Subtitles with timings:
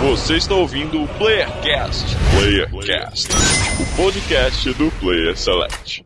[0.00, 2.04] Você está ouvindo o Playercast.
[2.30, 3.28] Playercast,
[3.80, 6.04] o podcast do Player Select.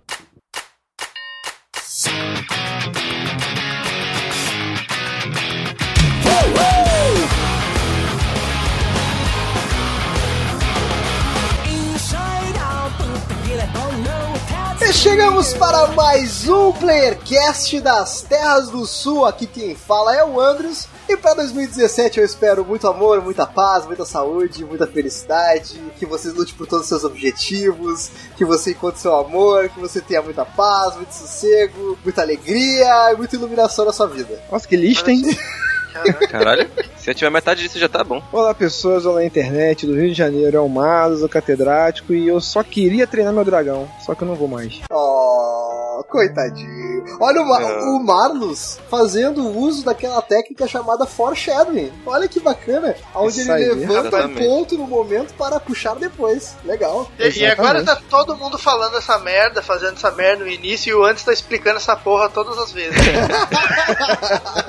[14.81, 19.27] E chegamos para mais um Playercast das Terras do Sul.
[19.27, 20.89] Aqui quem fala é o Andros.
[21.11, 26.31] E para 2017 eu espero muito amor, muita paz, muita saúde, muita felicidade, que você
[26.31, 30.45] lute por todos os seus objetivos, que você encontre seu amor, que você tenha muita
[30.45, 34.41] paz, muito sossego, muita alegria e muita iluminação na sua vida.
[34.53, 35.37] Nossa, que lista, hein?
[36.31, 38.23] Caralho, se eu tiver metade disso já tá bom.
[38.31, 42.41] Olá pessoas, olá internet do Rio de Janeiro, é o Marlos, o catedrático, e eu
[42.41, 44.81] só queria treinar meu dragão, só que eu não vou mais.
[44.93, 46.90] Oh, coitadinho.
[47.21, 47.97] Olha o, Não.
[47.97, 51.93] o Marlos fazendo uso daquela técnica chamada foreshadowing.
[52.07, 52.95] Olha que bacana.
[53.15, 53.65] Onde ele aí.
[53.75, 56.55] levanta um ponto no momento para puxar depois.
[56.65, 57.11] Legal.
[57.19, 60.95] E, e agora tá todo mundo falando essa merda, fazendo essa merda no início, e
[60.95, 62.97] o antes tá explicando essa porra todas as vezes.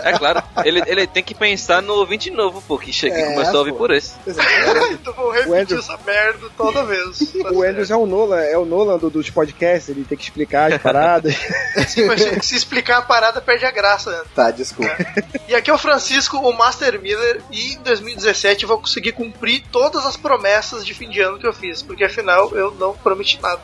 [0.04, 3.34] É claro, ele, ele tem que pensar no ouvinte novo, pô, que chega É, e
[3.34, 3.78] começou a ouvir pô.
[3.80, 4.14] por esse.
[4.26, 4.94] Exatamente.
[5.02, 7.32] então vou repetir O Andrew- essa merda toda vez.
[7.42, 10.24] Tá O Andrews é o Nolan, é o Nolan do, dos podcasts, ele tem que
[10.24, 11.36] explicar as paradas.
[11.88, 14.12] Sim, mas se, se explicar a parada, perde a graça.
[14.12, 14.22] né?
[14.36, 14.96] tá, desculpa.
[15.48, 19.64] E aqui é o Francisco, o Master Miller, e em 2017 eu vou conseguir cumprir
[19.72, 23.40] todas as promessas de fim de ano que eu fiz, porque afinal eu não prometi
[23.42, 23.62] nada.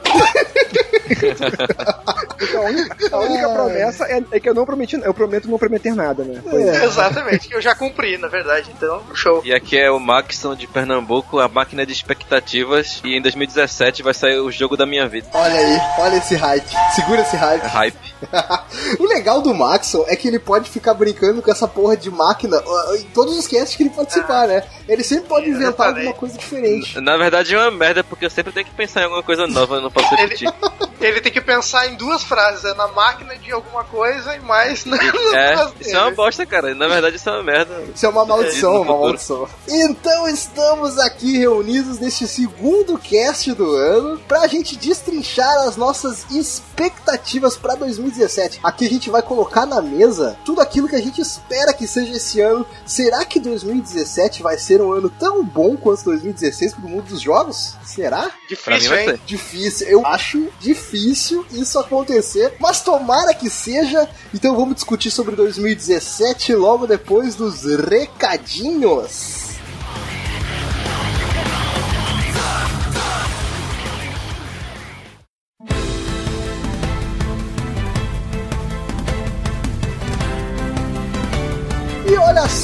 [2.39, 5.57] Então, a única, a única promessa é, é que eu não prometi, eu prometo não
[5.57, 6.41] prometer nada, né?
[6.47, 6.85] Foi É.
[6.85, 8.71] Exatamente, que eu já cumpri, na verdade.
[8.75, 9.41] Então, show.
[9.43, 14.13] E aqui é o Maxon de Pernambuco, a máquina de expectativas, e em 2017 vai
[14.13, 15.27] sair o jogo da minha vida.
[15.33, 16.69] Olha aí, olha esse hype.
[16.95, 17.63] Segura esse hype.
[17.63, 17.97] Hype.
[18.99, 22.61] o legal do Maxon é que ele pode ficar brincando com essa porra de máquina
[22.99, 24.63] em todos os casts que ele participar, né?
[24.87, 26.99] Ele sempre pode inventar alguma coisa diferente.
[27.01, 29.75] Na verdade é uma merda, porque eu sempre tenho que pensar em alguma coisa nova,
[29.75, 30.51] eu não posso repetir.
[30.99, 34.83] Ele tem que pensar em duas frases, é na máquina de alguma coisa e mais
[34.83, 34.97] na,
[35.33, 36.73] É, isso é uma bosta, cara.
[36.73, 37.83] Na verdade isso é uma merda.
[37.93, 39.47] Isso é uma maldição, no uma maldição.
[39.67, 47.55] Então estamos aqui reunidos neste segundo cast do ano pra gente destrinchar as nossas expectativas
[47.55, 48.36] pra 2017.
[48.63, 52.13] Aqui a gente vai colocar na mesa tudo aquilo que a gente espera que seja
[52.13, 52.65] esse ano.
[52.85, 57.75] Será que 2017 vai ser um ano tão bom quanto 2016 pro mundo dos jogos?
[57.83, 58.31] Será?
[58.77, 59.21] Mim Difícil, hein?
[59.25, 64.07] Difícil, eu acho difícil isso acontecer, mas tomara que seja.
[64.33, 69.56] Então vamos discutir sobre 2017 logo depois dos recadinhos.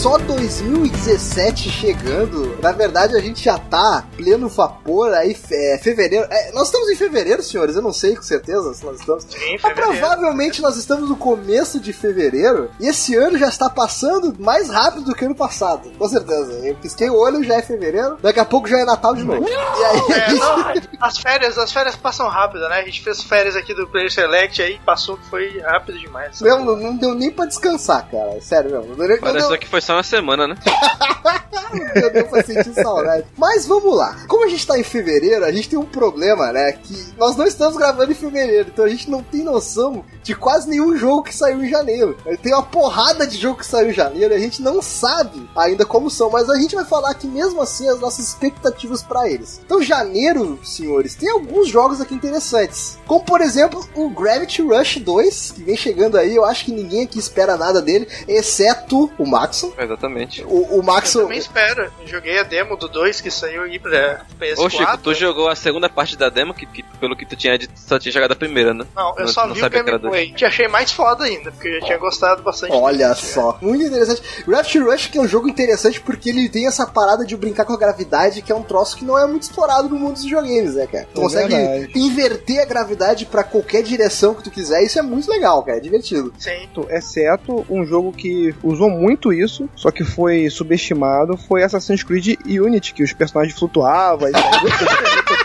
[0.04, 2.58] Só 2017 chegando.
[2.62, 6.28] Na verdade, a gente já tá pleno vapor aí, é, fevereiro.
[6.30, 7.78] É, nós estamos em fevereiro, senhores?
[7.78, 9.24] Eu não sei com certeza se nós estamos.
[9.24, 14.36] Sim, Mas provavelmente nós estamos no começo de fevereiro e esse ano já está passando
[14.38, 15.90] mais rápido do que ano passado.
[15.98, 16.52] Com certeza.
[16.68, 18.18] Eu pisquei o olho, já é fevereiro.
[18.22, 19.48] Daqui a pouco já é Natal de novo.
[19.48, 22.82] E aí, É, não, as férias, as férias passam rápido, né?
[22.82, 26.42] A gente fez férias aqui do Player Select aí passou que foi rápido demais.
[26.42, 28.42] Não, não, não deu nem pra descansar, cara.
[28.42, 28.84] Sério, não.
[28.84, 30.56] Não deu, não Parece deu, que foi só uma semana, né?
[31.74, 33.26] não deu pra sentir saudade.
[33.38, 34.16] Mas vamos lá.
[34.28, 36.72] Como a gente tá em fevereiro, a gente tem um problema, né?
[36.74, 40.70] Que nós não estamos gravando em fevereiro, então a gente não tem noção de quase
[40.70, 42.18] nenhum jogo que saiu em janeiro.
[42.42, 45.86] Tem uma porrada de jogo que saiu em janeiro e a gente não sabe ainda
[45.86, 49.62] como são, mas a gente vai falar aqui mesmo assim as nossas expectativas pra eles.
[49.66, 52.98] Então, janeiro, senhores, tem alguns jogos aqui interessantes.
[53.06, 56.36] Como, por exemplo, o Gravity Rush 2, que vem chegando aí.
[56.36, 59.72] Eu acho que ninguém aqui espera nada dele, exceto o Maxon.
[59.84, 60.44] Exatamente.
[60.44, 61.22] O, o Eu Maxon.
[61.24, 61.92] também espero.
[62.02, 64.60] Eu joguei a demo do 2 que saiu aí pra PS4.
[64.60, 67.58] Ô Chico, tu jogou a segunda parte da demo, que, que pelo que tu tinha
[67.58, 68.86] dito, só tinha jogado a primeira, né?
[68.96, 70.32] Não, eu Não- só não vi o sabia que era gameplay.
[70.34, 72.74] Te achei mais foda ainda, porque eu já tinha gostado bastante.
[72.74, 74.22] Olha desse, só, muito interessante.
[74.48, 77.74] Raft Rush que é um jogo interessante porque ele tem essa parada de brincar com
[77.74, 80.76] a gravidade, que é um troço que não é muito explorado no mundo dos videogames,
[80.76, 81.08] né, cara?
[81.14, 81.92] Tu É consegue verdade.
[82.00, 85.82] inverter a gravidade pra qualquer direção que tu quiser, isso é muito legal, cara, é
[85.82, 86.34] divertido.
[86.38, 86.70] Sim.
[86.90, 92.94] Exceto um jogo que usou muito isso, só que foi subestimado, foi Assassin's Creed Unity,
[92.94, 94.30] que os personagens flutuavam.
[94.30, 94.34] E...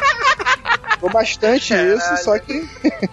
[0.98, 2.68] Ficou bastante isso, só que.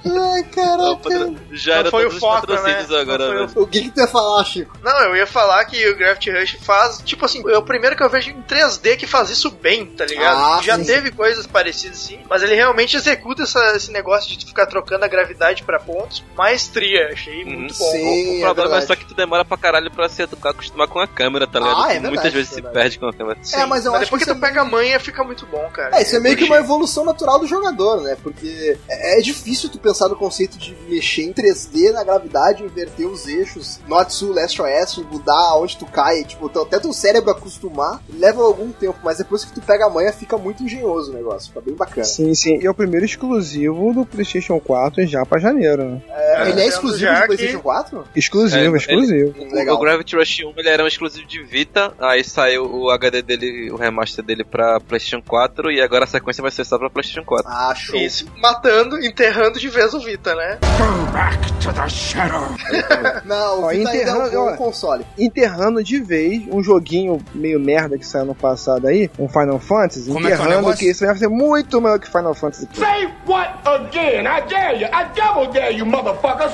[0.06, 1.34] Ai, caraca.
[1.52, 2.86] Já era foi o foco, né?
[3.00, 3.28] agora.
[3.28, 3.52] Foi o velho.
[3.62, 4.76] O que, que tu ia falar, Chico?
[4.84, 8.02] Não, eu ia falar que o Gravity Rush faz, tipo assim, é o primeiro que
[8.04, 10.38] eu vejo em 3D que faz isso bem, tá ligado?
[10.38, 14.40] Ah, Já sim, teve coisas parecidas sim, mas ele realmente executa essa- esse negócio de
[14.40, 16.24] tu ficar trocando a gravidade pra pontos.
[16.36, 17.52] Maestria, achei Uhum.
[17.60, 17.92] muito bom.
[17.92, 18.86] Sim, O problema é, verdade.
[18.88, 21.82] só que tu demora pra caralho pra se acostumar com a câmera, tá ligado?
[21.84, 22.74] Ah, é verdade, Muitas vezes verdade.
[22.74, 23.38] se perde com a câmera.
[23.44, 25.46] Sim, É, mas eu acho depois que que, tu é pega a manha, fica muito
[25.46, 25.98] bom, cara.
[25.98, 28.18] É, isso é meio que uma evolução natural do jogador, né?
[28.22, 33.08] Porque é é difícil tu pensar no conceito de mexer em 3D na gravidade, inverter
[33.08, 36.24] os eixos, norte, sul, leste, oeste, mudar onde tu cai.
[36.24, 40.12] Tipo, até teu cérebro acostumar, leva algum tempo, mas depois que tu pega a manha,
[40.12, 42.04] fica muito engenhoso o negócio, fica bem bacana.
[42.04, 42.60] Sim, sim.
[42.62, 46.02] E é o primeiro exclusivo do PlayStation 4 já pra janeiro, né?
[46.10, 48.04] É, ele é exclusivo do PlayStation 4?
[48.16, 49.34] Exclusivo, É, exclusivo.
[49.54, 49.76] Legal.
[49.76, 53.72] O Gravity Rush 1 ele era um exclusivo de Vita, aí saiu o HD dele,
[53.72, 57.26] o remaster dele pra PlayStation 4 e agora a sequência vai ser só pra PlayStation
[57.26, 57.46] 4.
[57.50, 58.00] Ah, show.
[58.00, 60.58] Isso, matando, enterrando de vez o Vita, né?
[63.26, 65.06] Não, o Ó, Vita ainda é um enterrando- console.
[65.18, 70.08] Enterrando de vez um joguinho meio merda que saiu no passado aí, um Final Fantasy,
[70.12, 72.68] Como é que é enterrando que isso vai ser muito melhor que Final Fantasy.
[72.74, 74.22] Say what again?
[74.26, 74.88] I dare you.
[74.88, 75.86] I double dare you,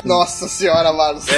[0.03, 1.25] Nossa senhora, Marlos.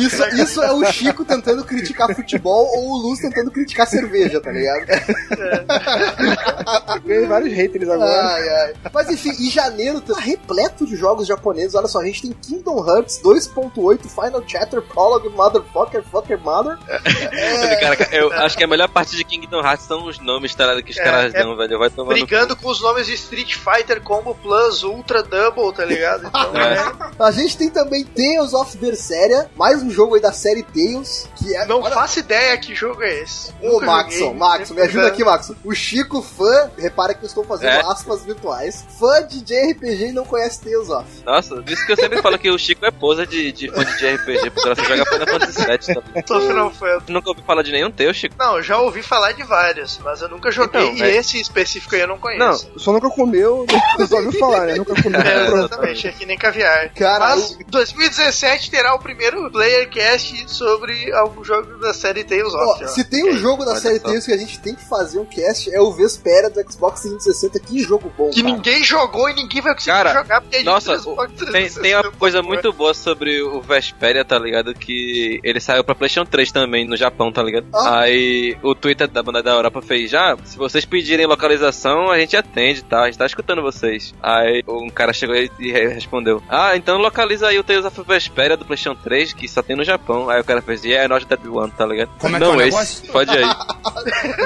[0.00, 4.50] isso, isso é o Chico tentando criticar futebol ou o Luz tentando criticar cerveja, tá
[4.50, 4.86] ligado?
[7.04, 8.26] Ganhei vários haters agora.
[8.28, 8.74] Ai, ai.
[8.92, 11.74] Mas enfim, em janeiro tá repleto de jogos japoneses.
[11.74, 16.78] Olha só, a gente tem Kingdom Hearts 2.8, Final Chapter, Prologue, Motherfucker, Fucker, Mother.
[17.30, 20.80] É, Cara, eu acho que a melhor parte de Kingdom Hearts são os nomes, tá?
[20.82, 21.78] Que os É, caras é dão, velho.
[21.78, 22.14] Vai tomando.
[22.14, 26.26] Brigando com os nomes de Street Fighter Combo Plus, Ultra Double, tá ligado?
[26.26, 26.74] Então, É.
[26.74, 27.24] é.
[27.24, 31.54] a gente tem também Tales of Berseria, mais um jogo aí da série Tales, que
[31.54, 31.66] é...
[31.66, 33.52] Não olha- faço ideia que jogo é esse.
[33.62, 34.34] Ô, Maxon.
[34.34, 35.54] Maxon, me ajuda aqui, Maxon.
[35.64, 37.80] O Chico, fã, repara que eu estou fazendo É.
[37.82, 41.06] aspas virtuais, fã de JRPG e não conhece Tales of.
[41.24, 44.06] Nossa, isso que eu sempre falo que o Chico é posa de, de fã de
[44.14, 46.22] RPG, porque ela só joga Final Fantasy VII também.
[46.22, 47.12] Tô Final Fantasy.
[47.12, 48.34] Nunca ouviu falar de nenhum teu, Chico?
[48.38, 51.94] Não, já ouvi falar de vários, mas eu nunca joguei Então, e é- esse específico
[51.94, 52.70] aí eu não Não, conheço.
[52.76, 53.66] só nunca comeu,
[54.08, 54.74] só ouviu falar, né?
[54.74, 55.18] Nunca comeu.
[55.28, 55.77] É.
[55.78, 56.90] exatamente, é que nem caviar.
[56.94, 62.72] Cara, Mas 2017 terá o primeiro Player Cast sobre algum jogo da série Tales Ó,
[62.74, 62.84] of.
[62.84, 62.88] ó.
[62.88, 63.98] se tem um jogo da série.
[64.00, 67.60] Tales que a gente tem que fazer um cast, é o Vespera do Xbox 360.
[67.60, 68.54] Que jogo bom, Que cara.
[68.54, 71.80] ninguém jogou e ninguém vai conseguir Cara, jogar porque é de Nossa, Xbox tem, 360,
[71.82, 74.74] tem uma coisa muito boa sobre o Vesperia, tá ligado?
[74.74, 77.66] Que ele saiu pra PlayStation 3 também, no Japão, tá ligado?
[77.74, 78.00] Ah.
[78.00, 82.36] Aí o Twitter da banda da Europa fez já, se vocês pedirem localização, a gente
[82.36, 83.02] atende, tá?
[83.02, 84.14] A gente tá escutando vocês.
[84.22, 88.02] Aí um cara chegou e e re- respondeu: Ah, então localiza aí o Tales of
[88.06, 90.28] Vesperia do PlayStation 3, que só tem no Japão.
[90.30, 92.10] Aí o cara fez: Yeah, not that one, tá ligado?
[92.18, 93.12] Como é que é não, o esse, negócio?
[93.12, 93.44] pode aí.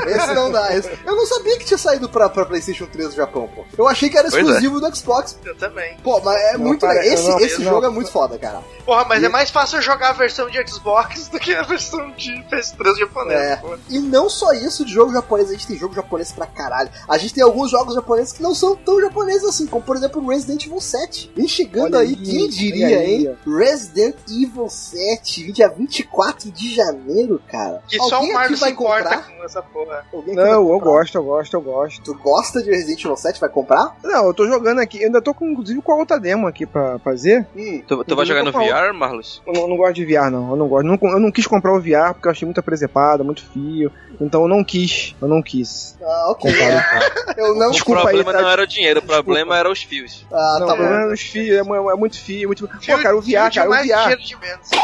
[0.06, 0.74] Esse não dá.
[0.76, 0.90] Esse...
[1.04, 3.64] Eu não sabia que tinha saído pra, pra PlayStation 3 do Japão, pô.
[3.76, 4.46] Eu achei que era Pois é.
[4.46, 5.38] exclusivo do Xbox.
[5.44, 5.96] Eu também.
[6.02, 7.04] Pô, mas é Não, muito legal.
[7.04, 7.70] Esse, não, esse não.
[7.72, 8.60] jogo é muito foda, cara.
[8.84, 12.10] Porra, mas E- é mais fácil jogar a versão de Xbox do que a versão
[12.12, 13.40] de PS3 japonesa.
[13.40, 13.56] É.
[13.56, 13.76] pô.
[13.88, 16.90] E não só isso de jogo japonês, a gente tem jogo japonês pra caralho.
[17.08, 20.26] A gente tem alguns jogos japoneses que não são tão japoneses assim, como por exemplo
[20.28, 21.01] Resident Evil 7.
[21.36, 23.36] Vem chegando Olha aí, aí, quem diria, aí, hein?
[23.46, 27.82] Resident Evil 7, dia 24 de janeiro, cara.
[27.88, 29.26] Que só Alguém o Marlos aqui se vai comprar?
[29.28, 30.04] com essa porra.
[30.12, 32.02] Alguém Não, eu gosto, eu gosto, eu gosto.
[32.02, 33.40] Tu gosta de Resident Evil 7?
[33.40, 33.96] Vai comprar?
[34.02, 36.66] Não, eu tô jogando aqui, eu ainda tô com, inclusive com a outra demo aqui
[36.66, 37.46] pra fazer.
[37.56, 37.82] Hum.
[37.86, 38.52] Tu, tu vai Eu jogar no.
[38.52, 39.42] VR, Marlos?
[39.46, 40.50] Eu não, eu não gosto de VR, não.
[40.50, 40.86] Eu não gosto.
[40.86, 43.90] Não- eu não quis comprar o VR porque eu achei muito presepado, muito fio.
[44.20, 45.14] Então eu não quis.
[45.20, 45.96] Eu não quis.
[46.02, 46.50] Ah, ok.
[46.52, 47.34] Comprar.
[47.36, 47.68] Eu não.
[47.68, 48.42] o Desculpa aí, problema tá?
[48.42, 50.24] não era o dinheiro, o problema era os fios.
[50.30, 50.91] Ah, não, tá o problema bom.
[50.92, 52.68] É os fios, é, mu- é muito fio, muito.
[52.80, 54.16] Fio- Pô, cara, o VR, de cara, o VR.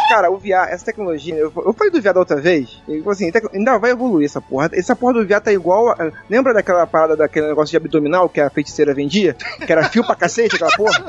[0.09, 3.11] Cara, o VR, essa tecnologia, eu, eu falei do VR da outra vez, e, tipo
[3.11, 4.71] assim, tec- ainda vai evoluir essa porra.
[4.73, 5.91] Essa porra do VR tá igual.
[5.91, 9.35] a- lembra daquela parada daquele negócio de abdominal que a feiticeira vendia?
[9.67, 11.05] Que era fio pra cacete, aquela porra?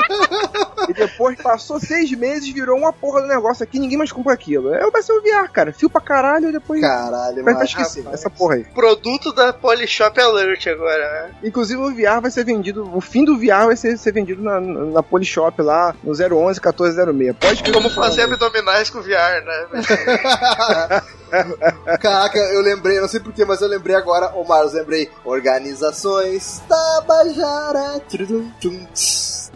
[0.87, 4.73] E depois passou seis meses, virou uma porra do negócio aqui, ninguém mais compra aquilo.
[4.73, 5.71] É, vai ser o VR, cara.
[5.71, 6.81] Fio pra caralho, e depois.
[6.81, 8.19] Caralho, Vai esquecer, rapaz.
[8.19, 8.63] essa porra aí.
[8.63, 11.31] Produto da Polishop Alert agora, né?
[11.43, 14.59] Inclusive o VR vai ser vendido, o fim do VR vai ser, ser vendido na,
[14.59, 17.35] na Polishop lá, no 011 1406.
[17.39, 21.01] Pode que Como fazer abdominais com VR, né?
[22.01, 25.09] Caraca, eu lembrei, não sei porquê, mas eu lembrei agora, ô Marlos, lembrei.
[25.23, 27.99] Organizações Tabajara.
[28.09, 29.51] Tudum, tum, tss.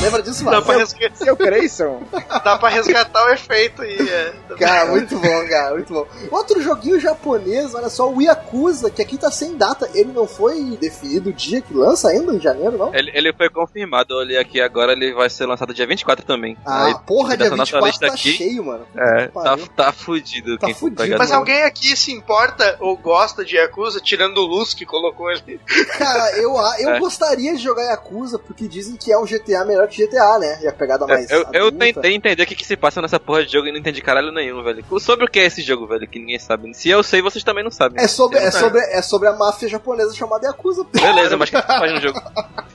[0.00, 0.62] Lembra disso, Dá mano?
[0.64, 2.02] pra, resga- Seu Creyson?
[2.44, 3.96] dá pra resgatar o efeito aí.
[3.98, 4.32] É.
[4.58, 6.06] Cara, muito bom, cara, muito bom.
[6.30, 9.90] Outro joguinho japonês, olha só, o Yakuza, que aqui tá sem data.
[9.92, 12.94] Ele não foi definido o dia que lança ainda, em janeiro, não?
[12.94, 16.56] Ele, ele foi confirmado, eu olhei aqui agora, ele vai ser lançado dia 24 também.
[16.64, 18.86] Ah, Aí, porra, dia dessa nossa 24 lista tá aqui, cheio, mano.
[18.96, 20.56] É, tá, tá fudido.
[20.58, 21.18] Tá quem for fudido.
[21.18, 25.60] Mas alguém aqui se importa ou gosta de Yakuza, tirando o Luz que colocou ele?
[25.98, 26.98] Cara, eu, eu É.
[27.00, 30.58] gostaria de jogar Yakuza, porque dizem que é um GTA melhor que GTA, né?
[30.62, 31.30] E a pegada mais.
[31.30, 33.78] Eu, eu tentei entender o que, que se passa nessa porra de jogo e não
[33.78, 34.84] entendi caralho nenhum, velho.
[35.00, 36.72] Sobre o que é esse jogo, velho, que ninguém sabe.
[36.74, 38.02] Se eu sei, vocês também não sabem.
[38.02, 38.50] É sobre, é, É.
[38.50, 40.84] sobre, é sobre a máfia japonesa chamada Yakuza.
[40.92, 42.20] Beleza, mas o que que faz no jogo?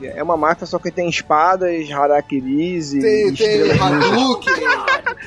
[0.01, 3.71] É uma máfia só que tem espadas, harakiris e Tem, tem.
[3.79, 4.53] Hadouken,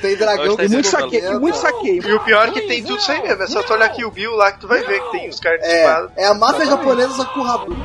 [0.01, 2.07] tem dragão Gostei E muito saque, muito saqueio.
[2.07, 3.43] E o pior é que tem tudo isso aí mesmo.
[3.43, 5.39] É só tu olhar aqui o Bill lá que tu vai ver que tem os
[5.39, 6.11] caras de espada.
[6.15, 7.75] É, é a máfia japonesa só com rabo.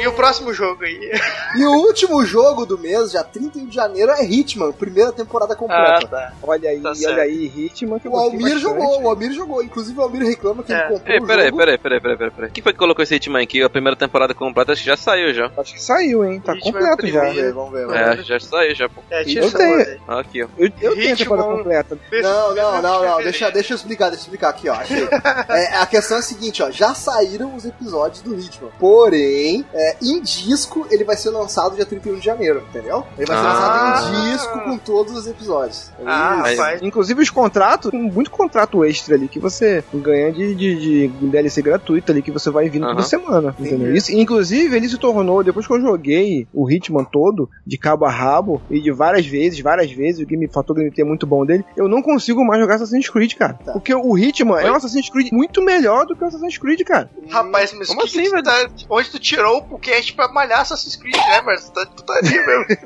[0.00, 1.10] E o próximo jogo aí?
[1.56, 6.06] E o último jogo do mês, dia 31 de janeiro, é Hitman, primeira temporada completa.
[6.06, 6.32] tá.
[6.42, 7.20] Olha aí, Tá olha certo.
[7.20, 9.60] aí, Hitman que eu O Almir jogou, o Almir jogou.
[9.62, 10.76] Inclusive o Almir reclama que É.
[10.78, 11.56] ele comprou Ei, o peraí, jogo.
[11.58, 12.50] peraí, peraí, peraí, peraí, peraí.
[12.52, 13.60] Quem foi que colocou esse Hitman aqui?
[13.64, 15.50] A primeira temporada completa acho que já saiu já.
[15.56, 16.40] Acho que saiu, hein?
[16.40, 17.20] Tá Hitman completo já.
[17.20, 17.34] primeiro.
[17.34, 17.54] velho.
[17.54, 18.18] Vamos ver, vamos ver.
[18.20, 19.02] É, já saiu já, pô.
[19.10, 19.76] É, Eu tenho.
[19.76, 19.98] aí.
[20.06, 20.48] Aqui, ó.
[20.56, 21.98] Eu, eu tenho a temporada completa.
[22.22, 23.22] Não, não, não, não.
[23.24, 24.74] Deixa, deixa eu explicar, deixa eu explicar aqui, ó.
[24.74, 25.08] Achei.
[25.50, 26.70] É, a questão é a seguinte, ó.
[26.70, 28.70] Já saíram os episódios do Hitman.
[28.78, 33.04] Porém, é, em disco, ele vai ser lançado dia 31 de janeiro, entendeu?
[33.16, 33.52] Ele vai ser Ah.
[33.52, 35.90] lançado em disco com todos os episódios.
[36.04, 36.82] Ah, Aí- rapaz.
[36.82, 41.62] Inclusive os contratos, tem muito contrato extra ali que você ganha de, de, de DLC
[41.62, 43.02] gratuito ali que você vai vindo toda Aham.
[43.08, 43.54] semana.
[43.58, 43.94] Entendeu?
[43.94, 48.10] Isso, inclusive, ele se tornou, depois que eu joguei o Hitman todo, de cabo a
[48.10, 51.64] rabo, e de várias vezes, várias vezes, o game, fator gameplay é muito bom dele,
[51.76, 53.54] eu não consigo mais jogar Assassin's Creed, cara.
[53.54, 53.72] Tá.
[53.72, 54.70] Porque o Hitman é Oi?
[54.70, 57.10] um Assassin's Creed muito melhor do que o Assassin's Creed, cara.
[57.28, 58.42] Rapaz, mas Como que assim, velho?
[58.42, 62.46] tá, onde tu tirou o podcast pra malhar Assassin's Creed, né, mas tá, tá ali
[62.46, 62.66] mesmo.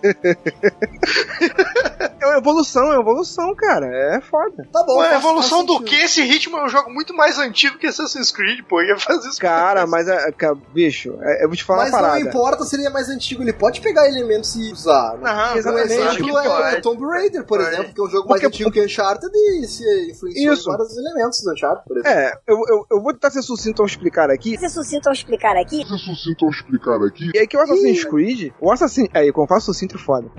[2.21, 3.87] É uma evolução, é uma evolução, cara.
[3.87, 4.67] É foda.
[4.73, 4.97] Tá bom.
[4.99, 5.95] Ué, faz- evolução faz do que?
[5.95, 8.81] Esse ritmo é um jogo muito mais antigo que Assassin's Creed, pô.
[8.81, 9.39] Ia fazer isso.
[9.39, 12.27] Cara, mas, é, cara, bicho, é, eu vou te falar Mas uma não parada.
[12.27, 15.19] importa se ele é mais antigo, ele pode pegar elementos e usar.
[15.19, 15.21] né?
[15.23, 17.75] Não, Um Exatamente, exemplo que é o Tomb Raider, por Pode.
[17.75, 20.71] exemplo, que é um jogo mais Porque- antigo que Uncharted e se influenciou Isso.
[20.71, 22.19] em vários elementos do Uncharted, por exemplo.
[22.19, 24.57] É, eu, eu, eu vou tentar ser sucinto ao explicar aqui.
[24.57, 27.31] ser sucinto ao explicar aqui, Sucinto ao explicar aqui.
[27.35, 29.09] E aí que o Assassin's Creed, o Assassin...
[29.13, 30.31] Aí, como eu faço sucinto, foda.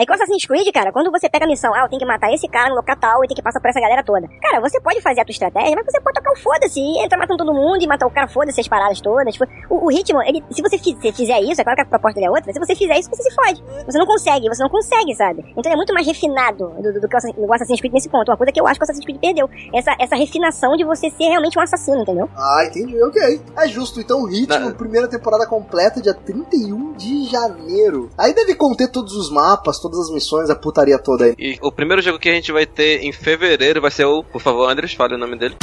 [0.00, 2.06] É que o Assassin's Creed, cara, quando você pega a missão, ah, eu tenho que
[2.06, 4.26] matar esse cara no local tal e tem que passar por essa galera toda.
[4.40, 7.18] Cara, você pode fazer a tua estratégia, mas você pode tocar o foda-se e entrar
[7.18, 9.34] matando todo mundo e matar o cara, foda-se as paradas todas.
[9.34, 11.86] Tipo, o, o ritmo, ele, se você fi- se fizer isso, é claro que a
[11.86, 13.62] proposta dele é outra, se você fizer isso, você se fode.
[13.86, 15.44] Você não consegue, você não consegue, sabe?
[15.56, 18.08] Então é muito mais refinado do, do, do que o Assassin- o Assassin's Creed nesse
[18.08, 18.30] ponto.
[18.30, 19.48] Uma coisa que eu acho que o Assassin's Creed perdeu.
[19.74, 22.28] Essa, essa refinação de você ser realmente um assassino, entendeu?
[22.36, 23.40] Ah, entendi, ok.
[23.58, 24.72] É justo, então Ritmo, Não.
[24.72, 28.10] primeira temporada completa, dia 31 de janeiro.
[28.18, 31.34] Aí deve conter todos os mapas, todas as missões, a putaria toda aí.
[31.38, 34.22] E o primeiro jogo que a gente vai ter em fevereiro vai ser o.
[34.22, 35.56] Por favor, Andres, fale o nome dele.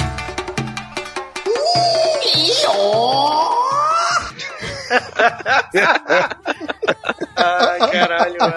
[7.36, 8.55] Ai, caralho, mano.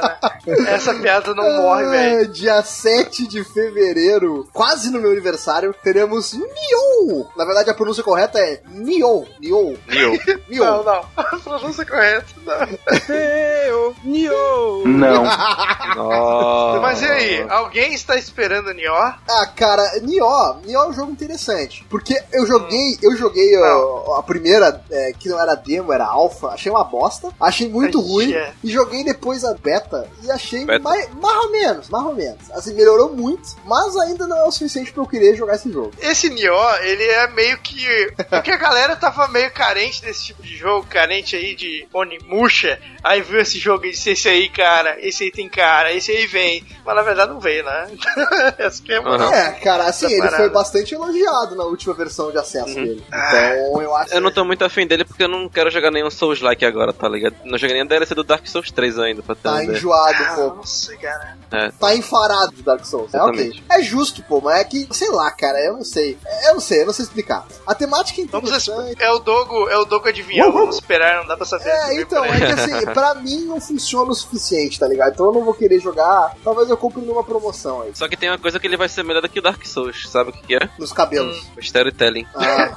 [0.69, 2.29] Essa piada não morre, velho.
[2.29, 7.29] Dia 7 de fevereiro, quase no meu aniversário, teremos Nioh.
[7.37, 9.25] Na verdade, a pronúncia correta é Nioh.
[9.41, 9.77] Nioh.
[9.89, 10.19] Nioh.
[10.49, 10.65] Nioh.
[10.65, 11.05] Não, não.
[11.17, 12.67] A pronúncia correta, não.
[13.09, 14.83] Neo, Neo.
[14.87, 15.23] Não.
[16.83, 19.15] Mas e aí, alguém está esperando Nioh?
[19.29, 21.87] Ah, cara, Nioh, Nioh é um jogo interessante.
[21.89, 26.49] Porque eu joguei, eu joguei ó, a primeira, é, que não era demo, era alpha,
[26.49, 28.33] achei uma bosta, achei muito Ai, ruim.
[28.33, 28.53] é.
[28.63, 30.83] E joguei depois a beta e achei Beta.
[30.83, 32.51] mais, mais ou menos, mais ou menos.
[32.53, 35.93] Assim, melhorou muito, mas ainda não é o suficiente pra eu querer jogar esse jogo.
[36.01, 38.13] Esse Nioh, ele é meio que.
[38.31, 42.81] Porque a galera tava meio carente desse tipo de jogo, carente aí de Onimusha.
[43.03, 46.27] Aí viu esse jogo e disse: Esse aí, cara, esse aí tem cara, esse aí
[46.27, 46.65] vem.
[46.85, 47.89] Mas na verdade não veio, né?
[48.59, 48.99] Essa que é.
[48.99, 49.33] Aham.
[49.33, 50.37] É, cara, assim, Essa ele parada.
[50.43, 53.03] foi bastante elogiado na última versão de acesso dele.
[53.07, 56.11] Então, eu acho Eu não tô muito afim dele porque eu não quero jogar nenhum
[56.13, 57.37] Souls-like agora, tá ligado?
[57.45, 60.35] Não joguei nem a DLC do Dark Souls 3 ainda, pra ter tá enjoado um
[60.35, 60.57] pouco.
[60.59, 61.37] Nossa, cara.
[61.79, 63.13] Tá enfarado de Dark Souls.
[63.13, 63.41] É ok.
[63.41, 63.65] Exatamente.
[63.71, 66.19] É justo, pô, mas é que, sei lá, cara, eu não sei.
[66.47, 67.47] Eu não sei, eu não sei explicar.
[67.67, 69.03] A temática é Vamos interessante.
[69.03, 71.69] é o Dogo, é o Dogo adivinhar, vamos esperar, não dá pra saber.
[71.69, 75.13] É, então, é que assim, pra mim não funciona o suficiente, tá ligado?
[75.13, 76.35] Então eu não vou querer jogar.
[76.43, 79.03] Talvez eu compre numa promoção aí, Só que tem uma coisa que ele vai ser
[79.03, 80.69] melhor do que o Dark Souls, sabe o que, que é?
[80.79, 81.39] nos cabelos.
[81.39, 81.51] Hum.
[81.57, 82.27] O storytelling.
[82.35, 82.77] Ah,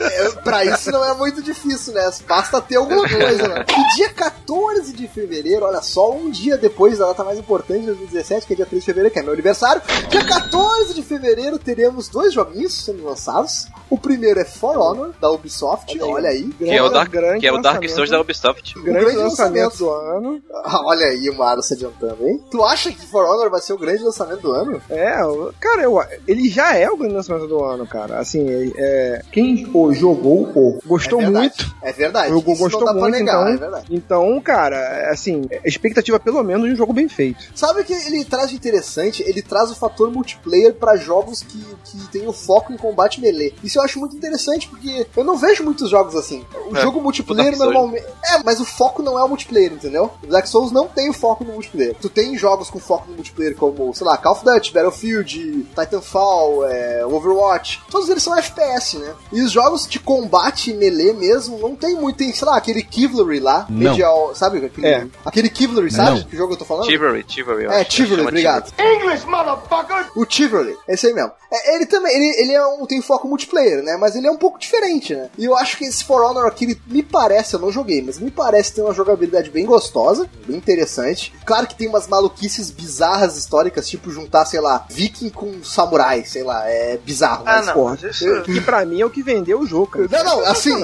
[0.00, 2.26] é, pra isso não é muito difícil isso, né?
[2.28, 3.64] Basta ter alguma coisa, né?
[3.68, 7.86] E dia 14 de fevereiro, olha só, um dia depois da data mais importante de
[7.86, 9.82] 2017, que é dia 3 de fevereiro, que é meu aniversário.
[10.08, 13.66] Dia 14 de fevereiro teremos dois joguinhos sendo lançados.
[13.88, 16.44] O primeiro é For Honor, da Ubisoft, olha aí.
[16.52, 17.94] Que é o Dark, grande que é o Dark lançamento.
[17.94, 18.74] Souls da Ubisoft.
[18.80, 19.78] Grande, grande lançamento, lançamento.
[19.78, 20.42] do ano.
[20.64, 22.40] Ah, Olha aí o Mario se adiantando, hein?
[22.50, 24.80] Tu acha que For Honor vai ser o grande lançamento do ano?
[24.88, 28.18] É, o- cara, eu, ele já é o grande lançamento do ano, cara.
[28.18, 31.74] Assim, é, é, quem o jogou, o gostou é muito.
[31.82, 32.30] É verdade.
[32.32, 33.48] O não gostou muito, negar, então.
[33.48, 33.86] é verdade.
[33.90, 37.44] Então, cara, é, assim, é expectativa pelo menos de um jogo bem feito.
[37.54, 39.22] Sabe o que ele traz de interessante?
[39.26, 43.54] Ele traz o fator multiplayer pra jogos que, que tem o foco em combate melee.
[43.62, 46.44] Isso eu acho muito interessante, porque eu não vejo muitos jogos assim.
[46.70, 48.06] O É, jogo multiplayer normalmente.
[48.24, 50.10] É, mas o foco não é o multiplayer, entendeu?
[50.22, 51.94] O Dark Souls não tem o foco no multiplayer.
[52.00, 56.66] Tu tem jogos com foco no multiplayer como, sei lá, Call of Duty, Battlefield, Titanfall,
[56.66, 57.82] é, Overwatch.
[57.90, 59.14] Todos eles são FPS, né?
[59.32, 62.16] E os jogos de combate melee mesmo não tem muito.
[62.16, 63.90] Tem, sei lá, aquele Chivalry lá, Não.
[63.90, 64.64] Medial, sabe?
[64.64, 65.06] Aquele, É.
[65.24, 66.20] aquele Chivalry, sabe?
[66.20, 66.24] Não.
[66.24, 66.86] Que jogo eu tô falando?
[66.86, 67.64] Chivalry, Chivalry.
[67.64, 67.92] eu É, acho.
[67.92, 68.72] Chivalry, obrigado.
[68.78, 70.06] English, motherfucker!
[70.16, 71.32] O Chivalry, esse aí mesmo.
[71.52, 73.96] É, ele também, ele, ele é um, tem foco multiplayer, né?
[73.98, 75.28] Mas ele é um pouco diferente, né?
[75.36, 78.20] E eu acho que esse For Honor aqui, ele me parece, eu não joguei, mas
[78.20, 81.32] me parece ter uma jogabilidade bem gostosa, bem interessante.
[81.44, 86.44] Claro que tem umas maluquices bizarras históricas, tipo juntar, sei lá, viking com samurai, sei
[86.44, 87.42] lá, é bizarro.
[87.44, 87.74] Ah, mas, não.
[87.74, 90.06] Porra, mas isso- que pra mim é o que vendeu o jogo, cara.
[90.08, 90.74] Não, não, assim,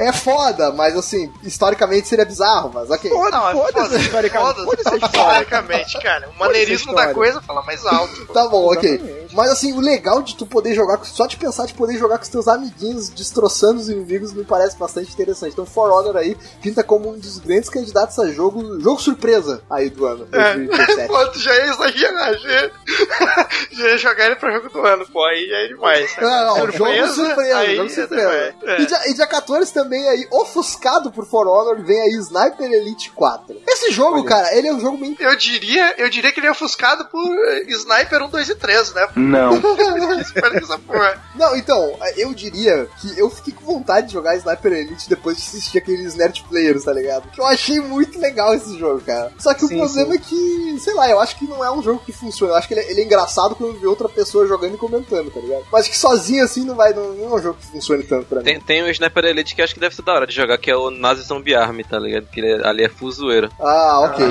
[0.00, 0.35] é foda,
[0.74, 3.10] mas assim, historicamente seria bizarro, mas ok.
[3.10, 4.54] Foda, Não, é foda-se foda, historicamente.
[4.54, 5.42] foda-se Foda-se a história.
[5.42, 6.28] historicamente, cara.
[6.28, 8.26] O maneirismo da coisa fala mais alto.
[8.26, 8.90] Tá bom, ok.
[8.90, 9.25] Exatamente.
[9.36, 12.24] Mas assim, o legal de tu poder jogar, só de pensar de poder jogar com
[12.24, 15.52] os teus amiguinhos, destroçando os inimigos, me parece bastante interessante.
[15.52, 19.90] Então, For Honor aí pinta como um dos grandes candidatos a jogo, jogo surpresa aí
[19.90, 21.06] do ano, 2017.
[21.06, 22.72] Pô, tu já ia exagerar, já ia,
[23.72, 26.10] já ia jogar ele pra jogo do ano, pô, aí já é demais.
[26.12, 26.26] sabe?
[26.26, 28.30] Não, não, jogo surpresa, aí jogo é surpresa.
[28.30, 28.54] demais.
[28.62, 28.80] É.
[28.80, 33.10] E, dia, e dia 14 também aí, ofuscado por For Honor, vem aí Sniper Elite
[33.10, 33.60] 4.
[33.66, 36.50] Esse jogo, cara, ele é um jogo bem Eu diria, eu diria que ele é
[36.50, 39.08] ofuscado por eh, Sniper 1, 2 e 3, né?
[39.26, 39.56] Não.
[40.20, 41.22] Espero que essa porra.
[41.34, 45.42] Não, então, eu diria que eu fiquei com vontade de jogar Sniper Elite depois de
[45.42, 47.22] assistir aqueles Nerd Players, tá ligado?
[47.24, 49.32] Porque eu achei muito legal esse jogo, cara.
[49.38, 51.82] Só que Sim, o problema é que, sei lá, eu acho que não é um
[51.82, 52.52] jogo que funciona.
[52.52, 55.30] Eu acho que ele é, ele é engraçado quando vê outra pessoa jogando e comentando,
[55.30, 55.64] tá ligado?
[55.72, 58.26] Mas acho que sozinho assim não vai, não, não é um jogo que funcione tanto
[58.26, 58.44] pra mim.
[58.44, 60.58] Tem, tem o Sniper Elite que eu acho que deve ser da hora de jogar,
[60.58, 62.26] que é o Nazi Zombie Army, tá ligado?
[62.26, 63.50] Que ele é- ali é fuzoeiro.
[63.60, 64.26] Ah, ok.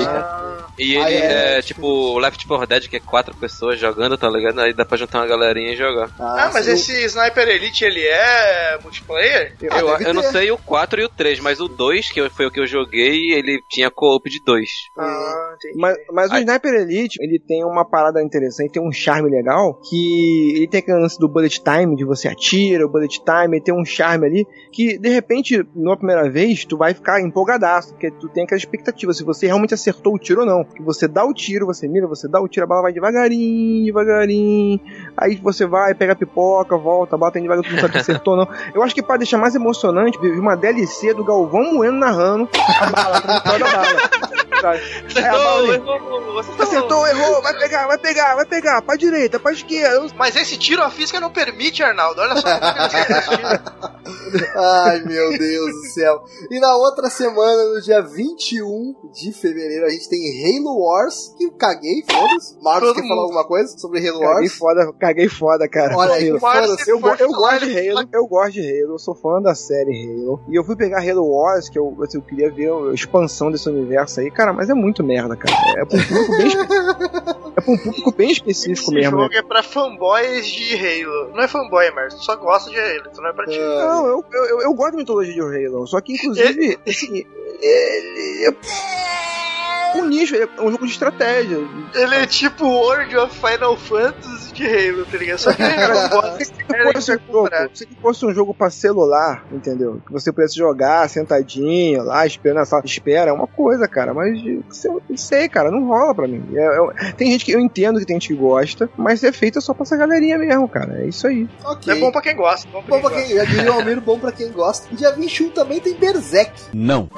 [0.78, 4.16] E Ah, ele é, é, tipo o Left 4 Dead, que é quatro pessoas jogando,
[4.18, 4.60] tá ligado?
[4.60, 6.10] Aí dá pra juntar uma galerinha e jogar.
[6.18, 6.72] Ah, mas sim.
[6.72, 9.54] esse Sniper Elite, ele é multiplayer?
[9.70, 12.46] Ah, eu, eu não sei o 4 e o 3, mas o 2, que foi
[12.46, 14.68] o que eu joguei, ele tinha co-op de 2.
[14.98, 15.78] Ah, entendi.
[15.78, 16.40] Mas, mas o Ai.
[16.40, 20.98] Sniper Elite, ele tem uma parada interessante, tem um charme legal, que ele tem aquele
[20.98, 24.46] lance do bullet time, de você atira, o bullet time, ele tem um charme ali,
[24.72, 29.12] que de repente, numa primeira vez, tu vai ficar empolgadaço, porque tu tem aquela expectativa,
[29.12, 30.64] se você realmente acertou o tiro ou não.
[30.64, 33.84] Que você dá o tiro, você mira, você dá o tiro, a bala vai devagarinho,
[33.84, 34.65] devagarinho,
[35.16, 38.40] aí você vai, pega a pipoca, volta, bota devagar, tu não sabe se acertou ou
[38.40, 38.48] não.
[38.74, 42.48] Eu acho que pra deixar mais emocionante, uma DLC do Galvão Moendo narrando
[42.80, 44.45] a bala, a bala.
[44.66, 44.80] Sabe?
[45.16, 49.38] Aí a bala ali, errou, Acertou, errou, vai pegar, vai pegar, vai pegar, pra direita,
[49.38, 50.06] pra esquerda.
[50.16, 52.20] Mas esse tiro a física não permite, Arnaldo.
[52.20, 52.58] Olha só é.
[54.56, 56.24] Ai, meu Deus do céu.
[56.50, 61.44] E na outra semana, no dia 21 de fevereiro, a gente tem Halo Wars, que
[61.44, 62.56] eu caguei, foda-se.
[62.60, 63.08] Marcos quer mundo.
[63.08, 64.52] falar alguma coisa sobre Halo Caguei Wars?
[64.54, 65.96] foda, caguei foda, cara.
[65.96, 66.76] Olha aí, Halo.
[66.78, 69.54] Se Eu, eu gosto de ele Halo, eu gosto de Halo, eu sou fã da
[69.54, 70.40] série Halo.
[70.48, 73.68] E eu fui pegar Halo Wars, que eu, assim, eu queria ver a expansão desse
[73.68, 75.54] universo aí, cara, mas é muito merda, cara.
[75.80, 76.66] É pra um público bem, espe-
[77.56, 79.22] é pra um público bem específico Esse mesmo, né?
[79.24, 81.30] jogo é pra fanboys de Halo.
[81.34, 83.58] Não é fanboy, mas tu só gosta de Halo, então não é pra ti.
[83.60, 87.24] Ah, Não, eu, eu, eu- eu gosto da mitologia de Halo, só que inclusive, assim,
[87.60, 88.56] ele
[89.98, 91.58] é um nicho, é um jogo de estratégia.
[91.94, 95.38] Ele é tipo World of Final Fantasy de Halo, tá ligado?
[95.38, 96.44] Só que gosta.
[96.44, 96.52] Se
[96.92, 100.00] fosse, um jogo, se fosse um jogo pra celular, entendeu?
[100.06, 104.12] Que você pudesse jogar sentadinho lá, esperando a sala de espera, é uma coisa, cara.
[104.14, 106.44] Mas eu não sei, cara, não rola pra mim.
[106.54, 109.60] É- é- tem gente que eu entendo que tem gente que gosta, mas é feito
[109.60, 111.02] só pra essa galerinha mesmo, cara.
[111.02, 111.48] É isso aí.
[111.64, 111.92] ok.
[111.92, 112.68] É bom pra quem gosta.
[112.70, 114.88] Bom pra Bom quem pra quem, já diria o Almiro, bom pra quem gosta.
[114.92, 116.52] E dia 21 também tem Berserk.
[116.72, 117.08] Não.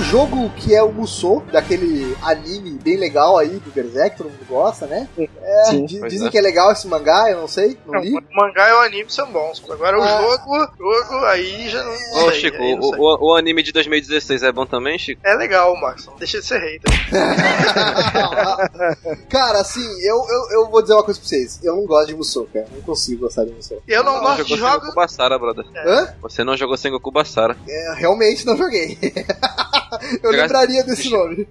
[0.00, 4.46] Um jogo que é o Musou, daquele anime bem legal aí do Berserk, todo mundo
[4.48, 5.06] gosta, né?
[5.18, 6.30] É, Sim, dizem é.
[6.30, 8.14] que é legal esse mangá, eu não sei, não Não, li.
[8.16, 9.62] o mangá e o anime são bons.
[9.68, 10.22] Agora o Ah.
[10.22, 13.62] jogo, jogo aí já não, não Ô, sei, Chico, aí não o, o, o anime
[13.62, 15.20] de 2016 é bom também, Chico?
[15.24, 16.06] É legal, Max.
[16.06, 16.90] Não deixa de ser hater.
[19.28, 21.60] cara, assim, eu, eu, eu vou dizer uma coisa pra vocês.
[21.62, 22.66] Eu não gosto de Musou, cara.
[22.72, 23.82] Não consigo gostar de Musou.
[23.86, 24.80] Eu não, gosto de jogou sem jogos.
[24.88, 25.64] Goku Basara, brother.
[25.76, 26.14] Hã?
[26.22, 27.54] Você não jogou sem Goku Basara.
[27.68, 28.98] É, realmente não joguei.
[30.22, 31.46] eu lembraria desse nome.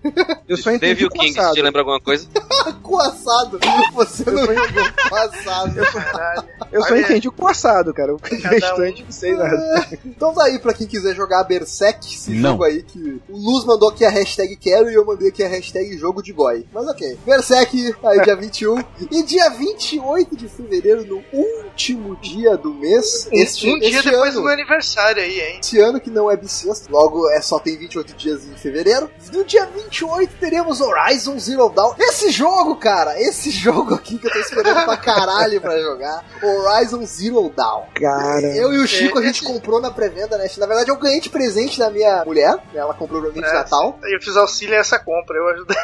[0.48, 2.28] Eu só entendi Teve o o King, te lembra alguma coisa?
[2.82, 3.60] Coaçado.
[3.94, 5.76] Você não jogou coaçado.
[5.92, 6.44] Caralho.
[6.72, 8.14] Eu só Olha- entendi o passado, cara.
[8.14, 9.60] O restante não sei nada.
[10.06, 12.52] Então tá aí pra quem quiser jogar Berserk, esse Não.
[12.52, 15.48] jogo aí que o Luz mandou aqui a hashtag quero e eu mandei aqui a
[15.48, 16.66] hashtag jogo de boy.
[16.74, 17.18] Mas ok.
[17.26, 18.84] Berserk, aí dia 21.
[19.12, 23.28] E dia 28 de fevereiro, no último dia do mês.
[23.32, 25.60] Este, um dia este depois ano, do meu aniversário aí, hein?
[25.62, 29.10] Esse ano que não é bissexto, logo é só tem 28 dias em fevereiro.
[29.32, 31.94] No dia 28 teremos Horizon Zero Dawn.
[31.98, 36.24] Esse jogo, cara, esse jogo aqui que eu tô esperando pra caralho pra jogar.
[36.42, 37.84] Horizon Zero Dawn.
[38.00, 38.42] Cara.
[38.56, 40.48] Eu e o Chico, a É, gente comprou na pré-venda, né?
[40.58, 42.56] Na verdade, eu ganhei de presente da minha mulher.
[42.74, 44.00] Ela comprou pra mim de É, Natal.
[44.04, 45.78] Eu fiz auxílio a essa compra, eu ajudei.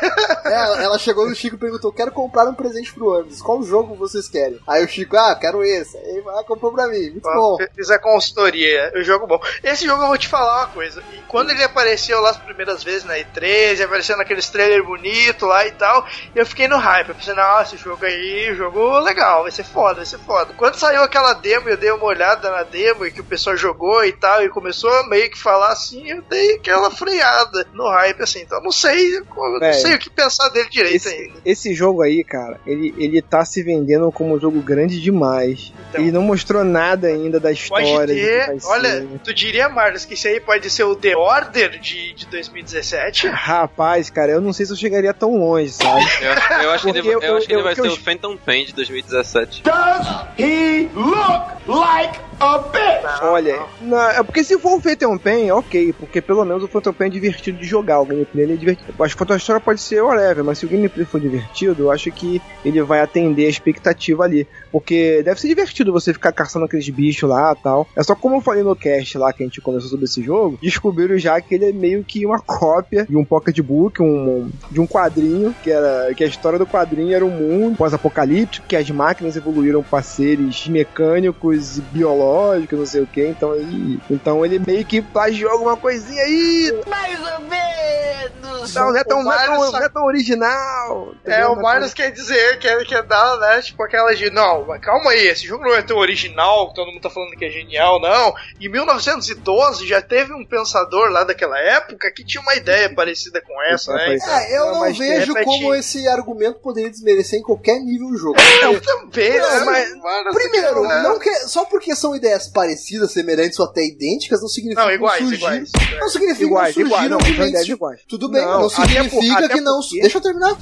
[0.45, 3.43] É, ela, ela chegou no Chico e perguntou: Quero comprar um presente pro Anderson.
[3.43, 4.59] Qual jogo vocês querem?
[4.67, 5.97] Aí o Chico, ah, quero esse.
[5.97, 7.09] Aí ela comprou pra mim.
[7.11, 7.57] Muito bom.
[7.75, 9.39] Fiz a consultoria, o jogo bom.
[9.63, 11.01] Esse jogo eu vou te falar uma coisa.
[11.13, 15.65] E quando ele apareceu lá as primeiras vezes na E3, apareceu naqueles trailers bonitos lá
[15.65, 17.09] e tal, eu fiquei no hype.
[17.09, 20.53] Eu pensei, nossa, esse jogo aí, jogo legal, vai ser foda, vai ser foda.
[20.55, 24.03] Quando saiu aquela demo, eu dei uma olhada na demo e que o pessoal jogou
[24.05, 28.21] e tal, e começou a meio que falar assim, eu dei aquela freada no hype,
[28.21, 28.41] assim.
[28.41, 31.33] Então não sei, eu não Véi, sei o que pensar dele direito Esse, ainda.
[31.45, 35.73] esse jogo aí, cara, ele, ele tá se vendendo como um jogo grande demais.
[35.89, 36.01] Então.
[36.01, 38.15] ele não mostrou nada ainda da Pode história.
[38.15, 42.13] que ter, olha, tu diria, Marlos, que isso aí pode ser o The Order de,
[42.13, 43.27] de 2017?
[43.27, 46.01] Rapaz, cara, eu não sei se eu chegaria tão longe, sabe?
[46.21, 47.81] Eu, acho- eu acho que ele, Porque eu, eu- acho que ele eu- vai ser
[47.87, 49.63] o Phantom Pain de 2017.
[49.63, 50.07] Does
[50.37, 53.21] he look like a bitch?
[53.21, 56.93] Olha, não, é porque se for o Phantom Pain, ok, porque pelo menos o Phantom
[56.93, 58.93] Pain é divertido de jogar, o gameplay ele é divertido.
[58.97, 61.91] Eu acho que a história pode ser whatever, mas se o gameplay for divertido, eu
[61.91, 64.47] acho que ele vai atender a expectativa ali.
[64.71, 67.87] Porque deve ser divertido você ficar caçando aqueles bichos lá e tal.
[67.95, 70.57] É só como eu falei no cast lá que a gente conversou sobre esse jogo,
[70.61, 74.85] descobriram já que ele é meio que uma cópia de um pocketbook, um, de um
[74.85, 79.35] quadrinho, que era que a história do quadrinho era um mundo pós-apocalíptico, que as máquinas
[79.35, 83.25] evoluíram para seres mecânicos e biológicos, não sei o que.
[83.25, 86.83] Então ele, então ele meio que plagiou alguma coisinha aí.
[86.87, 88.73] Mais ou menos.
[88.73, 91.15] Não, não é tão, não é tão, não é tão original.
[91.23, 95.11] É, o Não Marlos quer dizer, quer, quer dar, né, tipo aquela de, não, calma
[95.11, 97.99] aí, esse jogo não é tão original, que todo mundo tá falando que é genial,
[97.99, 98.33] não.
[98.59, 103.61] Em 1912 já teve um pensador lá daquela época que tinha uma ideia parecida com
[103.63, 104.05] essa, né?
[104.05, 104.31] Parecido.
[104.31, 108.07] É, eu Não, não mas vejo repete- como esse argumento poderia desmerecer em qualquer nível
[108.07, 108.35] o jogo.
[108.61, 111.01] Eu também, Não, né, mas- Marlos, Primeiro, né?
[111.03, 115.17] não que, só porque são ideias parecidas, semelhantes ou até idênticas, não significa Não, iguais,
[115.17, 115.53] que surgiram.
[115.55, 115.71] iguais.
[115.99, 117.17] Não significa Iguais, que não iguais, surgiram
[117.51, 117.99] não, de- iguais.
[118.07, 119.79] Tudo bem, Não, não, por- significa até que não.
[119.79, 120.57] porque- Deixa eu terminar.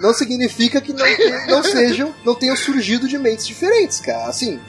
[0.00, 1.04] Não significa que não,
[1.48, 4.26] não sejam, não tenham surgido de mentes diferentes, cara.
[4.26, 4.60] Assim,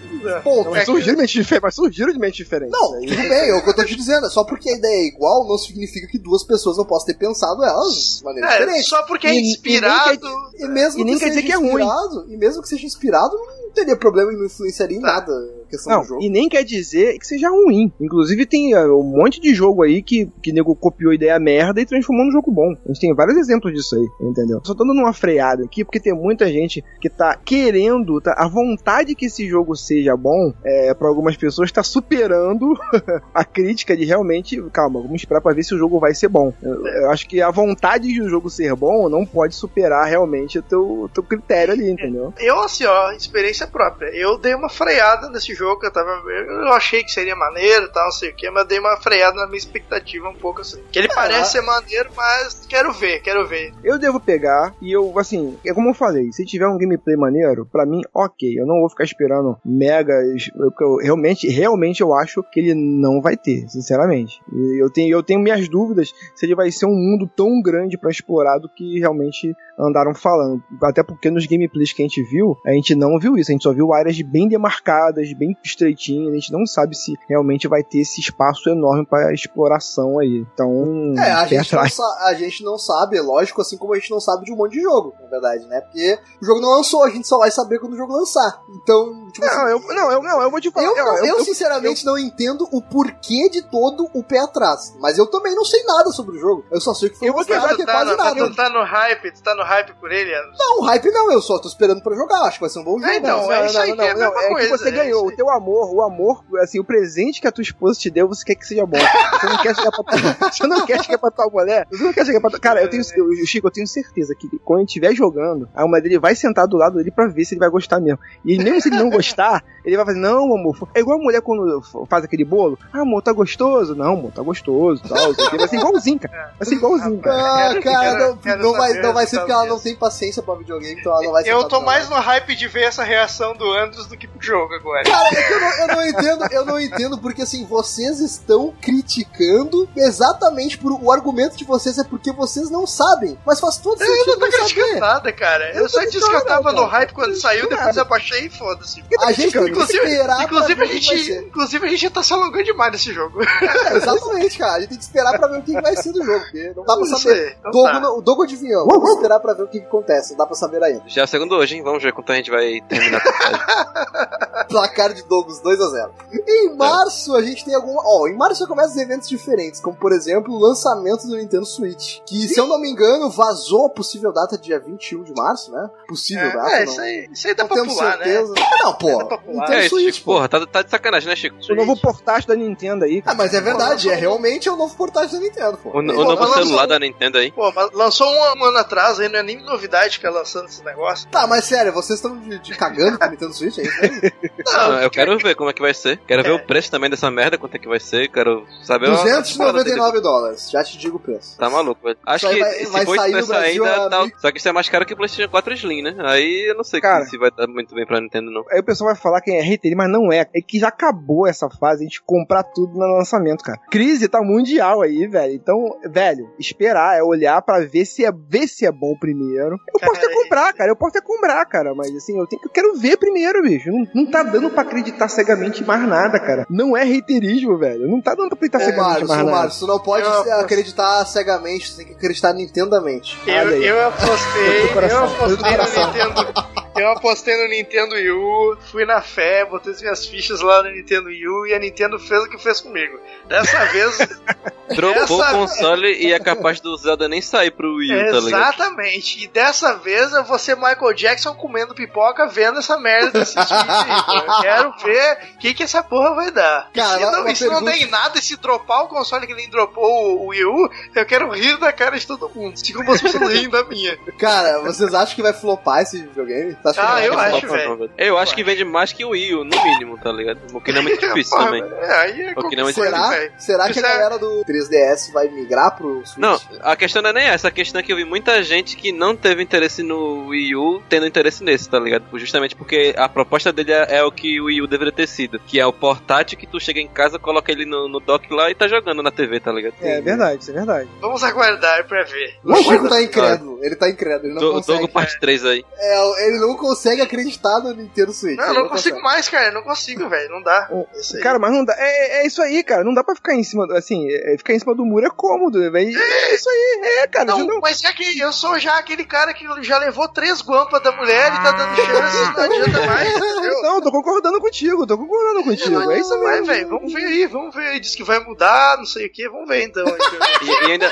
[0.42, 0.66] ponto.
[0.66, 2.72] Não, mas surgiram de mente diferente, mas surgiram de mente diferente.
[2.72, 4.30] Não, tudo bem, é o que eu tô te dizendo.
[4.30, 7.64] Só porque a ideia é igual, não significa que duas pessoas não possam ter pensado
[7.64, 8.88] elas de maneira É, diferente.
[8.88, 10.28] só porque é E- e nem inspirado.
[10.56, 11.68] E mesmo E nem que quer seja dizer que é ruim.
[11.84, 15.70] inspirado, e mesmo que seja inspirado, não teria problema e não influenciaria em nada a
[15.70, 16.24] questão Não, do jogo.
[16.24, 17.92] e nem quer dizer que seja ruim.
[18.02, 21.86] Inclusive tem uh, um monte de jogo aí que, que nego copiou ideia merda e
[21.86, 22.76] transformou num jogo bom.
[22.86, 24.62] A gente tem vários exemplos disso aí, entendeu?
[24.64, 28.48] Só tô dando uma freada aqui porque tem muita gente que tá querendo, tá, a
[28.48, 32.74] vontade que esse jogo seja bom, é, para algumas pessoas tá superando
[33.34, 36.52] a crítica de realmente, calma, vamos esperar pra ver se o jogo vai ser bom.
[36.62, 40.58] Eu, eu acho que a vontade de o jogo ser bom não pode superar realmente
[40.60, 42.34] o teu, teu critério ali, entendeu?
[42.40, 44.10] Eu, assim, ó, experiência própria.
[44.10, 46.10] Eu dei uma freada nesse jogo, eu tava.
[46.30, 49.36] Eu achei que seria maneiro e tal, não sei o que, mas dei uma freada
[49.36, 50.82] na minha expectativa um pouco assim.
[50.92, 53.74] Que ele parece ser maneiro, mas quero ver, quero ver.
[53.84, 57.66] Eu devo pegar e eu, assim, é como eu falei, se tiver um gameplay maneiro,
[57.66, 58.60] pra mim, ok.
[58.60, 63.22] Eu não vou ficar esperando megas, porque eu realmente, realmente eu acho que ele não
[63.22, 64.42] vai ter, sinceramente.
[64.52, 67.98] E eu tenho, eu tenho minhas dúvidas se ele vai ser um mundo tão grande
[67.98, 70.62] pra explorar do que realmente andaram falando.
[70.84, 73.52] Até porque nos gameplays que a gente viu, a gente não viu isso.
[73.52, 77.68] A gente só viu áreas bem demarcadas, bem estreitinhas, a gente não sabe se realmente
[77.68, 80.46] vai ter esse espaço enorme para exploração aí.
[80.54, 84.12] Então, É, a pé gente, a gente não sabe, é lógico, assim como a gente
[84.12, 85.82] não sabe de um monte de jogo, na verdade, né?
[85.82, 88.62] Porque o jogo não lançou, a gente só vai saber quando o jogo lançar.
[88.82, 90.86] Então, tipo Não, eu, não, eu, não, eu vou te falar.
[90.88, 94.96] Eu, não- eu, sinceramente não entendo o porquê de todo o pé atrás.
[95.00, 96.64] Mas eu também não sei nada sobre o jogo.
[96.72, 98.50] Eu só sei que foi Eu vou mostrado quebrar que é tá, quase no, nada.
[98.50, 100.32] tu tá no hype, tu tá no hype por ele?
[100.58, 102.42] Não, hype não, eu só tô esperando pra jogar.
[102.44, 103.06] Acho que vai ser um bom jogo.
[103.12, 104.78] É, então, não, é não, isso aí não, que é a não, é que coisa,
[104.78, 105.28] você é ganhou.
[105.28, 108.44] O teu amor, o amor, assim, o presente que a tua esposa te deu, você
[108.44, 108.98] quer que seja bom.
[108.98, 111.88] Você não quer chegar pra tua, você não quer chegar pra tua mulher.
[111.92, 112.60] Você não quer chegar pra tua.
[112.60, 113.04] Cara, eu tenho.
[113.16, 116.68] Eu, Chico, eu tenho certeza que quando ele estiver jogando, a mulher dele vai sentar
[116.68, 118.20] do lado dele pra ver se ele vai gostar mesmo.
[118.44, 120.90] E mesmo se ele não gostar, ele vai fazer, não, amor.
[120.94, 122.78] É igual a mulher quando faz aquele bolo.
[122.92, 123.96] Ah, amor, tá gostoso?
[123.96, 125.04] Não, amor, tá gostoso.
[125.08, 126.54] Tal, vai ser igualzinho, cara.
[126.58, 127.72] Vai ser igualzinho, cara.
[127.72, 131.00] Ah, cara, não, não vai, não vai ser porque ela não tem paciência pra videogame,
[131.00, 131.52] então ela não vai ser.
[131.52, 133.27] Eu tô mais no hype de ver essa reação
[133.58, 135.04] do Andros do que pro jogo agora.
[135.04, 138.74] Cara, é que eu não, eu não entendo, eu não entendo porque assim, vocês estão
[138.82, 143.38] criticando exatamente por o argumento de vocês é porque vocês não sabem.
[143.46, 145.00] Mas faz todo Eu sentido não tô não criticando saber.
[145.00, 145.72] nada, cara.
[145.76, 148.50] Eu Eu só disse que eu tava no hype quando saiu, depois eu abaixei e
[148.50, 149.04] foda-se.
[149.22, 151.44] A gente tem que Inclusive, esperar inclusive, pra a ver o que vai gente, ser.
[151.48, 153.42] inclusive a gente tá se alongando demais nesse jogo.
[153.44, 154.74] É, exatamente, cara.
[154.74, 156.84] A gente tem que esperar pra ver o que vai ser do jogo, porque não
[156.84, 157.58] dá pra saber.
[157.60, 158.12] então Dogo, tá.
[158.14, 158.86] o Dogo adivinhou.
[158.88, 160.32] Vamos esperar pra ver o que, que acontece.
[160.32, 161.04] Não dá pra saber ainda.
[161.08, 161.84] Já é o segundo hoje, hein?
[161.84, 163.17] Vamos ver quanto a gente vai terminar.
[163.20, 164.68] Contagem.
[164.68, 166.14] Placar de Dogos 2 a 0
[166.48, 168.02] Em março a gente tem alguma.
[168.04, 171.66] Ó, em março já começa os eventos diferentes, como por exemplo o lançamento do Nintendo
[171.66, 172.20] Switch.
[172.26, 175.90] Que, se eu não me engano, vazou a possível data dia 21 de março, né?
[176.08, 176.70] Possível data.
[176.70, 178.26] É, não, isso aí, isso aí dá não pra pular, né?
[178.26, 178.54] certeza.
[178.58, 179.18] Ah, Não, pô.
[179.18, 179.62] Dá pra pular.
[179.62, 180.34] Nintendo é, Switch, Chico, pô.
[180.34, 181.56] porra, tá, tá de sacanagem, né, Chico?
[181.70, 183.38] O novo portátil da Nintendo aí, Ah, cara.
[183.38, 185.90] mas é verdade, é realmente é o novo portátil da Nintendo, pô.
[185.90, 187.52] O, o novo lançou- celular da Nintendo aí.
[187.52, 190.84] Pô, mas lançou um, um ano atrás aí, não é nem novidade ficar lançando esse
[190.84, 191.28] negócio.
[191.30, 194.32] Tá, mas sério, vocês estão de, de cagando Nintendo Switch, é isso aí?
[194.66, 196.18] Não, eu quero ver como é que vai ser.
[196.28, 198.30] Quero ver o preço também dessa merda, quanto é que vai ser.
[198.30, 201.58] Quero saber uma- 299 dólares, já te digo o preço.
[201.58, 202.18] Tá maluco, velho.
[202.26, 204.90] Acho que vai- se vai for sair isso ainda, tá- só que isso é mais
[204.90, 206.16] caro que o PlayStation 4 Slim, né?
[206.20, 207.26] Aí eu não sei Cara.
[207.26, 208.64] se vai dar muito bem pra Nintendo, não.
[208.72, 210.46] Aí o pessoal vai falar que é hater, mas não é.
[210.54, 213.80] É que já acabou essa fase, a gente comprar tudo no lançamento, cara.
[213.90, 215.54] Crise tá mundial aí, velho.
[215.54, 219.78] Então, velho, esperar é olhar pra ver se é, ver se é bom primeiro.
[219.94, 220.92] Eu posso até Cara, comprar, cara.
[220.92, 221.94] Eu posso até comprar, cara.
[221.96, 223.90] Mas assim, eu, tenho, eu quero ver primeiro, bicho.
[223.92, 226.66] Não, não tá dando pra acreditar cegamente em mais nada, cara.
[226.70, 228.08] Não é haterismo, velho.
[228.08, 229.52] Não tá dando pra acreditar Ô, cegamente Marcos, mais nada.
[229.58, 233.38] Marcos, tu não pode Eu- acreditar cegamente, tu tem que acreditar nintendamente.
[233.46, 234.82] Eu, eu apostei,
[235.12, 236.08] eu apostei no coração.
[236.08, 236.78] Nintendo.
[236.98, 240.90] Eu apostei no Nintendo Wii U, fui na fé, botei as minhas fichas lá no
[240.90, 243.20] Nintendo Wii U e a Nintendo fez o que fez comigo.
[243.48, 244.18] Dessa vez,
[244.96, 248.40] Dropou Essa- o console e é capaz do Zelda nem sair pro Wii U, tá
[248.40, 248.48] ligado?
[248.48, 249.44] exatamente.
[249.44, 253.76] E dessa vez eu vou ser Michael Jackson comendo pipoca vendo essa merda desse vídeo
[253.76, 254.38] aí.
[254.38, 256.90] Eu quero ver o que, que essa porra vai dar.
[256.94, 259.08] Cara, e se não, e se não pergunta- der em nada, e se dropar o
[259.08, 262.74] console que nem dropou o Wii U, eu quero rir da cara de todo mundo.
[262.74, 264.18] Assim como pessoas riem da minha.
[264.40, 266.74] Cara, vocês acham que vai flopar esse videogame?
[266.76, 268.12] Tá achando Ah, que eu vai acho, velho.
[268.18, 270.60] Eu acho que vende mais que o Wii U, no mínimo, tá ligado?
[270.74, 271.84] O que não é muito difícil também.
[271.84, 273.52] É, aí é O que não é muito Será, velho.
[273.58, 276.38] será que a é- galera do 3DS vai migrar pro Switch?
[276.38, 277.68] Não, a questão não é nem essa.
[277.68, 281.02] A questão é que eu vi muita gente que não teve interesse no Wii U
[281.10, 282.24] tendo interesse nesse, tá ligado?
[282.38, 285.60] Justamente porque a proposta dele é, é o que o Wii U deveria ter sido.
[285.60, 288.70] Que é o portátil que tu chega em casa, coloca ele no, no dock lá
[288.70, 289.96] e tá jogando na TV, tá ligado?
[290.02, 291.10] É verdade, isso é verdade.
[291.20, 292.56] Vamos aguardar pra ver.
[292.64, 295.00] O Chico tá incrédulo, ele tá incrédulo, ele não Do, consegue.
[295.00, 295.86] Dogo parte 3 aí.
[295.98, 298.58] É, ele não consegue acreditar no Nintendo Switch.
[298.58, 299.68] Não, eu ele não consigo mais, cara.
[299.68, 300.50] Eu não consigo, velho.
[300.52, 300.90] Não dá.
[301.16, 301.44] Isso aí.
[301.44, 301.94] Cara, mas não dá.
[301.98, 303.04] É, é isso aí, cara.
[303.04, 303.88] Não dá pra ficar em cima.
[303.88, 305.80] do- Assim, é- ficar em cima do muro é cômodo.
[305.92, 306.18] velho.
[306.18, 307.02] É isso aí.
[307.24, 307.46] É, cara.
[307.46, 311.02] Não, não- mas é que eu sou já aquele cara que já levou três guampas
[311.02, 313.82] da mulher e tá dando chance, não adianta mais, entendeu?
[313.82, 316.12] Não, tô concordando contigo, tô concordando contigo.
[316.12, 316.66] É isso vai, mesmo.
[316.68, 316.90] velho.
[316.90, 318.00] Vamos ver aí, vamos ver aí.
[318.00, 319.48] Diz que vai mudar, não sei o que.
[319.50, 320.06] Vamos ver então.
[320.60, 321.12] E, e ainda,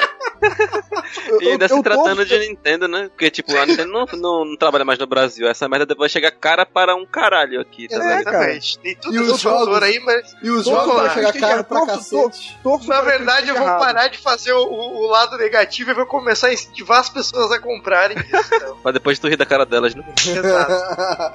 [1.42, 3.10] e ainda eu- se eu tratando de Nintendo, né?
[3.10, 5.48] Porque, tipo, a Nintendo não, não, não trabalha mais no Brasil.
[5.48, 8.24] Essa merda vai chegar cara para um caralho aqui, tá É, ligado?
[8.24, 8.38] cara.
[8.38, 8.80] Exatamente.
[8.80, 9.84] Tem tudo E os jogos?
[9.84, 12.58] aí, mas E os jogos vão chegar esteja caro pra cacete.
[12.88, 16.48] na verdade eu vou parar de fazer o, o- o lado negativo e vou começar
[16.48, 18.56] a incentivar as pessoas a comprarem isso.
[18.56, 18.78] Então.
[18.82, 20.04] Pra depois tu rir da cara delas, né?
[20.26, 20.74] Exato.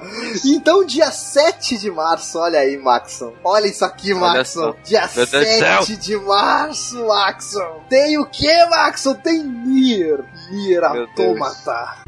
[0.45, 3.33] então, dia 7 de março, olha aí, Maxon.
[3.43, 4.73] Olha isso aqui, Maxon.
[4.83, 7.81] Dia Meu Deus do 7 de março, Maxon.
[7.89, 9.13] Tem o que, Maxon?
[9.15, 10.23] Tem Nier.
[10.49, 10.83] Nier.
[10.83, 12.01] Automata.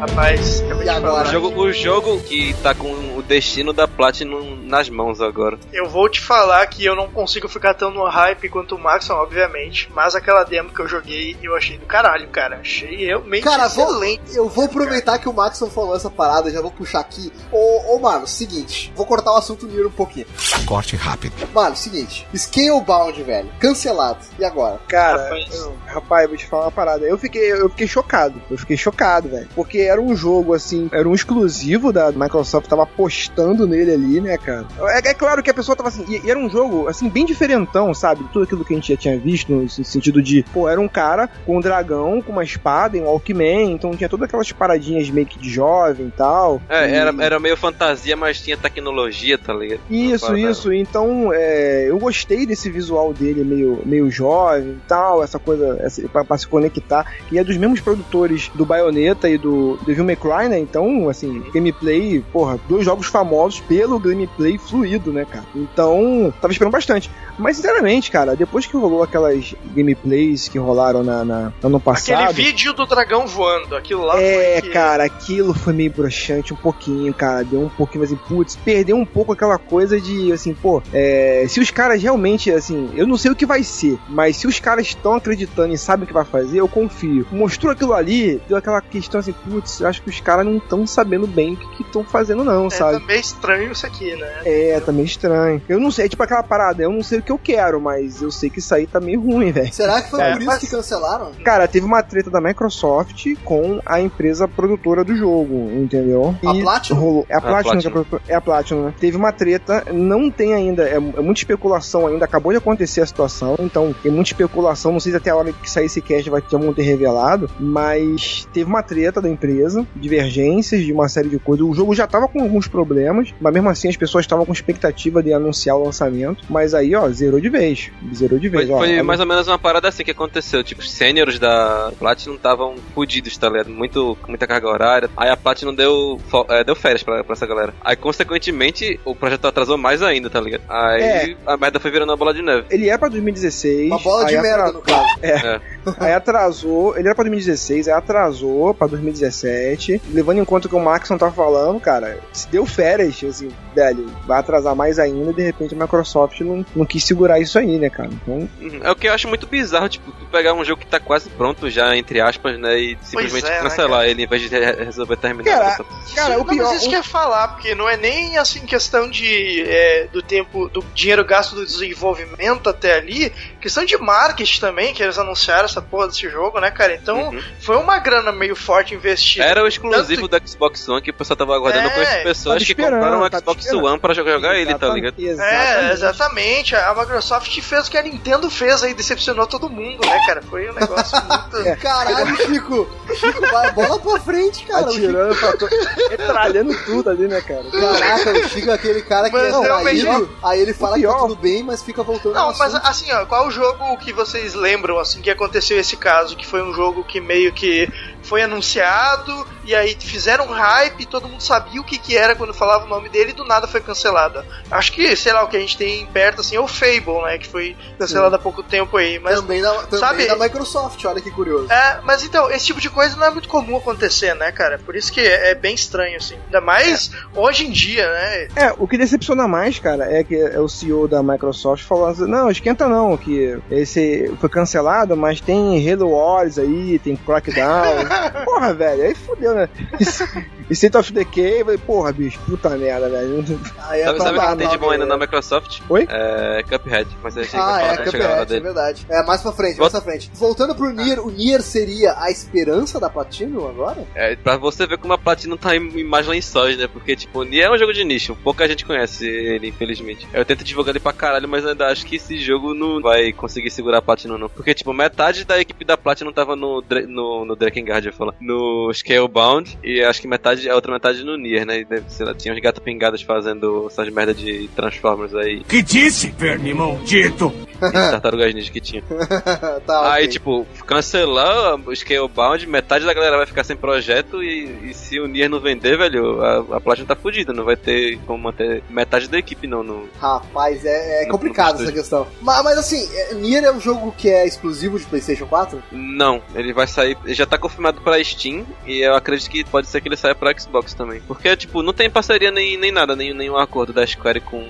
[0.00, 1.24] Rapaz, acabei E de agora?
[1.24, 1.28] falar.
[1.28, 5.58] O jogo, o jogo que tá com o destino da Platinum nas mãos agora.
[5.72, 9.14] Eu vou te falar que eu não consigo ficar tão no hype quanto o Maxon,
[9.14, 9.90] obviamente.
[9.94, 12.58] Mas aquela demo que eu joguei, eu achei do caralho, cara.
[12.60, 14.36] Achei realmente Cara, vou, excelente.
[14.36, 17.32] eu vou aproveitar que o Maxon falou essa parada, já vou puxar aqui.
[17.50, 20.26] Ô, ô, mano, seguinte, vou cortar o assunto Nier um pouquinho.
[20.66, 21.32] Corte rápido.
[21.54, 24.18] Mano, seguinte, Scalebound, velho, cancelado.
[24.38, 24.78] E agora?
[24.88, 25.54] Cara, Rapaz.
[25.54, 27.04] eu- rapaz, eu vou te falar uma parada.
[27.06, 28.40] Eu fiquei, eu fiquei chocado.
[28.50, 29.48] Eu fiquei chocado, velho.
[29.54, 34.36] Porque era um jogo, assim, era um exclusivo da Microsoft, tava apostando nele ali, né,
[34.36, 34.57] cara?
[34.80, 37.24] É, é claro que a pessoa tava assim, e, e era um jogo, assim, bem
[37.24, 38.24] diferentão, sabe?
[38.32, 41.28] Tudo aquilo que a gente já tinha visto, no sentido de, pô, era um cara
[41.46, 45.26] com um dragão, com uma espada e um Walkman, então tinha todas aquelas paradinhas meio
[45.26, 46.60] que de jovem e tal.
[46.68, 49.80] É, E- era, era meio fantasia, mas tinha tecnologia, tá ligado?
[49.90, 50.72] isso, isso.
[50.72, 56.06] Então, é, eu gostei desse visual dele meio, meio jovem e tal, essa coisa essa,
[56.08, 57.04] pra, pra se conectar.
[57.30, 60.58] E é dos mesmos produtores do Bayonetta e do Devil May Cry, né?
[60.58, 65.44] Então, assim, gameplay, porra, dois jogos famosos pelo gameplay fluido, né, cara?
[65.54, 67.10] Então, tava esperando bastante.
[67.38, 71.80] Mas, sinceramente, cara, depois que rolou aquelas gameplays que rolaram na, na- no ano Aquele
[71.80, 72.34] passado.
[72.34, 74.70] vídeo do dragão voando, aquilo lá É, foi que...
[74.70, 77.44] cara, aquilo foi meio broxante um pouquinho, cara.
[77.44, 81.60] Deu um pouquinho assim, putz, perdeu um pouco aquela coisa de, assim, pô, é, se
[81.60, 84.86] os caras realmente, assim, eu não sei o que vai ser, mas se os caras
[84.86, 87.26] estão acreditando e sabem o que vai fazer, eu confio.
[87.30, 90.86] Mostrou aquilo ali, deu aquela questão assim, putz, eu acho que os caras não estão
[90.86, 93.00] sabendo bem o que estão fazendo, não, É, sabe?
[93.00, 94.37] tá meio estranho isso aqui, né?
[94.44, 95.60] É, tá meio estranho.
[95.68, 98.22] Eu não sei, é tipo aquela parada, eu não sei o que eu quero, mas
[98.22, 99.72] eu sei que isso aí tá meio ruim, velho.
[99.72, 101.32] Será que foi É, por isso mas- que cancelaram?
[101.44, 106.34] Cara, teve uma treta da Microsoft com a empresa produtora do jogo, entendeu?
[106.44, 106.98] A Platinum?
[107.00, 107.90] rolou- É a A Platinum, que é a Platinum.
[107.92, 108.94] produtora- é a Platinum, né?
[109.00, 113.06] Teve uma treta, não tem ainda, é, é muita especulação ainda, acabou de acontecer a
[113.06, 116.28] situação, então tem muita especulação, não sei se até a hora que sair esse cast
[116.30, 121.28] vai já vão ter revelado, mas teve uma treta da empresa, divergências de uma série
[121.28, 121.64] de coisas.
[121.66, 125.22] O jogo já tava com alguns problemas, mas mesmo assim as pessoas estavam com expectativa
[125.22, 127.90] de anunciar o lançamento, mas aí, ó, zerou de vez.
[128.14, 128.78] Zerou de Foi, vez, ó.
[128.78, 130.62] foi a- mais ou menos uma parada assim que aconteceu.
[130.62, 133.70] Tipo, os sêniores da Platinum estavam fudidos, tá ligado?
[133.70, 135.10] Muito, muita carga horária.
[135.16, 137.72] Aí a Platinum deu, é, deu férias pra, pra essa galera.
[137.82, 140.62] Aí, consequentemente, o projeto atrasou mais ainda, tá ligado?
[140.68, 141.36] Aí É.
[141.46, 142.64] a merda foi virando uma bola de neve.
[142.70, 143.86] Ele é pra 2016.
[143.90, 145.06] Uma bola de merda, no caso.
[145.98, 150.00] Aí atrasou, ele era pra 2016, aí atrasou pra 2017.
[150.12, 154.06] Levando em conta o que o Maxon tá falando, cara, se deu férias, assim, velho,
[154.26, 157.78] vai atrasar mais ainda e de repente a Microsoft não, não quis segurar isso aí,
[157.78, 158.08] né, cara?
[158.12, 158.80] Então, Uhum.
[158.82, 161.28] É o que eu acho muito bizarro, tipo, tu pegar um jogo que tá quase
[161.30, 162.78] pronto já, entre aspas, né?
[162.78, 164.08] E simplesmente é, né, cancelar cara?
[164.10, 165.50] ele em vez de re- resolver terminar.
[165.50, 166.64] Cara, essa- cara, o não, pior.
[166.66, 170.22] Mas isso que eu ia falar, porque não é nem assim questão de é, do
[170.22, 175.64] tempo, do dinheiro gasto do desenvolvimento até ali, questão de marketing também, que eles anunciaram
[175.64, 176.94] essa porra desse jogo, né, cara?
[176.94, 177.42] Então Uhum.
[177.60, 179.44] foi uma grana meio forte investida.
[179.44, 181.88] Era o exclusivo do Xbox One que o pessoal tava aguardando.
[181.88, 183.84] É, conheço pessoas tava que compraram o Xbox esperando.
[183.86, 185.14] One pra jogar, jogar ele, tá ligado?
[185.18, 186.74] É, exatamente.
[186.76, 190.42] A Microsoft fez o que a Nintendo fez aí, decepcionou todo mundo, né, cara?
[190.42, 191.68] Foi um negócio muito.
[191.68, 191.76] É.
[191.76, 192.88] Caralho, Chico!
[193.14, 194.86] Chico, vai bola pra frente, cara.
[194.86, 195.68] Atirando pra to...
[196.10, 197.64] metralhando tudo ali, né, cara?
[197.70, 201.14] Caraca, o Chico é aquele cara que Mas é traído, aí ele fala que tá
[201.18, 202.86] tudo bem, mas fica voltando Não, mas assunto.
[202.88, 206.36] assim, ó, qual o jogo que vocês lembram, assim, que aconteceu esse caso?
[206.36, 207.88] Que foi um jogo que meio que
[208.28, 212.52] foi anunciado, e aí fizeram um hype, todo mundo sabia o que que era quando
[212.52, 214.44] falava o nome dele, e do nada foi cancelado.
[214.70, 217.38] Acho que, sei lá, o que a gente tem perto, assim, é o Fable, né,
[217.38, 219.40] que foi cancelado há pouco tempo aí, mas...
[219.40, 221.72] também da, também sabe- da Microsoft, olha que curioso.
[221.72, 224.78] É, mas então, esse tipo de coisa não é muito comum acontecer, né, cara?
[224.78, 226.36] Por isso que é, é bem estranho, assim.
[226.46, 228.48] Ainda mais hoje em dia, né?
[228.56, 232.30] É, o que decepciona mais, cara, é que é o CEO da Microsoft falando assim,
[232.30, 237.98] não, esquenta não, que esse foi cancelado, mas tem Halo Wars aí, tem Crackdown.
[238.44, 239.68] porra, velho, aí fudeu, né?
[240.70, 243.44] E State of Decay, eu falei, porra, bicho, puta merda, velho.
[243.88, 245.80] Aí é Sabe, sabe o que tem de bom ainda na nome, Microsoft?
[245.88, 246.06] Oi?
[246.10, 247.08] É Cuphead.
[247.22, 249.06] Mas a gente Ah, é, na Cuphead, é verdade.
[249.08, 250.30] É, mais pra frente, mais pra frente.
[250.34, 254.04] Voltando pro Nier, o Nier seria a esperança da Platinum agora?
[254.14, 256.86] É, pra você ver como a Platinum tá em, mais lençóis, né?
[256.86, 258.36] Porque, tipo, Nier é um jogo de nicho.
[258.42, 260.26] Pouca gente conhece ele, infelizmente.
[260.32, 263.70] Eu tento divulgar ele pra caralho, mas ainda acho que esse jogo não vai conseguir
[263.70, 264.48] segurar a Platinum, não.
[264.48, 268.34] Porque, tipo, metade da equipe da Platinum tava no, no, no Drakengard, eu falo.
[268.40, 269.78] No Scalebound.
[269.82, 271.80] E acho que metade, a outra metade no Nier, né?
[271.80, 275.62] E deve, sei lá, tinha uns gato pingados fazendo essas merda de Transformers aí.
[275.64, 277.52] Que disse, verme maldito?
[277.78, 279.02] Tartarugas Ninja que tinha.
[279.86, 280.28] tá, Aí, ok.
[280.28, 285.26] tipo, cancelar o Scalebound, metade da galera vai ficar sem projeto e, e se o
[285.28, 289.28] Nier não vender, velho, a, a Platinum tá fudida, não vai ter como manter metade
[289.28, 289.82] da equipe não.
[289.82, 292.26] no Rapaz, é, é No- complicado no essa questão.
[292.40, 295.82] Mas, mas assim, é, Nier é um jogo que é exclusivo de PlayStation 4?
[295.92, 299.86] Não, ele vai sair, ele já tá confirmado pra Steam e eu acredito que pode
[299.86, 301.20] ser que ele saia pra Xbox também.
[301.26, 304.64] Porque, tipo, não tem parceria nem, nem nada, nem, nenhum acordo da Square com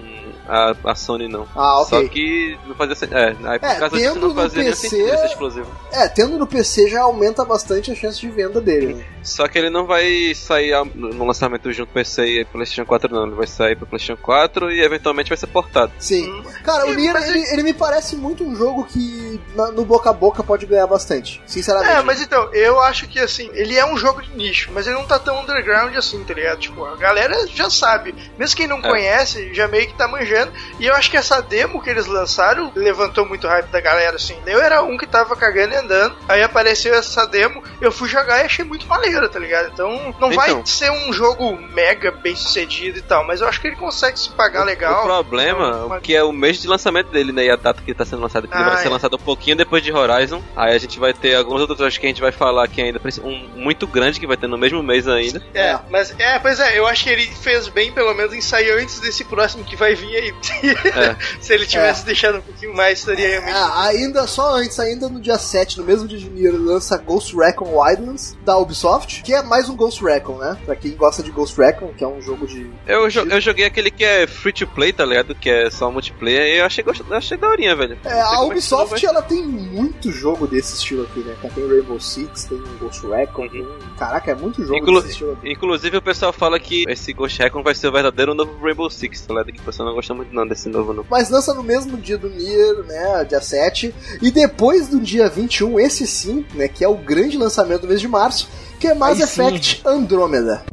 [0.48, 1.46] a, a Sony, não.
[1.54, 2.02] Ah, ok.
[2.02, 4.64] Só que não fazia sen- É, aí por É, causa disso tendo não no fazia
[4.64, 5.66] PC, sentido esse explosivo.
[5.92, 8.94] É, tendo no PC já aumenta bastante a chance de venda dele.
[8.94, 9.04] Né?
[9.22, 13.26] Só que ele não vai sair no lançamento junto com PC e PlayStation 4, não.
[13.26, 15.92] Ele vai sair pro PlayStation 4 e eventualmente vai ser portado.
[15.98, 16.30] Sim.
[16.30, 16.42] Hum.
[16.64, 20.12] Cara, o Nier, ele, ele me parece muito um jogo que na- no boca a
[20.12, 21.42] boca pode ganhar bastante.
[21.46, 21.92] Sinceramente.
[21.92, 24.96] É, mas então, eu acho que assim, ele é um jogo de nicho, mas ele
[24.96, 26.58] não tá tão underground assim, tá ligado?
[26.60, 28.14] Tipo, a galera já sabe.
[28.38, 28.82] Mesmo quem não É.
[28.88, 30.37] conhece, já meio que tá manjando.
[30.78, 34.36] E eu acho que essa demo que eles lançaram levantou muito hype da galera, assim.
[34.46, 36.16] Eu era um que tava cagando e andando.
[36.28, 39.70] Aí apareceu essa demo, eu fui jogar e achei muito maneiro, tá ligado?
[39.72, 40.66] Então, não vai Então.
[40.66, 44.30] ser um jogo mega bem sucedido e tal, mas eu acho que ele consegue se
[44.30, 45.02] pagar legal.
[45.02, 47.44] O problema Uma- é que é o mês de lançamento dele, né?
[47.46, 48.46] E a data que ele tá sendo lançado.
[48.48, 48.90] Que ele Ah, vai ser é.
[48.90, 50.42] lançado um pouquinho depois de Horizon.
[50.56, 53.00] Aí a gente vai ter alguns outros jogos que a gente vai falar aqui ainda.
[53.22, 55.42] Um muito grande que vai ter no mesmo mês ainda.
[55.54, 55.78] É, É.
[55.90, 59.00] mas é, pois é, eu acho que ele fez bem, pelo menos, em sair antes
[59.00, 60.27] desse próximo que vai vir aí.
[60.62, 61.16] É.
[61.40, 63.54] Se ele tivesse deixado um pouquinho mais, seria realmente.
[63.56, 67.34] Ah, ainda só antes, ainda no dia 7, no mesmo dia de Nier, lança Ghost
[67.36, 70.56] Recon Wildlands da Ubisoft, que é mais um Ghost Recon, né?
[70.64, 72.70] Pra quem gosta de Ghost Recon, que é um jogo de.
[72.86, 75.34] Eu, jo- eu joguei aquele que é free to play, tá ligado?
[75.34, 76.54] Que é só multiplayer.
[76.54, 77.02] E eu achei, gost...
[77.08, 77.98] eu achei daorinha, velho.
[78.04, 81.34] É, a não Ubisoft ela tem muito jogo desse estilo aqui, né?
[81.54, 83.66] Tem Rainbow Six, tem Ghost Recon, tem.
[83.98, 85.50] Caraca, é muito jogo Inclu- desse estilo aqui.
[85.52, 89.22] Inclusive o pessoal fala que esse Ghost Recon vai ser o verdadeiro novo Rainbow Six,
[89.22, 89.52] tá ligado?
[89.52, 91.04] Que o pessoal não gosta muito não desse novo não.
[91.08, 93.24] Mas lança no mesmo dia do Nier, né?
[93.24, 93.94] Dia 7.
[94.20, 96.68] E depois do dia 21, esse sim, né?
[96.68, 98.48] Que é o grande lançamento do mês de março,
[98.78, 99.42] que é Mass Aí sim.
[99.42, 100.64] Effect Andromeda.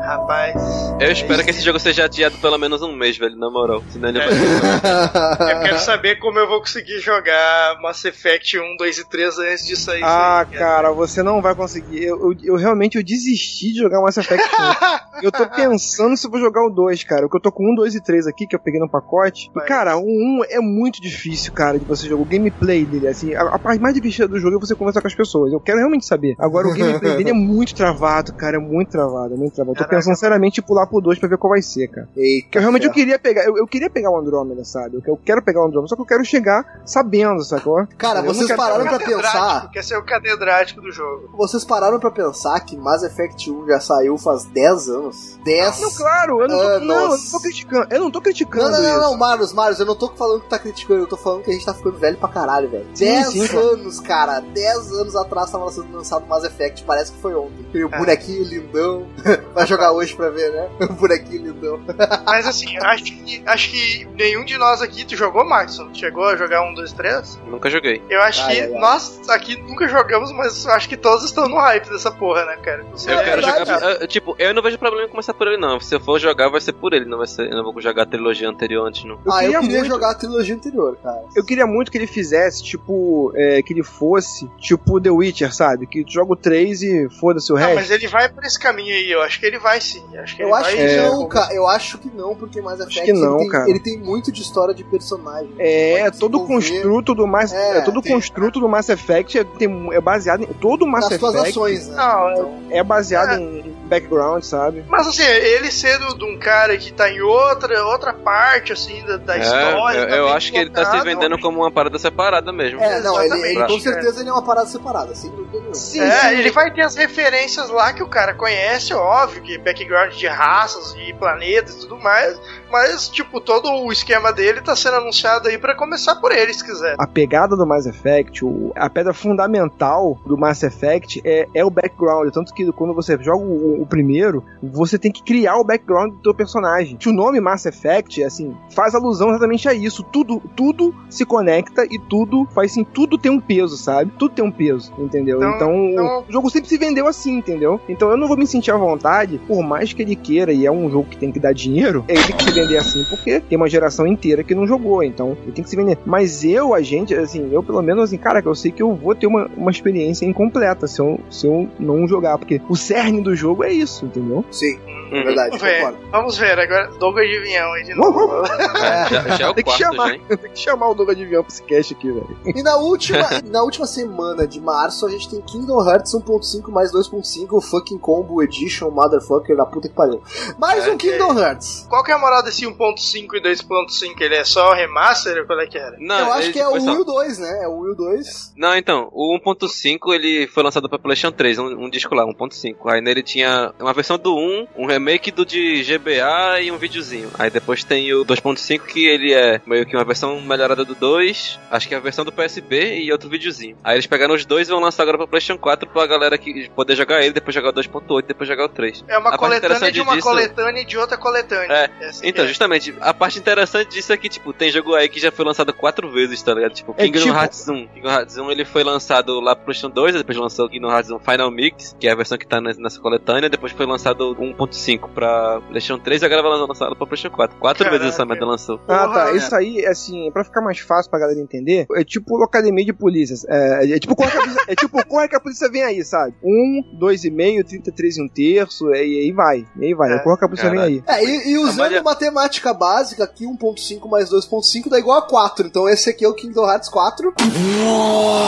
[0.00, 0.87] Rapaz.
[1.00, 3.84] Eu espero que esse jogo seja adiado pelo menos um mês, velho, na moral.
[3.88, 4.28] Senão ele vai
[5.54, 9.64] Eu quero saber como eu vou conseguir jogar Mass Effect 1, 2 e 3 antes
[9.64, 10.58] de sair Ah, aí.
[10.58, 12.02] cara, você não vai conseguir.
[12.04, 15.22] Eu, eu, eu realmente eu desisti de jogar Mass Effect 1.
[15.22, 17.22] eu tô pensando se eu vou jogar o 2, cara.
[17.22, 19.46] Porque eu tô com um, 2 e 3 aqui, que eu peguei no pacote.
[19.46, 22.22] E, Mas- cara, o 1 é muito difícil, cara, de você jogar.
[22.22, 25.06] O gameplay dele, assim, a, a parte mais difícil do jogo é você conversar com
[25.06, 25.52] as pessoas.
[25.52, 26.34] Eu quero realmente saber.
[26.40, 28.56] Agora, o gameplay dele é muito travado, cara.
[28.56, 29.74] É muito travado, é muito travado.
[29.74, 29.96] Eu tô Caraca.
[29.96, 32.08] pensando seriamente em pular pro 2 pra ver qual vai ser, cara.
[32.16, 34.96] Eita, Porque eu realmente eu queria pegar, eu, eu queria pegar o Andrômeda, sabe?
[34.96, 37.86] Eu, eu quero pegar o Andrômeda, só que eu quero chegar sabendo, sacou?
[37.96, 39.70] Cara, Eu não vocês pararam pra pensar.
[39.70, 41.30] Quer ser o catedrático do jogo.
[41.36, 45.38] Vocês pararam pra pensar que Mass Effect 1 já saiu faz 10 anos?
[45.44, 47.86] 10 Não, claro, eu não tô, não, eu não tô criticando.
[47.94, 49.00] Eu não tô Não, criticando não, não, isso.
[49.00, 51.52] não, Marius, Marius, eu não tô falando que tá criticando, eu tô falando que a
[51.54, 52.86] gente tá ficando velho pra caralho, velho.
[52.94, 53.60] Sim, 10 sim, cara.
[53.60, 54.40] anos, cara.
[54.40, 57.66] 10 anos atrás tava sendo lançado Mass Effect, parece que foi ontem.
[57.68, 57.98] Aquele É.
[57.98, 59.06] bonequinho lindão.
[59.54, 60.68] Vai jogar hoje pra ver, né?
[60.80, 61.80] O bonequinho lindão.
[62.26, 65.92] Mas assim, acho que, acho que nenhum de nós aqui, tu jogou, Maxon?
[65.94, 67.40] Chegou a jogar 1, 2, 3?
[67.46, 68.02] Nunca joguei.
[68.08, 68.80] Eu acho Ai, que ai, ai.
[68.80, 72.56] nós aqui nunca jogamos, mas eu acho que todos estão no hype dessa porra, né,
[72.62, 72.82] cara?
[72.84, 73.14] Não sei.
[73.14, 73.70] Eu É quero verdade.
[73.70, 73.90] jogar.
[74.02, 75.80] eu, tipo, eu não vejo problema em começar por ele, não.
[75.80, 77.50] Se eu for jogar, vai ser por ele, não vai ser.
[77.50, 79.18] Eu não vou jogar a trilogia anterior antes, não.
[79.24, 81.22] Eu ah, eu queria queria muito- jogar a trilogia anterior, cara.
[81.34, 85.86] Eu queria muito que ele fizesse, tipo, é, que ele fosse, tipo, The Witcher, sabe?
[85.86, 87.74] Que tu joga o 3 e foda-se o Não, resto.
[87.74, 90.04] mas ele vai por esse caminho aí, eu acho que ele vai sim.
[90.18, 91.02] Acho que Eu ele acho que É.
[91.08, 91.52] não, cara.
[91.54, 93.70] Eu acho que não, porque Mass Effect que não, ele, tem, cara.
[93.70, 95.50] ele tem muito de história de personagem.
[95.58, 99.38] É, Pode todo o construto do Mass, É, é, todo tem- construto do Mass Effect
[99.38, 101.96] é, tem, é baseado em todo o Mass nas suas Effect ações, né?
[101.96, 103.40] Não, Então, é baseado É.
[103.40, 104.84] em background, sabe?
[104.88, 109.16] Mas assim, ele sendo de um cara que tá em outra, outra parte, assim, da,
[109.16, 109.98] da É, história.
[109.98, 112.80] eu, tá eu acho que ele tá se vendendo como uma parada separada mesmo.
[112.82, 115.74] É, não, ele, ele com certeza ele é uma parada separada, sem dúvida nenhuma.
[115.74, 120.12] Sim, É, ele vai ter as referências lá que o cara conhece, óbvio, que background
[120.12, 120.26] de
[120.58, 122.40] raças e planetas e tudo mais,
[122.70, 126.64] mas, tipo, todo o esquema dele tá sendo anunciado aí pra começar por ele, se
[126.64, 126.96] quiser.
[126.98, 128.44] a pegada do Mass Effect,
[128.74, 132.30] a pedra fundamental do Mass Effect é, é o background.
[132.32, 136.18] Tanto que quando você joga o, o primeiro, você tem que criar o background do
[136.22, 136.96] teu personagem.
[136.96, 140.02] Que o nome Mass Effect, assim, faz alusão exatamente a isso.
[140.02, 144.12] Tudo, tudo se conecta e tudo faz assim, tudo tem um peso, sabe?
[144.18, 145.38] Tudo tem um peso, entendeu?
[145.38, 147.80] Então- Então, então- o jogo sempre se vendeu assim, entendeu?
[147.88, 150.72] Então eu não vou me sentir à vontade, por mais que ele queira e é
[150.72, 153.56] um jogo que tem que dar dinheiro, ele tem que se vender assim porque tem
[153.56, 155.98] uma geração inteira que não jogou, então ele tem que se vender.
[156.04, 159.14] Mas eu, a gente, assim, eu pelo menos, assim, cara, eu sei que eu vou
[159.14, 163.34] ter uma, uma experiência incompleta se eu, se eu não jogar, porque o cerne do
[163.34, 164.44] jogo é isso, entendeu?
[164.50, 164.78] Sim,
[165.10, 166.58] é verdade, Vamos ver, vamos ver.
[166.58, 168.28] Agora, Douglas de Avião aí de novo.
[168.78, 170.22] É, já, já é o Tem que quarto, chamar, já, hein?
[170.28, 172.38] tem que chamar o Douglas de avião pra esse cast aqui, velho.
[172.46, 176.92] E na última, na última semana de março, a gente tem Kingdom Hearts 1.5 mais
[176.92, 180.22] 2.5, fucking combo edition, motherfucker, da puta que pariu.
[180.58, 181.86] Mais É, um Kingdom Hearts.
[181.88, 184.20] Qual que é a moral desse 1.5 e 2.5?
[184.20, 185.96] Ele é só remaster ou qual é que era?
[185.98, 187.60] Não, Eu acho que é o Will 2, né?
[187.64, 188.52] É o Will 2.
[188.56, 192.76] Não, então, o 1.5 ele foi lançado pra PlayStation 3, um, um disco lá, 1.5.
[192.86, 196.76] Aí nele tinha uma versão do 1, um é make do de GBA e um
[196.76, 197.30] videozinho.
[197.38, 201.58] Aí depois tem o 2.5 que ele é meio que uma versão melhorada do 2,
[201.70, 203.76] acho que é a versão do PSB e outro videozinho.
[203.82, 206.68] Aí eles pegaram os dois e vão lançar agora pra PlayStation 4 pra galera que
[206.70, 209.04] poder jogar ele, depois jogar o 2.8, depois jogar o 3.
[209.08, 210.26] É uma a coletânea de uma disso...
[210.26, 211.72] coletânea e de outra coletânea.
[211.72, 212.10] É.
[212.22, 212.48] Então, é.
[212.48, 215.72] justamente, a parte interessante disso é que, tipo, tem jogo aí que já foi lançado
[215.72, 216.72] quatro vezes, tá ligado?
[216.72, 217.36] Tipo, é, Kingdom é, tipo...
[217.36, 217.86] Hearts 1.
[217.88, 221.10] Kingdom Hearts 1 ele foi lançado lá pro PlayStation 2, depois lançou o Kingdom Hearts
[221.10, 224.87] 1 Final Mix, que é a versão que tá nessa coletânea, depois foi lançado 1.5
[224.88, 227.58] 5 pra PlayStation 3 e agora vai lançar pra PlayStation 4.
[227.58, 227.98] Quatro Caraca.
[227.98, 228.80] vezes essa merda lançou.
[228.88, 229.32] Ah, tá.
[229.32, 229.58] Isso né?
[229.58, 233.44] aí, assim, pra ficar mais fácil pra galera entender, é tipo academia de polícias.
[233.46, 235.68] É, é, é tipo corre que a polícia, é tipo corre é que a polícia
[235.68, 236.34] vem aí, sabe?
[236.42, 239.66] Um, dois e meio, trinta e três e um terço, e aí vai.
[239.78, 240.08] E aí vai.
[240.08, 240.16] Né?
[240.16, 240.86] É, corre que a polícia Caraca.
[240.86, 241.18] vem aí.
[241.18, 242.02] É, e, e usando Maria...
[242.02, 245.66] matemática básica aqui, 1.5 mais 2.5 dá igual a 4.
[245.66, 247.26] Então esse aqui é o Kingdom Hearts 4.
[247.28, 248.38] Uou!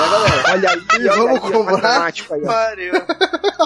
[0.00, 0.52] Né, galera?
[0.52, 2.12] Olha aí, E vamos comprar?
[2.46, 2.92] Pariu.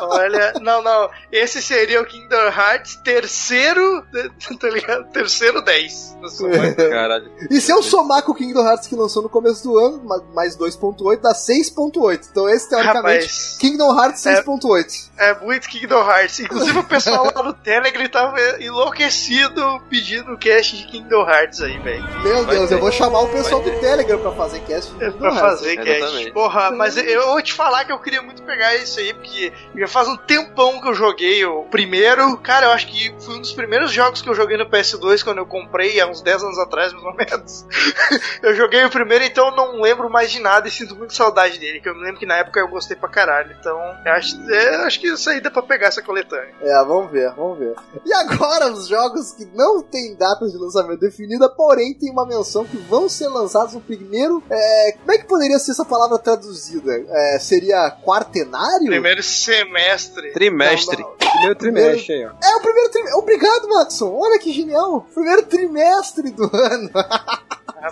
[0.02, 1.10] Olha, não, não.
[1.30, 4.04] Esse seria o Kingdom Hearts terceiro,
[4.60, 5.04] tá ligado?
[5.10, 6.16] Terceiro 10.
[6.22, 7.30] Eu sou mais- Caralho.
[7.50, 10.22] E se eu somar com o Kingdom Hearts que lançou no começo do ano, ma-
[10.34, 12.28] mais 2.8, dá 6.8.
[12.30, 14.42] Então esse, teoricamente, Rapaz, Kingdom Hearts É.
[14.42, 15.10] 6.8.
[15.18, 16.40] é muito Kingdom Hearts.
[16.40, 21.78] Inclusive o pessoal lá no Telegram tava enlouquecido pedindo o cast de Kingdom Hearts aí,
[21.78, 22.04] velho.
[22.22, 22.74] Meu Vai Deus, ter.
[22.74, 23.86] eu vou chamar o pessoal Vai do ter.
[23.86, 25.40] Telegram pra fazer cast de Kingdom Pra Hearts.
[25.60, 25.90] fazer cast.
[25.90, 26.23] Exatamente.
[26.32, 29.88] Porra, mas eu vou te falar que eu queria muito pegar isso aí, porque já
[29.88, 32.36] faz um tempão que eu joguei o primeiro.
[32.38, 35.38] Cara, eu acho que foi um dos primeiros jogos que eu joguei no PS2 quando
[35.38, 37.66] eu comprei, há uns 10 anos atrás, mais ou menos.
[38.42, 41.58] eu joguei o primeiro, então eu não lembro mais de nada e sinto muito saudade
[41.58, 43.54] dele, que eu me lembro que na época eu gostei pra caralho.
[43.58, 46.54] Então, acho, é, acho que isso aí dá pra pegar essa coletânea.
[46.60, 47.74] É, vamos ver, vamos ver.
[48.04, 52.64] E agora os jogos que não têm data de lançamento definida, porém tem uma menção
[52.64, 54.42] que vão ser lançados no primeiro.
[54.50, 56.92] é, como é que poderia ser essa palavra traduzida?
[57.08, 58.86] É, seria quartenário?
[58.86, 60.32] Primeiro semestre.
[60.32, 61.02] Trimestre.
[61.02, 61.16] Não, não.
[61.16, 62.30] Primeiro trimestre aí, ó.
[62.42, 63.18] É o primeiro trimestre.
[63.18, 64.12] Obrigado, Maxon.
[64.20, 65.06] Olha que genial.
[65.12, 66.90] Primeiro trimestre do ano.
[66.94, 67.34] Rapaz.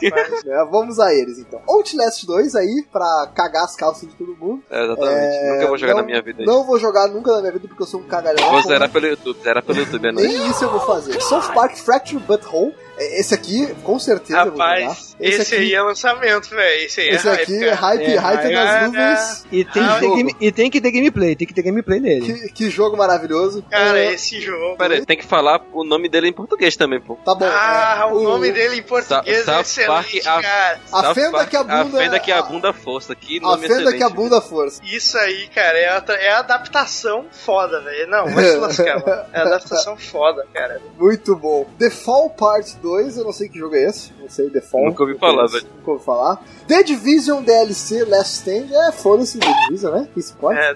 [0.47, 1.61] É, vamos a eles então.
[1.69, 4.63] Outlast 2 aí, pra cagar as calças de todo mundo.
[4.71, 5.37] É, exatamente.
[5.37, 6.45] É, Nunca vou jogar não- na minha vida.
[6.45, 8.51] Não vou jogar nunca na minha vida porque eu sou um cagalhão.
[8.51, 10.13] Vou zerar pelo YouTube, zerar pelo YouTube, é.
[10.13, 11.21] Nem isso eu vou fazer.
[11.21, 12.75] South Park Fracture Butthole.
[13.03, 14.79] É, Esse aqui, com certeza, eu vou jogar.
[14.81, 16.85] Rapaz, esse, aí é lançamento, velho.
[16.87, 19.47] Esse aí Esse é aqui hype, é hype, É, hype hype, nas é, nuvens.
[19.53, 20.17] E tem, Ah, que ter jogo.
[20.17, 22.27] game- e tem que ter gameplay, tem que ter gameplay dele.
[22.41, 23.63] Que, que jogo maravilhoso.
[23.71, 24.77] Cara, É, esse jogo.
[24.77, 27.17] Pera aí, tem que falar o nome dele em português também, pô.
[27.25, 27.47] Tá bom.
[27.49, 30.81] Ah, é, o nome dele em português Sa- é Park, excelente, a- cara.
[30.93, 33.15] A South fenda Park, que a bunda- A fenda que a a- bunda força.
[33.15, 33.97] Que A nome fenda excelente.
[33.99, 34.81] que a bunda força.
[34.85, 38.09] Isso aí, cara, é a, é a adaptação foda, velho.
[38.09, 39.23] Não, vai se lascar, mano.
[39.33, 40.81] É a adaptação foda, cara.
[40.99, 41.67] Muito bom.
[41.79, 44.12] The Fall Part 2, eu não sei que jogo é esse.
[44.23, 44.85] Não sei, The Fall.
[44.87, 45.67] Nunca ouvi Não falar, velho.
[45.79, 46.41] Nunca ouvi falar.
[46.69, 48.69] The Division DLC Last Stand.
[48.73, 50.09] É, foda-se, The Division, né?
[50.15, 50.59] Que se pode.
[50.59, 50.73] É,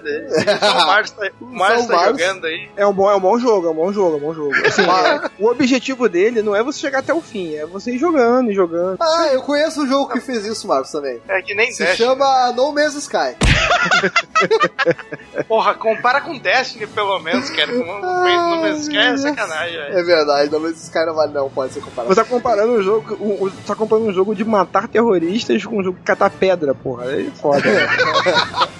[0.59, 1.87] só o tá, o o tá Márcio.
[2.09, 2.69] jogando aí.
[2.75, 4.51] É um bom, é um bom jogo, é um bom jogo, é um bom jogo.
[4.65, 7.97] Assim, é, o objetivo dele não é você chegar até o fim, é você ir
[7.97, 8.97] jogando e jogando.
[8.99, 11.21] Ah, eu conheço um jogo que fez isso, Marcos, também.
[11.29, 12.09] É que nem Se Destiny.
[12.09, 13.37] chama No Man's Sky.
[15.47, 17.71] Porra, compara com Destiny, pelo menos, cara.
[17.71, 19.97] Com No Man's Sky é sacanagem, velho.
[19.97, 22.13] É verdade, No Man's Sky não vale não, pode ser comparado.
[22.13, 25.79] Você tá comparando um jogo, um, um- tá comparando um jogo de matar terroristas com
[25.79, 27.05] um jogo de catar pedra, porra.
[27.05, 27.61] Aí é foda.
[27.69, 27.87] né?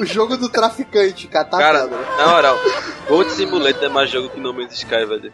[0.00, 1.98] O jogo do traficante, catar Cara, pedra.
[2.16, 2.56] na moral,
[3.08, 5.30] Gold Simulator é mais jogo que No Man's Sky, velho.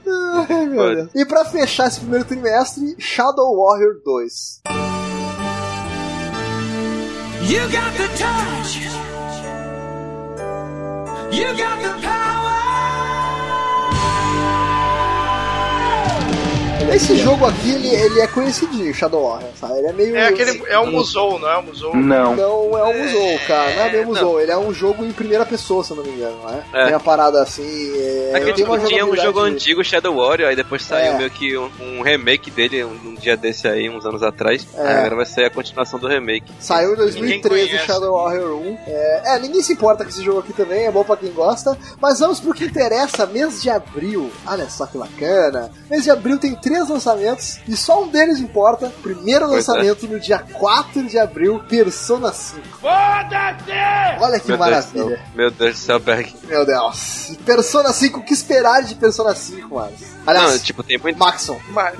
[0.48, 1.08] Ai, meu Deus.
[1.14, 4.62] E pra fechar esse primeiro trimestre, Shadow Warrior 2.
[7.48, 8.80] You got the touch.
[11.30, 12.52] You got the power.
[16.90, 19.78] Esse jogo aqui, ele, ele é conhecidinho, Shadow Warrior, sabe?
[19.78, 20.16] Ele é meio...
[20.16, 20.62] É aquele.
[20.68, 21.96] É o Musou, não é o Musou?
[21.96, 22.36] Não.
[22.36, 23.74] Não é um Musou, cara.
[23.74, 24.08] Não é bem não.
[24.08, 24.40] Musou.
[24.40, 26.62] Ele é um jogo em primeira pessoa, se eu não me engano, não é?
[26.72, 26.84] É.
[26.86, 27.62] Tem uma parada assim.
[27.96, 31.12] É, É que tem tipo, uma tinha um jogo antigo, Shadow Warrior, aí depois saiu
[31.12, 31.18] É.
[31.18, 34.66] meio que um, um remake dele um, um dia desse aí, uns anos atrás.
[34.74, 34.86] É.
[34.98, 36.52] Agora vai sair a continuação do remake.
[36.60, 37.86] Saiu em Ninguém 2013 conhece.
[37.86, 38.78] Shadow Warrior 1.
[38.86, 41.76] É, é, ninguém se importa com esse jogo aqui também, é bom pra quem gosta.
[42.00, 44.30] Mas vamos pro que interessa, mês de abril.
[44.46, 45.70] Olha só que bacana.
[45.90, 48.90] Mês de abril tem três lançamentos e só um deles importa.
[49.02, 49.72] Primeiro Pois é.
[49.72, 52.60] lançamento no dia 4 de abril, Persona 5.
[52.80, 54.20] Foda-se!
[54.20, 55.04] Olha que Meu Deus maravilha.
[55.08, 55.18] céu.
[55.34, 56.34] Meu Deus do céu, Berg.
[56.44, 57.36] Meu Deus.
[57.44, 59.92] Persona 5, o que esperar de Persona 5, mano?
[60.24, 61.60] Não, Aliás, tipo, tem, muito, Maxon.
[61.70, 61.94] Mas,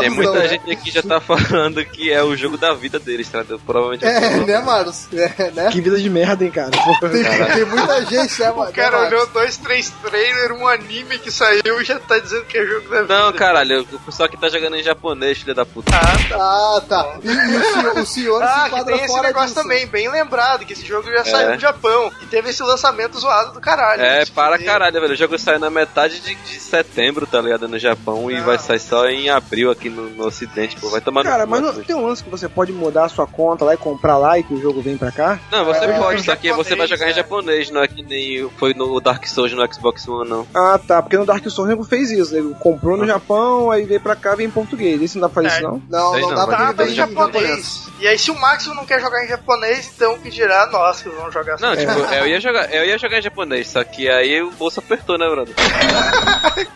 [0.00, 0.48] tem muita não, né?
[0.48, 3.42] gente aqui já tá falando que é o jogo da vida deles, tá?
[3.64, 5.06] Provavelmente É, né, Marlos?
[5.14, 5.70] É, né?
[5.72, 6.70] Que vida de merda, hein, cara.
[6.70, 9.12] Tem, tem muita gente, né, Mar- o cara né, Marlos?
[9.12, 12.88] olhou dois, três trailers, um anime que saiu e já tá dizendo que é jogo
[12.90, 13.18] da vida.
[13.18, 15.90] Não, caralho, o pessoal que tá jogando em japonês, filho da puta.
[15.94, 17.16] Ah, tá.
[17.22, 19.54] E, e o senhor, o senhor se Ah, que enquadra tem esse negócio disso.
[19.62, 22.10] também, bem lembrado, que esse jogo já saiu no Japão.
[22.22, 24.02] E teve esse lançamento zoado do caralho.
[24.02, 24.66] É, Se para fuder.
[24.66, 25.12] caralho, velho.
[25.12, 27.68] O jogo sai na metade de, de setembro, tá ligado?
[27.68, 28.44] No Japão e Não.
[28.44, 30.88] vai sair só em abril aqui no, no ocidente, pô.
[30.90, 31.86] Vai tomar no Cara, cu, mas não, Matheus.
[31.86, 34.42] tem um lance que você pode mudar a sua conta lá e comprar lá e
[34.42, 35.38] que o jogo vem pra cá?
[35.50, 37.14] Não, você É, pode, em só que você vai jogar em é.
[37.14, 40.46] japonês, não é que nem foi no Dark Souls no Xbox One, não.
[40.54, 41.02] Ah, tá.
[41.02, 42.34] Porque no Dark Souls o nego fez isso.
[42.36, 45.00] Ele comprou no Japão, aí veio pra cá e veio em português.
[45.02, 45.58] Esse não dá pra fazer É.
[45.58, 45.82] isso, não?
[45.88, 47.88] Não, Sei não, não, dá pra Tá, ver em japonês.
[48.00, 51.08] E aí, se o Max não quer jogar em japonês, então que dirá nós que
[51.08, 51.86] vamos jogar Não, assim.
[51.86, 55.18] tipo, eu ia jogar, eu ia jogar em japonês, só que aí o bolso apertou,
[55.18, 55.54] né, brother?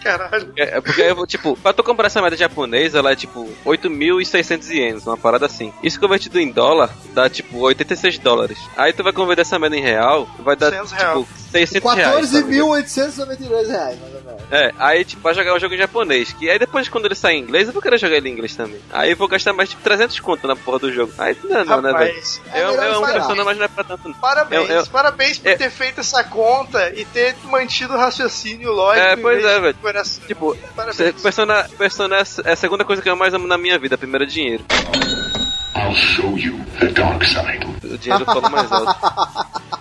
[0.02, 0.52] Caralho.
[0.56, 3.48] É, é porque eu vou, tipo, pra tu comprar essa moeda japonesa, ela é tipo
[3.64, 5.72] 8.600 ienes, uma parada assim.
[5.82, 8.58] Isso convertido em dólar dá tipo 86 dólares.
[8.76, 11.22] Aí tu vai converter essa moeda em real, vai dar 600 real.
[11.24, 12.30] tipo 600 reais.
[12.30, 12.58] tá ligado?
[12.58, 14.42] 14.892 reais, mais ou menos.
[14.50, 16.32] É, aí tipo, vai jogar o jogo em japonês.
[16.32, 18.54] Que aí depois, quando ele sair em inglês, eu vou querer jogar ele em inglês
[18.54, 18.78] também.
[18.92, 21.12] Aí eu vou gastar mais tipo 300 conto na porra do jogo.
[21.18, 22.12] Aí não, não né, velho?
[22.14, 23.12] Rapaz, É É, um- é um esperar.
[23.12, 24.08] persona, mas não é pra tanto.
[24.08, 24.14] não.
[24.14, 24.68] parabéns.
[24.70, 25.56] Eu- eu- parabéns por É.
[25.56, 29.06] ter feito essa conta e ter mantido o raciocínio lógico.
[29.06, 29.76] É, pois é, velho.
[30.26, 31.20] Tipo, Parabéns.
[31.22, 33.94] persona, persona é a segunda coisa que eu mais amo na minha vida.
[33.94, 34.64] A primeira é dinheiro.
[35.74, 37.64] I'll show you the dark side.
[37.82, 39.62] O dinheiro fala mais alto.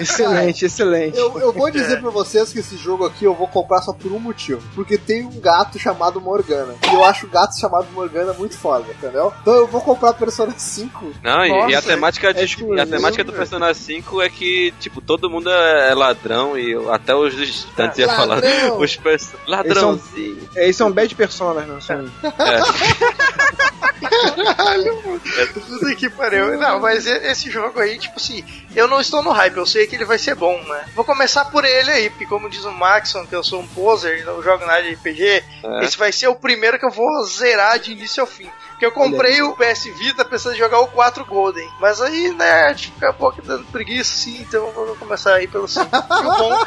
[0.00, 1.18] Excelente, excelente.
[1.18, 4.10] Eu, eu vou dizer pra vocês que esse jogo aqui eu vou comprar só por
[4.10, 4.62] um motivo.
[4.74, 6.74] Porque tem um gato chamado Morgana.
[6.90, 9.32] E eu acho o gato chamado Morgana muito foda, entendeu?
[9.42, 11.12] Então eu vou comprar Persona 5.
[11.22, 13.32] Não, e- e, a Nossa, temática, de, é e a temática do.
[13.32, 18.36] Persona 5 é que, tipo, todo mundo é ladrão e até os distantes ia falar.
[18.36, 18.78] Ladrão!
[18.78, 19.32] Os perso...
[19.46, 20.48] Ladrãozinho.
[20.56, 21.78] É, Eles são bad personas, né?
[21.80, 22.04] São...
[25.54, 26.58] Puta que pariu.
[26.58, 29.94] Não, mas esse jogo aí, tipo assim, eu não estou no hype, eu sei que
[29.96, 30.84] ele vai ser bom, né?
[30.94, 34.20] Vou começar por ele aí, porque como diz o Maxon, que eu sou um poser
[34.20, 35.84] e não jogo nada de RPG, É.
[35.84, 38.50] esse vai ser o primeiro que eu vou zerar de início ao fim.
[38.72, 41.68] Porque eu comprei o PS Vita pensando em jogar o 4 Golden.
[41.80, 45.68] Mas aí, né, tipo, acabou que dando preguiça, sim, então eu vou começar aí pelo
[45.68, 45.86] 5.
[46.22, 46.66] E o bom,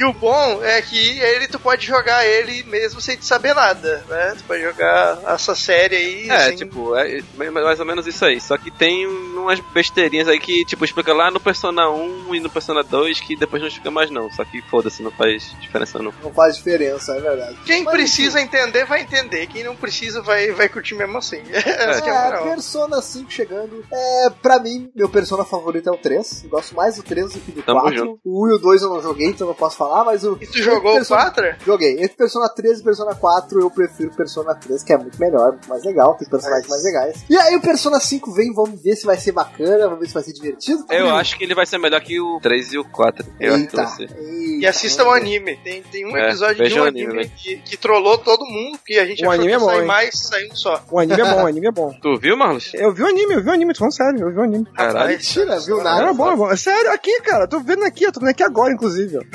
[0.00, 4.04] e o bom é que ele tu pode jogar ele mesmo sem te saber nada,
[4.08, 4.34] né?
[4.36, 6.30] Tu pode jogar essa série aí.
[6.30, 8.40] É, sem- tipo, é é mais ou menos isso aí.
[8.40, 12.50] Só que tem umas besteirinhas aí que, tipo, explica lá no Persona 1 e no
[12.50, 14.30] Persona 2 que depois não explica mais não.
[14.32, 16.12] Só que foda-se, não faz diferença não.
[16.22, 17.56] Não faz diferença, é verdade.
[17.64, 21.42] Quem Mas, precisa entender vai entender, quem não precisa vai, vai curtir mesmo assim.
[21.62, 22.42] Que é a É.
[22.42, 23.84] Persona 5 chegando.
[23.92, 26.44] É, pra mim, meu Persona favorito é o 3.
[26.44, 27.96] Eu gosto mais do 3 do que do Tamo 4.
[27.98, 28.20] junto.
[28.24, 30.36] O 1 e o 2 eu não joguei, então não posso falar, mas o.
[30.40, 31.56] E tu jogou o Persona- 4?
[31.64, 31.92] Joguei.
[31.94, 35.68] Entre Persona 3 e Persona 4, eu prefiro Persona 3, que é muito melhor, muito
[35.68, 37.24] mais legal, tem personagens mais legais.
[37.28, 40.14] E aí o Persona 5 vem, vamos ver se vai ser bacana, vamos ver se
[40.14, 40.84] vai ser divertido.
[40.90, 43.24] Eu acho que ele vai ser melhor que o 3 e o 4.
[43.40, 44.02] Eu acho que vai Eita, ser.
[44.18, 44.20] eita,
[44.60, 45.56] E assistam o anime.
[45.62, 48.78] Tem, tem um É, episódio de um o anime, anime, que, que trollou todo mundo,
[48.84, 49.86] que a gente O achou anime que é bom, sair hein?
[49.86, 50.82] mais, saiu um só.
[50.90, 51.92] O anime é bom, o anime é bom.
[52.00, 52.70] Tu viu, Marlos?
[52.74, 54.66] Eu vi o anime, eu vi o anime, tô falando sério, eu vi o anime.
[54.74, 55.10] Caralho.
[55.10, 56.02] Mentira, viu nada.
[56.02, 56.50] Era bom, é bom.
[56.50, 59.18] É sério, aqui, cara, tô vendo aqui, eu tô vendo aqui agora, inclusive.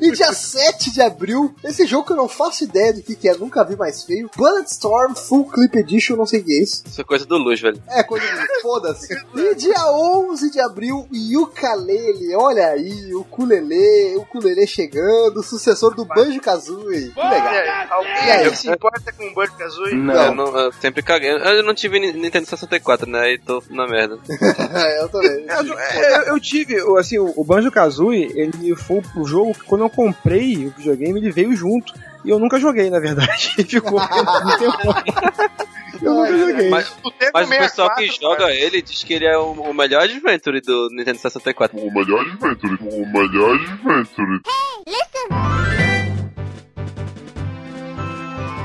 [0.00, 3.28] E dia 7 de abril, esse jogo que eu não faço ideia do que, que
[3.28, 4.30] é, nunca vi mais feio.
[4.36, 6.82] Bulletstorm Full Clip Edition, não sei o que é isso.
[6.86, 7.82] Isso é coisa do Luz, velho.
[7.88, 9.12] É coisa de foda-se.
[9.34, 15.94] E dia 11 de abril, Yooka-Laylee, olha aí, o ukulele, o ukulele chegando, o sucessor
[15.94, 17.10] do Banjo Kazooie.
[17.10, 17.86] Que E legal.
[17.90, 18.44] alguém E aí?
[18.68, 19.94] Se importa com o Banjo Kazooie?
[19.94, 20.14] Não.
[20.14, 21.30] Eu, não, eu sempre caguei.
[21.30, 23.20] Eu não tive Ni- Nintendo 64, né?
[23.20, 24.18] Aí tô na merda.
[25.00, 25.46] eu também.
[25.48, 25.64] Eu,
[26.02, 30.66] eu- eu tive, assim, o, Banjo Kazooie, ele foi o jogo que quando eu comprei
[30.66, 31.92] o videogame, ele veio junto.
[32.24, 33.54] E eu nunca joguei, na verdade.
[33.64, 35.68] Ficou um tempo.
[36.00, 36.68] Eu nunca joguei.
[36.70, 36.94] Mas,
[37.34, 38.54] mas o 64, pessoal que joga cara.
[38.54, 41.76] ele diz que ele é o, o melhor Adventure do Nintendo 64.
[41.76, 42.78] O melhor Adventure.
[42.82, 44.40] O melhor Adventure.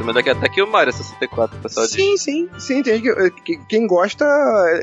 [0.03, 1.95] Também daqui até que o Mario 64, o pessoal diz.
[1.95, 2.83] Sim, sim, sim.
[2.83, 4.25] Tem gente que, que- quem gosta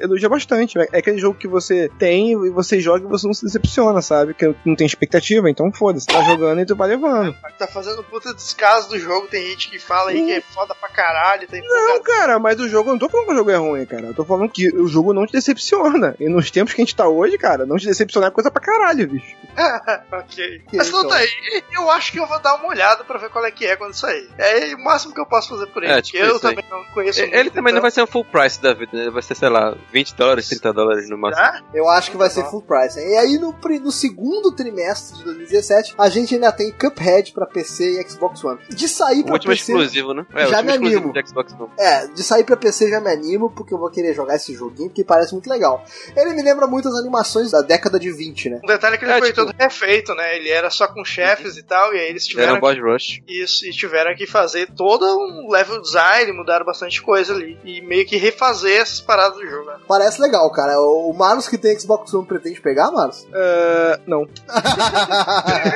[0.01, 0.79] elogia bastante.
[0.79, 4.33] É aquele jogo que você tem e você joga e você não se decepciona, sabe?
[4.33, 6.07] Que não tem expectativa, então foda-se.
[6.07, 7.37] Tá jogando e tu vai levando.
[7.61, 10.89] Tá fazendo puta descaso do jogo, tem gente que fala aí que é foda pra
[10.89, 13.57] caralho, tá Não, cara, mas o jogo, eu não tô falando que o jogo é
[13.57, 14.07] ruim, cara.
[14.07, 16.17] Eu tô falando que o jogo não te decepciona.
[16.19, 18.63] E nos tempos que a gente tá hoje, cara, não te decepcionar é coisa pra
[18.63, 19.37] caralho, bicho.
[20.11, 20.63] ok.
[20.73, 21.03] Mas então?
[21.03, 21.29] não tá aí.
[21.73, 23.93] Eu acho que eu vou dar uma olhada pra ver qual é que é quando
[23.93, 24.27] sair.
[24.39, 25.93] É o máximo que eu posso fazer por ele.
[25.93, 26.55] É, tipo eu isso aí.
[26.55, 28.91] também não conheço Ele muito, também não então- vai ser um full price da vida,
[28.93, 29.11] né?
[29.11, 31.67] Vai ser, sei lá, 20 dólares, 30 dólares no máximo.
[31.75, 32.99] Eu acho que vai ser full price.
[32.99, 38.01] E aí, no, no segundo trimestre de 2017, a gente ainda tem Cuphead pra PC
[38.01, 38.59] e Xbox One.
[38.69, 39.73] De sair O pra último PC.
[39.73, 40.27] exclusivo, né?
[40.35, 41.13] É, o já último me exclusivo animo.
[41.13, 41.71] de Xbox One.
[41.79, 44.89] É, de sair pra PC já me animo, porque eu vou querer jogar esse joguinho,
[44.89, 45.85] porque parece muito legal.
[46.17, 48.61] Ele me lembra muito as animações da década de 20, né?
[48.65, 50.37] Um detalhe é que ele É, foi tipo- todo refeito, né?
[50.37, 53.23] Ele era só com chefes e tal, e aí eles Era tiveram um boss rush.
[53.29, 57.59] isso e tiveram que fazer todo um level design, mudaram bastante coisa ali.
[57.65, 59.67] E meio que refazer essas paradas do jogo.
[59.71, 59.77] né?
[59.87, 60.79] Parece legal, cara.
[60.81, 63.23] O Marlos que tem Xbox One pretende pegar, Marlos?
[63.25, 64.27] Uh, não.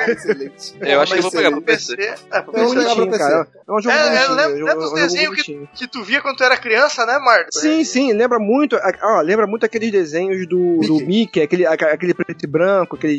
[0.07, 0.75] Excelente.
[0.81, 2.07] Eu acho que eu vou pegar pro Excelente.
[2.07, 2.25] PC.
[2.31, 2.75] É, Eu vou PC.
[2.75, 3.17] Bonitinho, PC.
[3.19, 3.47] cara.
[3.67, 5.69] É um jogo É, é, lembra- é um jogo- lembra os é desenhos bonitinho.
[5.73, 7.59] Que tu via quando tu era criança, né, Marcos?
[7.59, 10.55] Sim, sim, lembra muito, ó, lembra muito aqueles desenhos do
[10.85, 11.05] do Mickey.
[11.05, 13.15] Mickey, aquele, aquele preto e branco, aquele,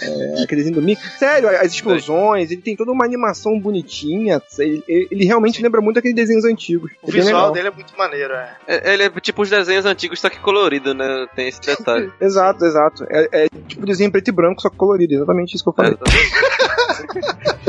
[0.00, 1.02] é, aquele desenho do Mickey.
[1.18, 5.98] Sério, as explosões, ele tem toda uma animação bonitinha, ele, ele- ele realmente lembra muito
[5.98, 6.90] aqueles desenhos antigos.
[7.02, 8.56] O É visual dele é muito maneiro, é.
[8.66, 11.26] É, Ele é tipo os desenhos antigos, só que colorido, né?
[11.34, 12.12] Tem esse detalhe.
[12.20, 13.04] Exato, exato.
[13.10, 15.96] É, é tipo desenho preto e branco, só que colorido, exatamente isso que eu falei.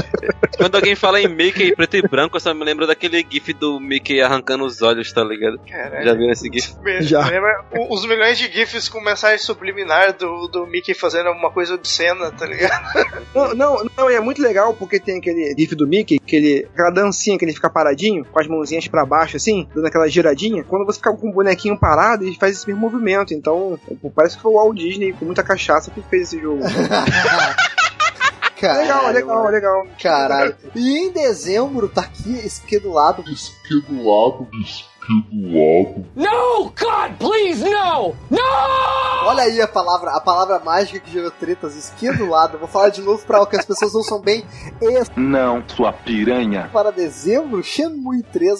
[0.57, 3.80] Quando alguém fala em Mickey preto e branco, eu só me lembro daquele gif do
[3.80, 5.59] Mickey arrancando os olhos, tá ligado?
[5.59, 6.05] Caralho.
[6.05, 6.76] Já viram esse gif?
[7.01, 7.28] Já.
[7.28, 12.32] Lembra os milhões de GIFs com mensagem subliminar do, do Mickey fazendo alguma coisa obscena,
[12.32, 12.86] tá ligado?
[13.34, 16.67] Não, não, não, e é muito legal porque tem aquele gif do Mickey, que ele,
[16.73, 20.63] aquela dancinha que ele fica paradinho, com as mãozinhas pra baixo assim, dando aquela giradinha.
[20.63, 23.34] Quando você fica com o bonequinho parado, ele faz esse mesmo movimento.
[23.34, 23.80] Então,
[24.15, 26.63] parece que foi o Walt Disney com muita cachaça que fez esse jogo.
[28.68, 29.88] Caralho, legal, legal, legal.
[30.01, 30.55] Caralho.
[30.76, 33.24] E em dezembro tá aqui esse aqui do lado.
[36.16, 38.16] No, God, please, no!
[38.30, 38.39] No!
[39.28, 42.57] Olha aí a palavra, a palavra mágica que gerou tretas, esquerdo do lado.
[42.57, 44.43] Vou falar de novo para que as pessoas não são bem.
[44.82, 46.70] Esse Não, sua piranha.
[46.74, 48.59] para dezembro, Shenmue 3.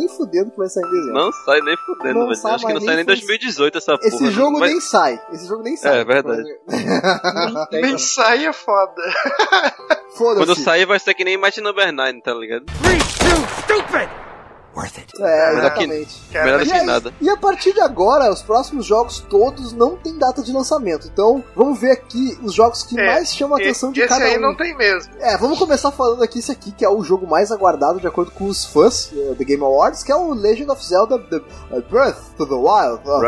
[0.00, 1.14] Nem fudendo que vai sair em dezembro.
[1.14, 3.98] Não sai nem fudendo, Não sai Acho que não sai nem em nem 2018 essa
[3.98, 4.08] porra.
[4.08, 5.20] Esse jogo Mas- nem sai.
[5.32, 6.00] Esse jogo nem sai.
[6.00, 6.42] É, verdade.
[7.72, 9.02] Nem sai é foda.
[10.16, 10.46] Foda-se.
[10.46, 12.64] Quando sair vai ser que nem Mighty Number 9, tá ligado?
[14.86, 16.22] É, Melhor que- exatamente.
[16.32, 17.14] Cara, Melhor E, que aí- nada.
[17.20, 21.08] e a partir de agora, os próximos jogos todos não tem data de lançamento.
[21.12, 24.24] Então, vamos ver aqui os jogos que É, mais chamam a atenção de Esse cada
[24.24, 24.40] aí um.
[24.40, 25.12] não tem mesmo.
[25.18, 28.30] É, vamos começar falando aqui esse aqui, que é o jogo mais aguardado de acordo
[28.32, 31.82] com os fãs eh, The Game Awards, que é o Legend of Zelda The, uh,
[31.90, 33.00] Breath of the Wild.
[33.08, 33.26] of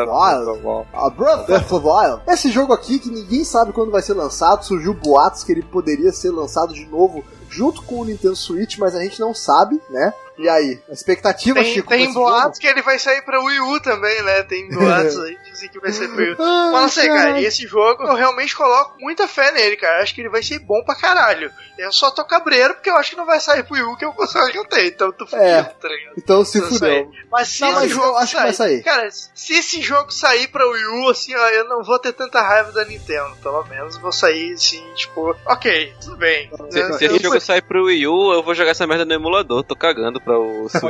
[0.62, 0.86] Wild.
[0.92, 2.22] A Breath of the Wild.
[2.28, 6.12] Esse jogo aqui, que ninguém sabe quando vai ser lançado, surgiu boatos que ele poderia
[6.12, 10.12] ser lançado de novo junto com o Nintendo Switch, mas a gente não sabe, né?
[10.38, 11.88] E aí, a expectativa, Tem, Chico?
[11.88, 14.42] tem boatos que ele vai sair pra Wii U também, né?
[14.44, 16.36] Tem boatos aí dizem que vai sair pra Wii U.
[16.36, 16.42] jogo?
[16.42, 20.02] Ai, Mas não sei, cara, e esse jogo eu realmente coloco muita fé nele, cara.
[20.02, 21.50] Acho que ele vai ser bom pra caralho.
[21.78, 24.04] Eu só tô cabreiro porque eu acho que não vai sair pro Wii U, que
[24.04, 24.12] eu
[24.54, 24.88] eu tenho.
[24.88, 25.62] Então eu tô fudido, É.
[25.62, 26.14] tá ligado?
[26.18, 26.78] Então se Não fudeu.
[26.78, 27.08] sei.
[27.30, 28.82] Mas se Não, esse mas jogo eu acho que vai sair.
[28.82, 32.40] Cara, se esse jogo sair pra Wii U, assim, ó, eu não vou ter tanta
[32.40, 33.36] raiva da Nintendo.
[33.42, 36.50] Pelo menos vou sair, assim, tipo, ok, tudo bem.
[36.70, 39.04] Se, Eu- se eu- esse jogo sair pro Wii U, eu vou jogar essa merda
[39.04, 39.64] no emulador.
[39.64, 40.82] Tô cagando pra o Switch.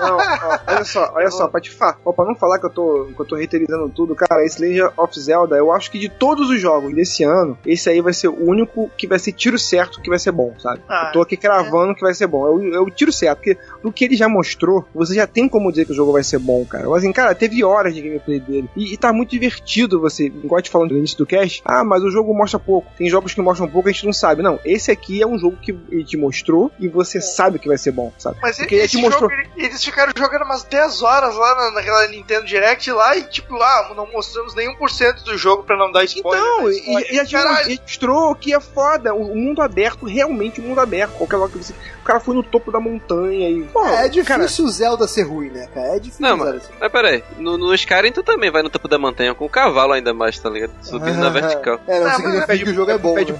[0.00, 2.70] Não, ó, olha só, olha só, pra te falar, ó, pra não falar que eu
[2.70, 6.08] tô, que eu tô reiterizando tudo, cara, esse Legend of Zelda, eu acho que de
[6.08, 9.58] todos os jogos desse ano, esse aí vai ser o único que vai ser tiro
[9.58, 10.80] certo que vai ser bom, sabe?
[10.88, 12.46] Ah, eu tô aqui cravando que vai ser bom.
[12.46, 15.70] É o, é tiro certo, porque do que ele já mostrou, você já tem como
[15.70, 16.88] dizer que o jogo vai ser bom, cara.
[16.88, 18.68] Mas assim, cara, teve horas de gameplay dele.
[18.76, 22.02] E, e tá muito divertido você, igual te falando no início do cast, ah, mas
[22.02, 22.90] o jogo mostra pouco.
[22.96, 24.42] Tem jogos que mostram pouco e a gente não sabe.
[24.42, 27.78] Não, esse aqui é um jogo que ele te mostrou e você sabe que vai
[27.78, 28.38] ser bom, sabe?
[28.42, 29.30] Mas Porque ele esse te mostrou.
[29.30, 33.22] jogo, ele- eles ficaram jogando umas 10 horas lá na, naquela Nintendo Direct lá e
[33.24, 36.42] tipo, ah, não mostramos nenhum por cento do jogo pra não dar spoiler.
[36.42, 39.14] Então, e, e, a gente mostrou que é foda.
[39.14, 41.12] O, o mundo aberto, realmente o mundo aberto.
[41.12, 41.72] Qualquer lugar que você.
[42.00, 43.62] O cara foi no topo da montanha e.
[43.64, 45.96] Pô, É, é cara, difícil o Zelda ser ruim, né, cara?
[45.96, 46.26] É difícil.
[46.26, 49.34] Não, mas, ser- mas peraí, no, no Skyrim tu também vai no topo da montanha
[49.34, 50.72] com o cavalo ainda mais, tá ligado?
[50.82, 51.78] Subindo na vertical.
[51.86, 53.14] É, não Ah, significa mas- que o jogo é bom.
[53.14, 53.38] pede né?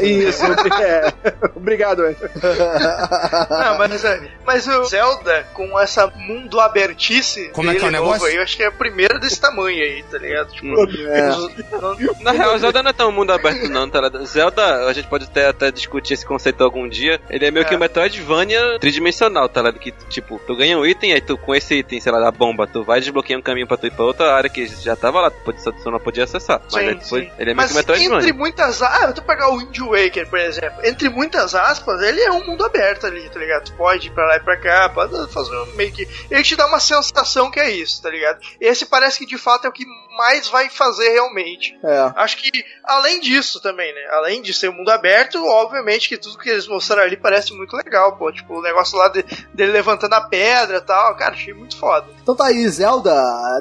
[0.00, 0.42] É, isso,
[0.80, 1.12] é.
[1.56, 2.16] Obrigado, Ed.
[3.50, 7.90] Não, mas é, Mas o Zelda, com essa mundo abertice Como é que é o
[7.90, 8.26] novo negócio?
[8.26, 10.52] aí, eu acho que é a primeira desse tamanho aí, tá ligado?
[10.52, 10.66] Tipo,
[11.08, 11.28] É.
[11.28, 14.24] não- Na real, Zelda não é tão mundo aberto, não, tá ligado?
[14.26, 17.20] Zelda, a gente pode até, até discutir esse conceito algum dia.
[17.30, 17.76] Ele é meio que É.
[17.76, 19.78] um Metroidvania tridimensional, tá ligado?
[19.78, 22.66] Que, tipo, tu ganha um item, aí tu, com esse item, sei lá, da bomba,
[22.66, 25.30] tu vai desbloquear um caminho pra tu ir pra outra área que já tava lá,
[25.30, 26.60] tu, só- tu não podia acessar.
[26.64, 27.30] Mas Sim, aí depois, sim.
[27.38, 28.18] ele é meio Mas que um Metroidvania.
[28.18, 30.84] entre muitas Ah, eu tô pegar o Wind Waker, por exemplo.
[30.84, 33.64] Entre muitas aspas, ele é um mundo aberto ali, tá ligado?
[33.64, 36.06] Tu pode ir pra lá e pra cá, pode fazer um meio que.
[36.30, 38.38] Ele te dá uma sensação que é isso, tá ligado?
[38.60, 39.86] Esse parece que de fato é o que
[40.16, 41.78] mais vai fazer realmente.
[41.84, 42.12] É.
[42.16, 42.50] Acho que,
[42.84, 44.00] além disso também, né?
[44.12, 47.76] Além de ser um mundo aberto, obviamente que tudo que eles mostraram ali parece muito
[47.76, 48.30] legal, pô.
[48.32, 51.14] Tipo, o negócio lá de- dele levantando a pedra e tal.
[51.16, 52.06] Cara, achei muito foda.
[52.22, 53.12] Então tá aí, Zelda,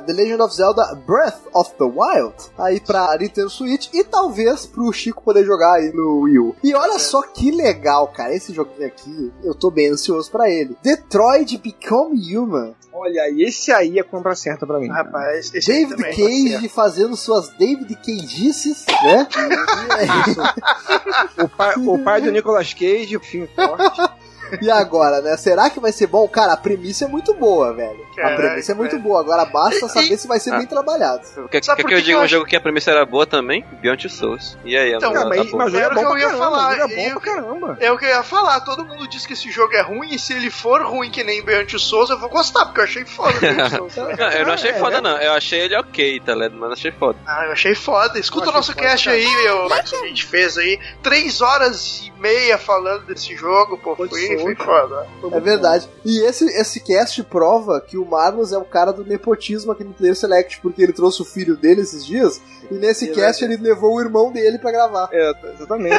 [0.06, 4.91] The Legend of Zelda Breath of the Wild, aí pra Nintendo Switch e talvez pro
[4.93, 6.56] Chico poder jogar aí no Wii U.
[6.64, 10.76] E olha só que legal, cara, esse joguinho aqui, eu tô bem ansioso pra ele.
[10.84, 12.74] Detroit Become Human.
[12.95, 14.88] Olha, esse aí é compra certa pra mim.
[14.88, 16.14] Rapaz, esse aí David também.
[16.51, 19.27] Cage fazendo suas David Cage'ices, né?
[21.37, 24.01] O pai, o pai do Nicolas Cage, filme forte.
[24.62, 25.36] E agora, né?
[25.38, 26.28] Será que vai ser bom?
[26.28, 28.06] Cara, a premissa é muito boa, velho.
[28.12, 29.04] A Caraca, premissa é muito velho.
[29.04, 29.20] boa.
[29.20, 30.58] Agora basta saber se vai ser Ah.
[30.58, 31.22] bem trabalhado.
[31.49, 32.62] Quer, Sabe quer por que eu que que diga eu um acho- jogo que a
[32.62, 33.66] premissa era boa também?
[33.82, 34.58] Beyond Souls.
[34.66, 36.43] E aí, Então, Cara, mas, tá mas é Era o bom que eu ia caramba.
[36.43, 37.78] falar, jogo é bom eu- pra caramba.
[37.80, 40.20] É o que eu ia falar, todo mundo diz que esse jogo é ruim, e
[40.20, 43.34] se ele for ruim que nem Beyond Souls, eu vou gostar, porque eu achei foda
[43.70, 43.95] Souls.
[44.20, 45.01] Não, eu não achei É, foda, é.
[45.01, 45.18] não.
[45.18, 46.56] Eu achei ele ok, tá ligado?
[46.56, 47.18] Mas achei foda.
[47.26, 48.20] Ah, eu achei foda.
[48.20, 50.80] Escuta o nosso cast aí, meu, que a gente fez aí.
[51.01, 54.08] Três horas e meia falando desse jogo, pô, foi,
[54.43, 55.05] Foi foi solto.
[55.21, 55.35] foda.
[55.35, 55.89] É verdade.
[56.05, 59.93] E esse, esse cast prova que o Marlos é o cara do nepotismo aqui no
[59.93, 62.41] Player Select, porque ele trouxe o filho dele esses dias,
[62.71, 65.09] e nesse É cast ele levou o irmão dele pra gravar.
[65.11, 65.97] É, exatamente.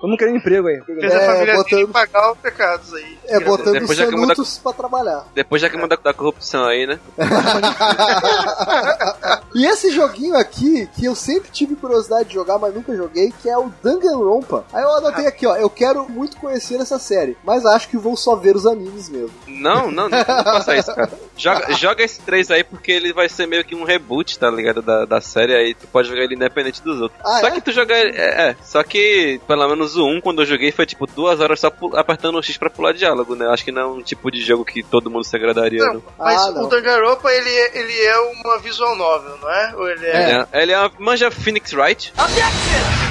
[0.00, 0.80] Vamos, querer emprego aí.
[0.82, 3.18] Fez É, a família botando- pagar os pecados aí.
[3.28, 5.26] É, botando os Depois muda- sanutos pra trabalhar.
[5.34, 6.98] Depois já que manda da corrupção aí, né?
[9.54, 13.48] e esse joguinho aqui, que eu sempre tive curiosidade de jogar, mas nunca joguei, que
[13.48, 14.64] é o Danganronpa.
[14.72, 18.16] Aí eu anotei aqui, ó, eu quero muito conhecer essa série, mas acho que vou
[18.16, 19.30] só ver os animes mesmo.
[19.46, 21.10] Não, não, não, não faça isso, cara.
[21.36, 24.82] Joga, joga esse 3 aí porque ele vai ser meio que um reboot, tá ligado?
[24.82, 27.18] Da, da série aí, tu pode jogar ele independente dos outros.
[27.24, 27.50] Ah, só é?
[27.52, 28.16] que tu jogar ele.
[28.16, 31.58] É, é, só que pelo menos o 1, quando eu joguei, foi tipo duas horas
[31.60, 33.46] só apertando o X pra pular diálogo, né?
[33.48, 36.02] Acho que não é um tipo de jogo que todo mundo se agradaria, Não, não.
[36.18, 36.64] mas Ah, não.
[36.64, 39.74] o Danganronpa, ele, é- ele é uma visual novel, não é?
[39.76, 40.22] Ou ele é...
[40.22, 42.12] Ele é, ele é uma manja Phoenix Wright.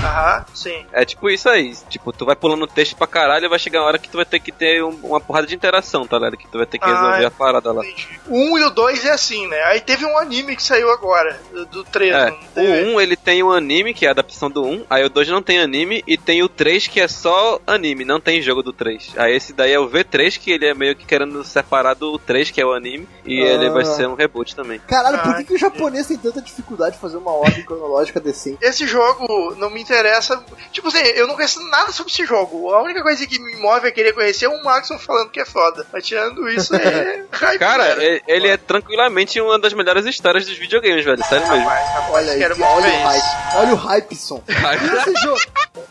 [0.04, 0.86] Aham, sim.
[0.94, 1.74] É tipo isso aí.
[1.90, 4.26] Tipo, tu vai pulando texto pra caralho e vai chegar uma hora que tu vai
[4.26, 6.38] ter que ter um- uma porrada de interação, tá ligado?
[6.38, 7.28] Que tu vai ter que Ah, resolver é.
[7.28, 7.82] a parada lá.
[8.28, 9.62] O 1 e o 2 é assim, né?
[9.64, 12.90] Aí teve um anime que saiu agora, do, do 3, É, o teve?
[12.94, 15.42] 1 ele tem um anime, que é a adaptação do 1, aí o 2 não
[15.42, 19.12] tem anime, e tem o 3 que é só anime, não tem jogo do 3.
[19.18, 22.52] Aí esse daí é o V3, que ele é meio que querendo separar do 3,
[22.52, 23.46] que é o anime, e Ah.
[23.54, 24.80] ele vai ser um reboot também.
[24.80, 28.20] Caralho, por Ah, que, que o japonês tem tanta dificuldade de fazer uma ordem cronológica
[28.20, 28.58] decente?
[28.62, 30.44] Esse jogo não me interessa.
[30.72, 32.72] Tipo assim, eu não conheço nada sobre esse jogo.
[32.74, 35.86] A única coisa que me move a querer conhecer o Maxon falando que é foda.
[35.92, 37.24] Mas tirando isso, é.
[37.32, 38.06] hype, Cara, né?
[38.06, 41.64] ele, ele é tranquilamente uma das melhores histórias dos videogames, velho, sério mesmo.
[41.68, 43.56] Rapaz, rapaz, Olha aí, que- olha o hype.
[43.56, 44.44] Olha o hypeson.
[44.48, 45.38] E esse, jo-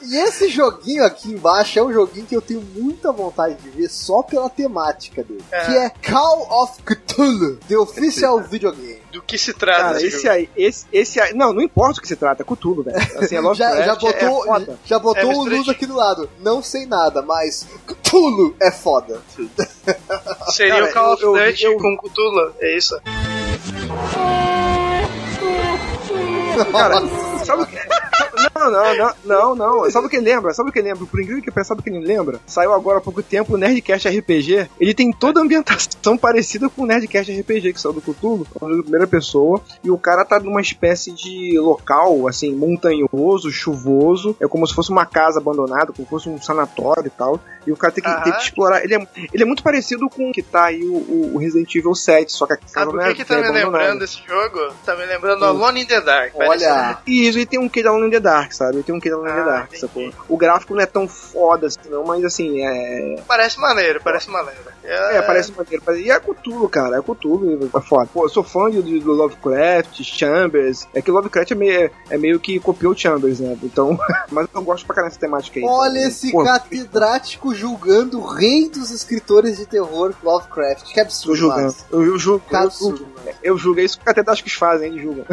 [0.03, 3.89] e esse joguinho aqui embaixo é um joguinho que eu tenho muita vontade de ver
[3.89, 5.45] só pela temática dele.
[5.51, 5.65] É.
[5.67, 9.03] Que é Call of Cthulhu, The Official Videogame.
[9.11, 10.35] Do que se trata Cara, esse esse jogo?
[10.35, 11.33] aí, esse, esse aí.
[11.33, 12.97] Não, não importa o que se trata, é Cthulhu, velho.
[13.19, 14.79] Assim, é Já, já é botou, foda.
[14.85, 16.29] já botou É o Luz aqui do lado.
[16.41, 19.21] Não sei nada, mas Cthulhu é foda.
[20.51, 23.01] Seria Cara, o Call of eu- eu- Duty eu- com Cthulhu, é isso?
[26.73, 27.01] Cara,
[27.45, 27.79] sabe o que.
[28.59, 29.91] Não, não, não, não, não.
[29.91, 30.53] Sabe o que lembra?
[30.53, 31.07] Sabe o que lembra?
[31.07, 32.41] Por incrível que pareça, sabe o que ele lembra?
[32.47, 34.69] Saiu agora há pouco tempo o Nerdcast RPG.
[34.81, 38.65] Ele tem toda a ambientação parecida com o Nerdcast RPG, que saiu do Cthulhu, é
[38.65, 39.61] um jogo de primeira pessoa.
[39.83, 44.37] E o cara tá numa espécie de local, assim, montanhoso, chuvoso.
[44.41, 47.41] É como se fosse uma casa abandonada, como se fosse um sanatório e tal.
[47.67, 48.23] E o cara tem que, Aham.
[48.23, 48.83] tem que explorar.
[48.83, 51.95] Ele é, ele é muito parecido com o que tá aí o, o- Resident Evil
[51.95, 54.19] 7, só que a casa Sabe o não é, que, que tá me lembrando desse
[54.27, 54.73] jogo?
[54.85, 56.33] Tá me lembrando Alone in the Dark.
[56.35, 58.83] Olha, Isso, e tem um que Alone in the Dark, sabe?
[58.83, 59.81] Tem um que Alone in the Dark, entendi.
[59.81, 60.13] sacou?
[60.29, 63.17] O gráfico não é tão foda assim, não, mas assim, é.
[63.27, 64.61] Parece maneiro, parece maneiro.
[64.89, 65.83] É, parece maneiro.
[65.85, 68.09] parece- E é Cthulhu, cara, é Cthulhu, é foda.
[68.13, 70.87] Pô, eu sou fã de, do Lovecraft, Chambers.
[70.95, 73.57] É que Lovecraft é meio, é meio que copiou Chambers, né?
[73.63, 73.99] Então,
[74.31, 75.65] mas eu gosto pra caramba dessa temática aí.
[75.67, 76.07] olha sabe?
[76.09, 80.85] esse Pô, catedrático julgando o rei dos escritores de terror Lovecraft.
[80.89, 81.63] Que Tô absurdo, julgando.
[81.63, 81.85] Marcos.
[81.91, 82.45] Eu, eu julgo.
[82.49, 83.13] Que Eu, absurdo, julgo.
[83.25, 83.39] mano.
[83.43, 85.25] Eu julgo, é isso que acho que julgam, eles julgam.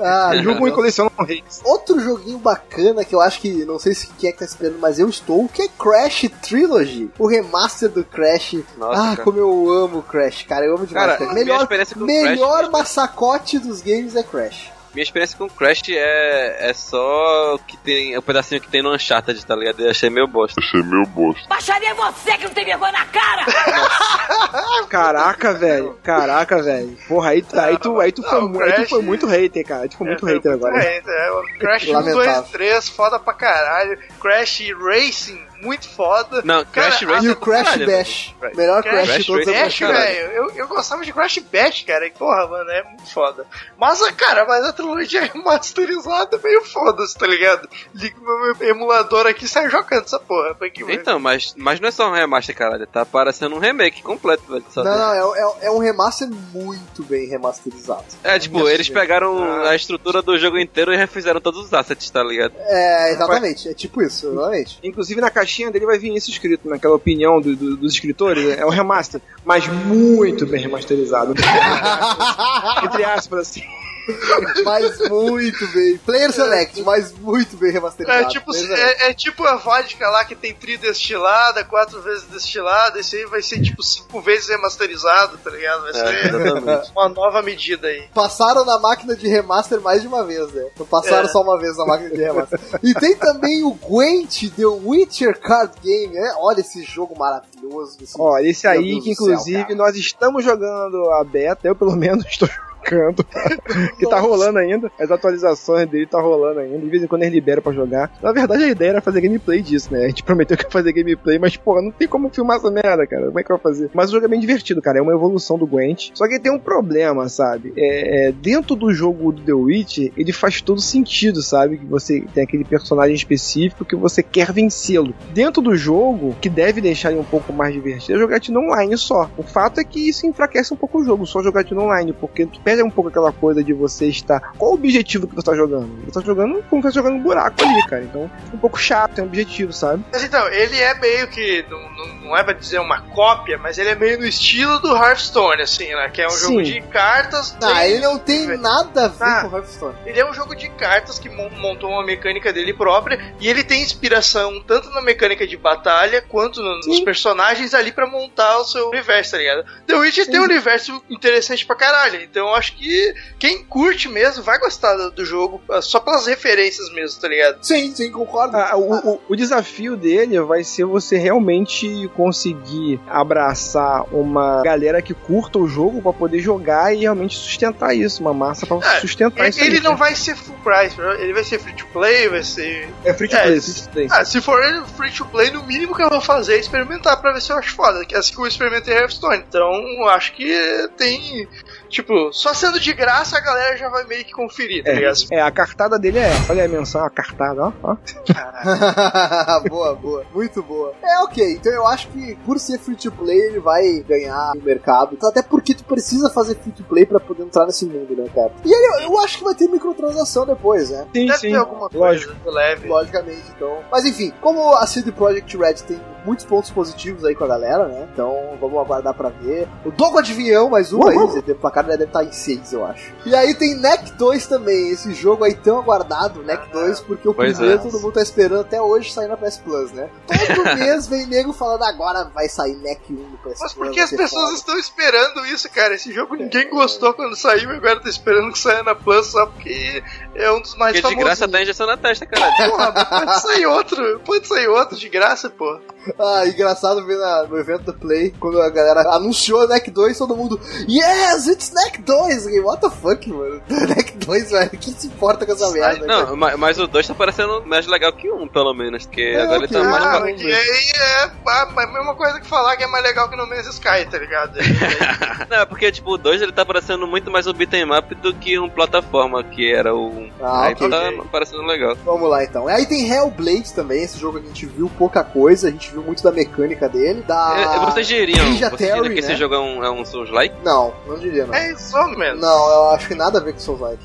[0.00, 1.60] Ah, julgam e colecionam hates.
[1.64, 4.78] Outro joguinho bacana que eu acho que, não sei se quem é que tá esperando,
[4.80, 7.10] mas eu estou, que é Crash Trilogy.
[7.18, 8.56] O remaster do Crash.
[8.76, 9.22] Nossa, ah, cara.
[9.22, 10.64] como eu amo Crash, cara.
[10.66, 11.06] Eu amo demais.
[11.06, 11.32] Cara, Crash.
[11.32, 14.72] minha Melhor, experiência com melhor Crash- massacote dos games é Crash.
[14.94, 18.94] Minha experiência com Crash é, é só o que tem, o pedacinho que tem no
[18.94, 19.80] Uncharted, tá ligado?
[19.80, 20.60] Eu achei meio bosta.
[20.60, 21.48] Achei meu bosta.
[21.48, 23.44] Baixaria é você que não tem vergonha na cara!
[24.88, 25.98] Caraca, velho.
[26.02, 26.96] Caraca, velho.
[27.08, 29.88] Porra, aí, aí, tu, aí, tu, foi, Não, mu- aí tu foi muito hater, cara.
[29.88, 30.82] Tu foi muito É, hater agora.
[30.82, 32.32] É, é, o Crash 1, Lamentável.
[32.42, 33.98] 2, 3, foda pra caralho.
[34.20, 36.42] Crash Racing, muito foda.
[36.44, 38.34] Não, Crash Cara, Racing E é o Crash caralho, Bash.
[38.54, 39.98] Melhor Crash Crash, de todos Bash, caralho.
[39.98, 42.06] velho, eu, eu gostava de Crash Bash, cara.
[42.06, 43.46] E porra, mano, é muito foda.
[43.78, 47.68] Mas, cara, mas a trilogia remasterizada é meio foda-se, tá ligado?
[47.94, 50.54] Liga o meu emulador aqui e sai jogando essa porra.
[50.54, 50.82] Pra que.
[50.92, 52.86] Então, mas, mas não é só um remaster, caralho.
[52.86, 54.64] Tá parecendo um remake completo, velho.
[54.76, 58.04] Não, não, é, é, é um remaster muito bem remasterizado.
[58.22, 62.22] É, tipo, eles pegaram a estrutura do jogo inteiro e refizeram todos os assets, tá
[62.22, 62.54] ligado?
[62.56, 64.78] É, exatamente, é tipo isso, exatamente.
[64.82, 68.56] Inclusive na caixinha dele vai vir isso escrito, naquela opinião do- do- dos escritores.
[68.58, 71.34] É um remaster, mas muito bem remasterizado.
[72.84, 73.62] Entre aspas, assim.
[74.64, 75.98] Mas muito bem.
[75.98, 78.24] Player Select, mas muito bem remasterizado.
[78.24, 82.98] É tipo, é, é tipo a vodka lá que tem tri destilada, quatro vezes destilada,
[83.00, 85.82] esse aí vai ser tipo cinco vezes remasterizado, tá ligado?
[85.82, 86.92] Vai É, ser exatamente.
[86.92, 88.08] uma nova medida aí.
[88.14, 90.66] Passaram na máquina de remaster mais de uma vez, né?
[90.78, 91.32] Não passaram É.
[91.32, 92.60] só uma vez na máquina de remaster.
[92.82, 96.34] e tem também o Gwent The Witcher Card Game, né?
[96.38, 97.98] Olha esse jogo maravilhoso.
[98.02, 98.14] Esse...
[98.18, 99.74] Ó, esse aí que céu, inclusive cara.
[99.74, 102.63] nós estamos jogando a beta, eu pelo menos estou jogando.
[103.98, 107.34] que tá rolando ainda, as atualizações dele tá rolando ainda, de vez em quando eles
[107.34, 108.12] liberam pra jogar.
[108.22, 110.04] Na verdade a ideia era fazer gameplay disso, né?
[110.04, 113.06] A gente prometeu que ia fazer gameplay, mas porra, não tem como filmar essa merda,
[113.06, 113.26] cara.
[113.26, 113.90] Como é que vai fazer?
[113.94, 114.98] Mas o jogo é bem divertido, cara.
[114.98, 116.10] É uma evolução do Gwent.
[116.14, 117.72] Só que tem um problema, sabe?
[117.76, 121.78] É, é, dentro do jogo do The Witch, ele faz todo sentido, sabe?
[121.78, 125.14] Que você tem aquele personagem específico que você quer vencê-lo.
[125.32, 129.30] Dentro do jogo, que deve deixar ele um pouco mais divertido, é jogatina online só.
[129.36, 132.60] O fato é que isso enfraquece um pouco o jogo, só jogatina online, porque tu
[132.60, 134.40] perde um pouco aquela coisa de você estar.
[134.58, 136.04] Qual o objetivo que você tá jogando?
[136.06, 138.02] Você tá jogando como se fosse jogando um buraco ali, cara.
[138.04, 140.04] Então é um pouco chato, tem um objetivo, sabe?
[140.12, 143.78] Mas então, ele é meio que, não, não, não é pra dizer uma cópia, mas
[143.78, 146.08] ele é meio no estilo do Hearthstone, assim, né?
[146.12, 146.40] Que é um Sim.
[146.48, 147.56] jogo de cartas.
[147.62, 149.48] Ah, ele não tem nada a ver Ah.
[149.48, 149.94] com Hearthstone.
[150.06, 153.62] Ele é um jogo de cartas que mon- montou uma mecânica dele própria e ele
[153.64, 158.64] tem inspiração tanto na mecânica de batalha quanto no- nos personagens ali pra montar o
[158.64, 159.64] seu universo, tá ligado?
[159.86, 164.42] The Witcher tem um universo interessante pra caralho, então eu acho que quem curte mesmo
[164.42, 167.58] vai gostar do, do jogo ah, só pelas referências mesmo, tá ligado?
[167.62, 168.56] Sim, sim, concordo.
[168.56, 175.14] Ah, o, o- o desafio dele vai ser você realmente conseguir abraçar uma galera que
[175.14, 179.40] curta o jogo pra poder jogar e realmente sustentar isso, uma massa pra É, sustentar
[179.40, 179.60] Ele, isso.
[179.60, 179.96] aí, ele não né?
[179.98, 182.88] vai ser full price, ele vai ser free to play, vai ser.
[183.04, 184.08] É free to é, play, se- free to play.
[184.10, 184.60] Ah, se for
[184.96, 187.58] free to play, no mínimo que eu vou fazer é experimentar pra ver se eu
[187.58, 188.04] acho foda.
[188.04, 189.42] que é Assim que eu experimentei Hearthstone.
[189.48, 191.48] Então, eu acho que tem.
[191.94, 195.16] Tipo, só sendo de graça a galera já vai meio que conferir, tá ligado?
[195.30, 196.52] É, a cartada dele é essa.
[196.52, 197.72] Olha aí a menção, a cartada, ó.
[197.84, 197.94] ó.
[199.70, 200.24] boa, boa.
[200.34, 200.92] Muito boa.
[201.00, 204.62] É ok, então eu acho que por ser free to play ele vai ganhar no
[204.62, 205.16] mercado.
[205.22, 208.50] Até porque tu precisa fazer free to play pra poder entrar nesse mundo, né, cara?
[208.64, 211.06] E ele, eu acho que vai ter microtransação depois, né?
[211.14, 211.50] Sim, Deve sim.
[211.50, 212.50] ter alguma coisa lógico.
[212.50, 212.88] leve.
[212.88, 213.78] Logicamente, então.
[213.88, 217.86] Mas enfim, como a CD Projekt Red tem muitos pontos positivos aí com a galera,
[217.86, 218.08] né?
[218.12, 219.68] Então vamos aguardar pra ver.
[219.84, 221.16] O Dogo Adivinhão, mais um aí.
[221.16, 223.12] O placar deve estar em 6, eu acho.
[223.26, 227.34] E aí tem NEC 2 também, esse jogo aí tão aguardado, NEC 2, porque o
[227.34, 227.82] Pois primeiro é.
[227.90, 230.08] todo mundo tá esperando até hoje sair na PS Plus, né?
[230.54, 233.86] Todo mês vem nego falando agora vai sair NEC 1 no PS Mas Plus.
[233.88, 235.94] por que as pessoas foda." estão esperando isso, cara?
[235.94, 239.46] Esse jogo ninguém gostou quando saiu e agora tá esperando que saia na Plus só
[239.46, 240.02] porque
[240.34, 241.24] é um dos mais Porque de famosos.
[241.24, 242.70] graça tá injeção na testa, caralho.
[242.70, 245.78] Porra, mas pode sair outro, pode sair outro de graça, pô.
[246.18, 250.36] Ah, engraçado ver na- no evento da Play, quando a galera anunciou NEC 2, todo
[250.36, 252.46] mundo, yes, it's NEC 2!
[252.48, 253.60] Eu, What the fuck, mano?
[253.68, 256.06] NEC 2, velho, quem se importa com essa merda?
[256.06, 259.04] Não, ma- mas o 2 tá parecendo mais legal que um, pelo menos.
[259.06, 259.76] Porque É, agora ok.
[259.76, 260.04] ele tá mais.
[260.04, 263.36] Ah, mas e aí é a, mesma coisa que falar que é mais legal que
[263.36, 264.58] No Man's Sky, tá ligado?
[265.50, 268.34] Não, é porque, tipo, o 2 ele tá parecendo muito mais um beat'em up do
[268.34, 270.30] que um plataforma, que era o 1.
[270.40, 270.88] Ah, Aí ok.
[270.90, 271.96] tá parecendo legal.
[272.04, 272.66] Vamos lá então.
[272.68, 276.22] Aí tem Hellblade também, esse jogo a gente viu pouca coisa, a gente viu muito
[276.22, 277.54] da mecânica dele, da...
[277.86, 279.26] É, Vocês diriam, Ninja vocês diriam Theory, que né?
[279.26, 280.54] esse jogo é um, é um Souls-like?
[280.62, 281.54] Não, não diria não.
[281.54, 282.40] É isso mesmo.
[282.40, 284.02] Não, eu acho que nada a ver com Souls-like.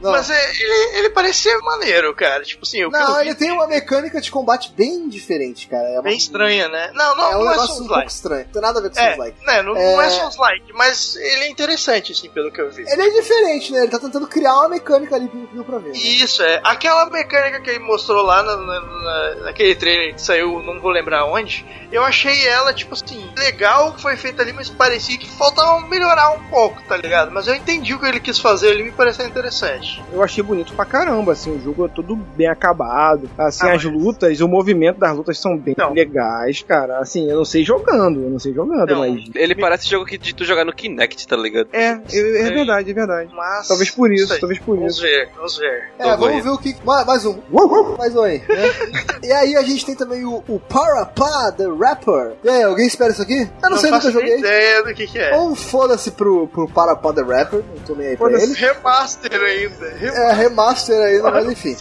[0.00, 2.42] Mas é, ele, ele parece ser maneiro, cara.
[2.42, 5.66] Tipo assim, o que eu Não, vi ele tem uma mecânica de combate bem diferente,
[5.68, 5.86] cara.
[5.88, 6.90] É uma- bem estranha, né?
[6.94, 8.10] Não, não, É um não é negócio um pouco Souls-like.
[8.12, 8.44] estranho.
[8.46, 9.46] Não tem nada a ver com É, Souls-like.
[9.46, 9.92] né, não, É.
[9.94, 12.84] não é Souls-like, mas ele é interessante, assim, pelo que eu vi.
[12.88, 13.80] Ele é diferente, né?
[13.82, 15.90] Ele tá tentando criar uma mecânica ali pelo que deu pra ver.
[15.90, 15.96] né?
[15.98, 16.60] Isso, é.
[16.64, 20.90] Aquela mecânica que ele mostrou lá na, na- na- naquele trailer que saiu, não vou
[20.90, 25.16] lembrar onde, eu achei ela, tipo assim, legal o que foi feito ali, mas parecia
[25.18, 27.30] que faltava melhorar um pouco, tá ligado?
[27.30, 30.02] Mas eu entendi o que ele quis fazer ali, me pareceu interessante.
[30.12, 33.28] Eu achei bonito pra caramba, assim, o jogo é todo bem acabado.
[33.38, 35.92] Assim, Ah, as mas- lutas, o movimento das lutas são bem Não.
[35.92, 36.98] legais, cara.
[36.98, 38.98] Assim, eu não sei jogando, eu não sei jogando, Não.
[39.00, 39.24] mas.
[39.34, 41.68] Ele parece jogo que de tu jogar no Kinect, tá ligado?
[41.72, 43.30] É, é, é verdade, é verdade.
[43.34, 43.68] Mas.
[43.68, 45.02] Talvez por isso, talvez por Vamos isso.
[45.02, 45.90] ver, vamos ver.
[45.98, 46.76] É, Tô vamos ver o que.
[46.84, 47.38] Mais, mais um.
[47.98, 48.38] Mais um aí.
[48.48, 48.64] né?
[49.22, 52.36] e aí a gente tem também o, o Parapá, The Rapper.
[52.44, 53.48] E aí, alguém espera isso aqui?
[53.62, 54.38] Eu não, sei que faço eu joguei.
[54.38, 55.36] ideia do que que é.
[55.36, 57.62] Ou foda-se pro, pro Parapá, The Rapper.
[57.74, 58.52] Não tô nem aí pra ele.
[58.54, 59.86] remaster ainda.
[59.86, 61.76] É, remaster ainda, mas enfim.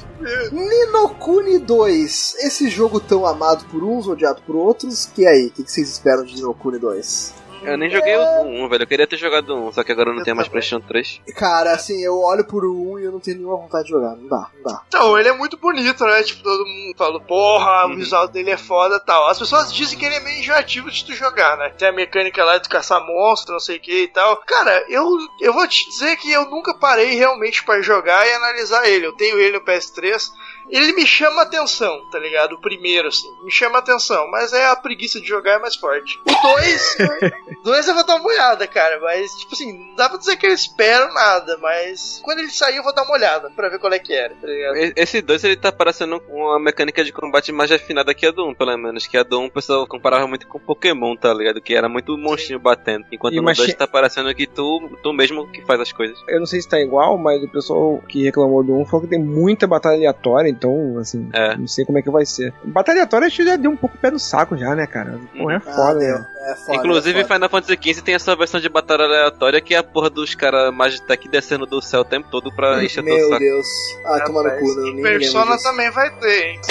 [0.52, 2.36] Ninokuni 2.
[2.40, 5.10] Esse jogo tão amado por uns, odiado por outros.
[5.18, 7.34] E aí, o que, que vocês esperam de Ninokuni 2?
[7.64, 8.84] Eu nem joguei o 1, velho.
[8.84, 10.48] Eu queria ter jogado o 1, só que agora eu não Eu tenho mais.
[10.48, 11.22] PlayStation 3.
[11.36, 14.16] Cara, assim, eu olho por um e eu não tenho nenhuma vontade de jogar.
[14.16, 14.82] Não dá, não dá.
[14.88, 16.24] Então, ele é muito bonito, né?
[16.24, 19.28] Tipo, todo mundo fala, porra, o visual dele é foda e tal.
[19.28, 21.70] As pessoas dizem que ele é meio enjoativo de tu jogar, né?
[21.78, 24.38] Tem a mecânica lá de caçar monstro, não sei o que e tal.
[24.38, 25.06] Cara, eu,
[25.42, 29.06] eu vou te dizer que eu nunca parei realmente pra jogar e analisar ele.
[29.06, 30.30] Eu tenho ele no PS3.
[30.70, 32.54] Ele me chama atenção, tá ligado?
[32.54, 36.20] O primeiro, assim, me chama atenção, mas é a preguiça de jogar é mais forte.
[36.26, 36.98] O 2,
[37.64, 40.46] dois eu vou dar uma olhada, cara, mas, tipo assim, não dá pra dizer que
[40.48, 43.92] eu espero nada, mas quando ele sair eu vou dar uma olhada pra ver qual
[43.94, 44.94] é que era, tá ligado?
[44.96, 48.56] Esse 2 ele tá parecendo uma mecânica de combate mais refinada que a do 1,
[48.56, 49.08] pelo menos.
[49.08, 51.62] Que a do 1 o pessoal comparava muito com Pokémon, tá ligado?
[51.62, 53.06] Que era muito monstrinho batendo.
[53.12, 56.18] Enquanto E no 2 che- tá parecendo que tu, tu mesmo que faz as coisas.
[56.28, 59.10] Eu não sei se tá igual, mas o pessoal que reclamou do 1 falou que
[59.10, 61.56] tem muita batalha aleatória, então, assim, É.
[61.56, 62.54] não sei como é que vai ser.
[62.64, 65.18] Batalha aleatória acho que já deu um pouco o pé no saco já, né, cara?
[65.38, 66.20] Pô, é Ah, foda, deu.
[66.20, 66.26] né?
[66.42, 66.76] É foda.
[66.78, 67.34] Inclusive, é foda.
[67.36, 70.74] Final Fantasy XV tem essa versão de batalha aleatória que é a porra dos caras
[70.74, 73.40] Magitech descendo do céu o tempo todo pra encher todo o Meu saco.
[73.40, 73.68] Deus.
[74.06, 76.60] Ah, toma no cu, não, e Persona também vai ter, hein?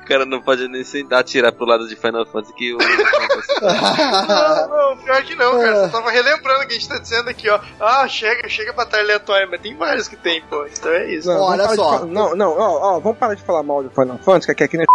[0.00, 2.78] O cara não pode nem se atirar pro lado de Final Fantasy que o.
[3.60, 5.76] não, não, pior que não, cara.
[5.84, 7.60] Eu tava relembrando que a gente tá dizendo aqui, ó.
[7.78, 10.66] Ah, chega, chega batalha aleatória, mas tem vários que tem, pô.
[10.66, 11.28] Então é isso.
[11.28, 11.90] Não, Olha de só.
[11.92, 14.76] falar- não, não, ó, ó, vamos parar de falar mal de Final Fantasy, que aqui
[14.76, 14.86] não é